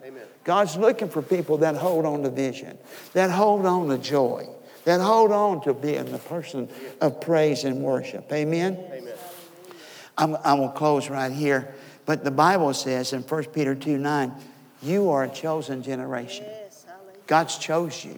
God's 0.44 0.78
looking 0.78 1.10
for 1.10 1.22
people 1.22 1.58
that 1.58 1.76
hold 1.76 2.06
on 2.06 2.24
to 2.24 2.30
vision, 2.30 2.78
that 3.14 3.30
hold 3.30 3.66
on 3.66 3.90
to 3.90 3.98
joy, 3.98 4.48
that 4.86 5.02
hold 5.02 5.32
on 5.32 5.62
to 5.64 5.74
being 5.74 6.06
the 6.06 6.20
person 6.20 6.70
of 7.02 7.20
praise 7.20 7.66
and 7.66 7.82
worship. 7.82 8.32
Amen? 8.32 8.78
Amen. 8.92 9.14
I'm, 10.18 10.36
I'm 10.44 10.58
going 10.58 10.72
to 10.72 10.78
close 10.78 11.10
right 11.10 11.32
here. 11.32 11.76
But 12.08 12.24
the 12.24 12.32
Bible 12.32 12.74
says 12.74 13.14
in 13.14 13.22
1 13.22 13.44
Peter 13.46 13.76
2 13.76 14.00
9, 14.00 14.32
you 14.82 15.12
are 15.12 15.26
a 15.26 15.30
chosen 15.30 15.84
generation. 15.84 16.46
God's 17.28 17.58
chose 17.58 18.04
you. 18.04 18.18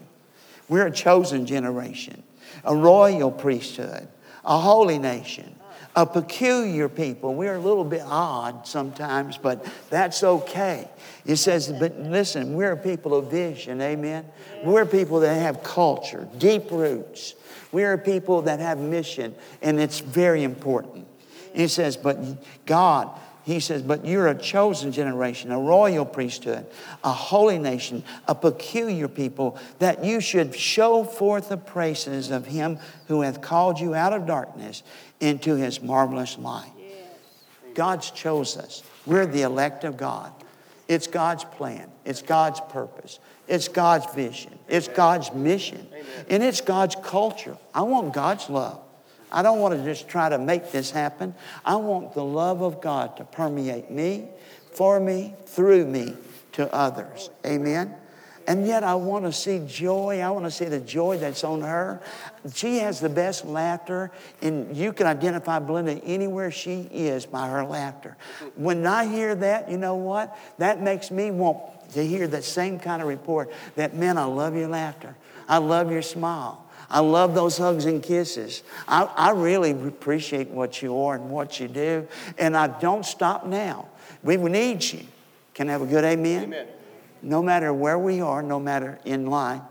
We're 0.70 0.86
a 0.86 0.92
chosen 0.92 1.48
generation, 1.48 2.22
a 2.64 2.76
royal 2.76 3.32
priesthood, 3.32 4.08
a 4.46 4.60
holy 4.60 5.00
nation, 5.00 5.56
a 5.96 6.06
peculiar 6.06 6.88
people. 6.88 7.34
We're 7.34 7.56
a 7.56 7.60
little 7.60 7.84
bit 7.84 8.04
odd 8.06 8.68
sometimes, 8.68 9.40
but 9.40 9.66
that's 9.90 10.24
okay. 10.24 10.88
It 11.26 11.38
says, 11.38 11.74
but 11.80 11.98
listen, 12.00 12.54
we're 12.54 12.74
a 12.74 12.78
people 12.78 13.16
of 13.16 13.32
vision, 13.32 13.82
amen? 13.82 14.26
We're 14.64 14.86
people 14.86 15.22
that 15.22 15.34
have 15.34 15.64
culture, 15.64 16.28
deep 16.38 16.70
roots. 16.70 17.34
We're 17.72 17.94
a 17.94 17.98
people 17.98 18.44
that 18.44 18.60
have 18.60 18.78
mission, 18.78 19.34
and 19.64 19.80
it's 19.80 20.00
very 20.00 20.44
important. 20.44 21.08
It 21.56 21.70
says, 21.70 21.98
but 21.98 22.20
God, 22.68 23.10
he 23.50 23.60
says, 23.60 23.82
But 23.82 24.06
you're 24.06 24.28
a 24.28 24.38
chosen 24.38 24.92
generation, 24.92 25.52
a 25.52 25.60
royal 25.60 26.06
priesthood, 26.06 26.66
a 27.04 27.12
holy 27.12 27.58
nation, 27.58 28.04
a 28.28 28.36
peculiar 28.36 29.08
people, 29.08 29.58
that 29.80 30.04
you 30.04 30.22
should 30.22 30.56
show 30.56 31.04
forth 31.04 31.50
the 31.50 31.58
praises 31.58 32.32
of 32.32 32.46
him 32.46 32.80
who 33.08 33.22
hath 33.22 33.42
called 33.42 33.80
you 33.80 33.96
out 33.96 34.14
of 34.14 34.28
darkness 34.28 34.84
into 35.20 35.56
his 35.56 35.82
marvelous 35.82 36.38
light. 36.38 36.72
God's 37.74 38.12
chose 38.12 38.58
us. 38.58 38.84
We're 39.06 39.26
the 39.26 39.42
elect 39.44 39.84
of 39.84 39.98
God. 39.98 40.32
It's 40.88 41.08
God's 41.08 41.44
plan, 41.44 41.90
it's 42.04 42.24
God's 42.24 42.60
purpose, 42.70 43.20
it's 43.48 43.68
God's 43.68 44.12
vision, 44.16 44.58
it's 44.68 44.88
God's 44.88 45.32
mission, 45.34 45.88
and 46.30 46.42
it's 46.42 46.62
God's 46.62 46.96
culture. 47.04 47.58
I 47.76 47.84
want 47.84 48.14
God's 48.14 48.50
love. 48.50 48.82
I 49.32 49.42
don't 49.42 49.60
want 49.60 49.78
to 49.78 49.84
just 49.84 50.08
try 50.08 50.30
to 50.30 50.38
make 50.38 50.72
this 50.72 50.92
happen. 50.92 51.36
I 51.66 51.76
want 51.76 52.14
the 52.14 52.24
love 52.24 52.62
of 52.62 52.82
God 52.82 53.18
to 53.18 53.24
permeate 53.24 53.92
me, 53.92 54.28
for 54.72 55.00
me, 55.00 55.36
through 55.46 55.86
me 55.86 56.16
to 56.54 56.74
others. 56.74 57.30
Amen. 57.46 57.96
And 58.48 58.66
yet 58.66 58.84
I 58.84 58.96
want 58.96 59.26
to 59.26 59.32
see 59.32 59.64
joy. 59.68 60.22
I 60.22 60.32
want 60.32 60.46
to 60.46 60.52
see 60.52 60.66
the 60.66 60.80
joy 60.80 61.20
that's 61.20 61.44
on 61.44 61.62
her. 61.62 62.02
She 62.56 62.80
has 62.80 63.00
the 63.00 63.10
best 63.10 63.46
laughter, 63.46 64.12
and 64.42 64.76
you 64.76 64.92
can 64.92 65.06
identify 65.06 65.60
Belinda 65.60 66.04
anywhere 66.04 66.50
she 66.50 66.90
is 66.92 67.28
by 67.28 67.48
her 67.48 67.64
laughter. 67.64 68.18
When 68.56 68.88
I 68.88 69.06
hear 69.06 69.36
that, 69.36 69.70
you 69.70 69.78
know 69.78 69.96
what? 69.96 70.36
That 70.58 70.82
makes 70.82 71.12
me 71.12 71.30
want 71.30 71.60
to 71.92 72.04
hear 72.04 72.26
that 72.26 72.44
same 72.44 72.80
kind 72.80 73.04
of 73.04 73.08
report 73.08 73.52
that, 73.76 73.96
man, 73.96 74.18
I 74.18 74.26
love 74.26 74.56
your 74.56 74.70
laughter. 74.70 75.16
I 75.48 75.58
love 75.58 75.92
your 75.92 76.02
smile. 76.02 76.66
I 76.90 77.00
love 77.00 77.36
those 77.36 77.58
hugs 77.58 77.86
and 77.86 78.02
kisses. 78.02 78.64
I, 78.88 79.04
I 79.04 79.32
really 79.32 79.72
appreciate 79.72 80.50
what 80.50 80.82
you 80.82 81.00
are 81.02 81.16
and 81.16 81.30
what 81.30 81.60
you 81.60 81.68
do. 81.68 82.08
And 82.38 82.58
I 82.58 82.68
don't 82.80 83.06
stop 83.06 83.46
now. 83.46 83.88
We 84.24 84.38
need 84.38 84.84
you. 84.84 85.06
Can 85.54 85.70
I 85.70 85.74
have 85.74 85.82
a 85.82 85.86
good 85.86 86.04
amen? 86.04 86.44
Amen. 86.46 86.68
No 87.22 87.44
matter 87.44 87.74
where 87.74 88.00
we 88.00 88.22
are, 88.22 88.42
no 88.42 88.60
matter 88.60 88.98
in 89.06 89.28
life, 89.28 89.62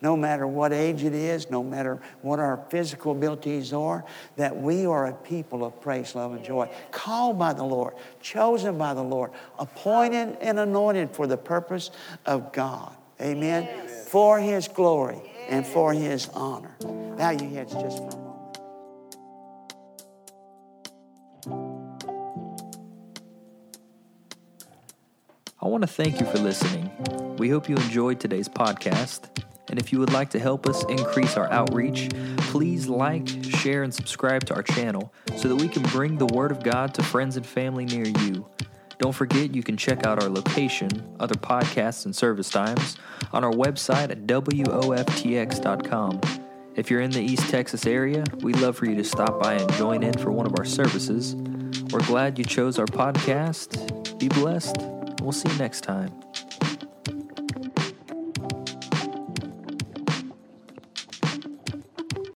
no 0.00 0.16
matter 0.16 0.46
what 0.46 0.72
age 0.72 1.04
it 1.04 1.14
is, 1.14 1.50
no 1.50 1.62
matter 1.62 2.00
what 2.22 2.40
our 2.40 2.64
physical 2.70 3.12
abilities 3.12 3.72
are, 3.72 4.04
that 4.36 4.56
we 4.56 4.86
are 4.86 5.06
a 5.06 5.12
people 5.12 5.64
of 5.64 5.80
praise, 5.80 6.14
love, 6.14 6.32
and 6.32 6.44
joy. 6.44 6.68
Called 6.90 7.38
by 7.38 7.52
the 7.52 7.64
Lord, 7.64 7.94
chosen 8.20 8.78
by 8.78 8.94
the 8.94 9.02
Lord, 9.02 9.30
appointed 9.58 10.36
and 10.40 10.58
anointed 10.58 11.10
for 11.10 11.26
the 11.26 11.36
purpose 11.36 11.90
of 12.26 12.52
God. 12.52 12.94
Amen. 13.20 13.64
Yes. 13.64 14.08
For 14.08 14.40
His 14.40 14.66
glory 14.66 15.31
and 15.48 15.66
for 15.66 15.92
his 15.92 16.28
honor. 16.30 16.76
Bow 17.16 17.30
your 17.30 17.50
heads 17.50 17.72
just 17.72 17.98
for 17.98 18.08
a 18.08 18.16
moment. 18.16 18.32
I 25.60 25.68
want 25.68 25.82
to 25.82 25.88
thank 25.88 26.18
you 26.20 26.26
for 26.26 26.38
listening. 26.38 26.90
We 27.36 27.48
hope 27.48 27.68
you 27.68 27.76
enjoyed 27.76 28.18
today's 28.18 28.48
podcast. 28.48 29.28
And 29.68 29.80
if 29.80 29.92
you 29.92 30.00
would 30.00 30.12
like 30.12 30.30
to 30.30 30.38
help 30.38 30.68
us 30.68 30.84
increase 30.84 31.36
our 31.36 31.50
outreach, 31.50 32.10
please 32.38 32.88
like, 32.88 33.26
share, 33.42 33.84
and 33.84 33.94
subscribe 33.94 34.44
to 34.46 34.54
our 34.54 34.62
channel 34.62 35.14
so 35.36 35.48
that 35.48 35.56
we 35.56 35.68
can 35.68 35.82
bring 35.84 36.18
the 36.18 36.26
Word 36.26 36.50
of 36.50 36.62
God 36.62 36.92
to 36.94 37.02
friends 37.02 37.36
and 37.36 37.46
family 37.46 37.84
near 37.86 38.06
you. 38.06 38.46
Don't 39.02 39.12
forget 39.12 39.52
you 39.52 39.64
can 39.64 39.76
check 39.76 40.06
out 40.06 40.22
our 40.22 40.28
location, 40.28 40.88
other 41.18 41.34
podcasts, 41.34 42.04
and 42.04 42.14
service 42.14 42.48
times 42.48 42.96
on 43.32 43.42
our 43.42 43.50
website 43.50 44.12
at 44.12 44.28
WOFTX.com. 44.28 46.20
If 46.76 46.88
you're 46.88 47.00
in 47.00 47.10
the 47.10 47.20
East 47.20 47.50
Texas 47.50 47.84
area, 47.84 48.22
we'd 48.42 48.60
love 48.60 48.76
for 48.76 48.86
you 48.86 48.94
to 48.94 49.02
stop 49.02 49.42
by 49.42 49.54
and 49.54 49.72
join 49.72 50.04
in 50.04 50.16
for 50.16 50.30
one 50.30 50.46
of 50.46 50.54
our 50.56 50.64
services. 50.64 51.34
We're 51.90 52.06
glad 52.06 52.38
you 52.38 52.44
chose 52.44 52.78
our 52.78 52.86
podcast. 52.86 54.20
Be 54.20 54.28
blessed. 54.28 54.76
We'll 55.20 55.32
see 55.32 55.50
you 55.50 55.58
next 55.58 55.80
time. 55.80 56.12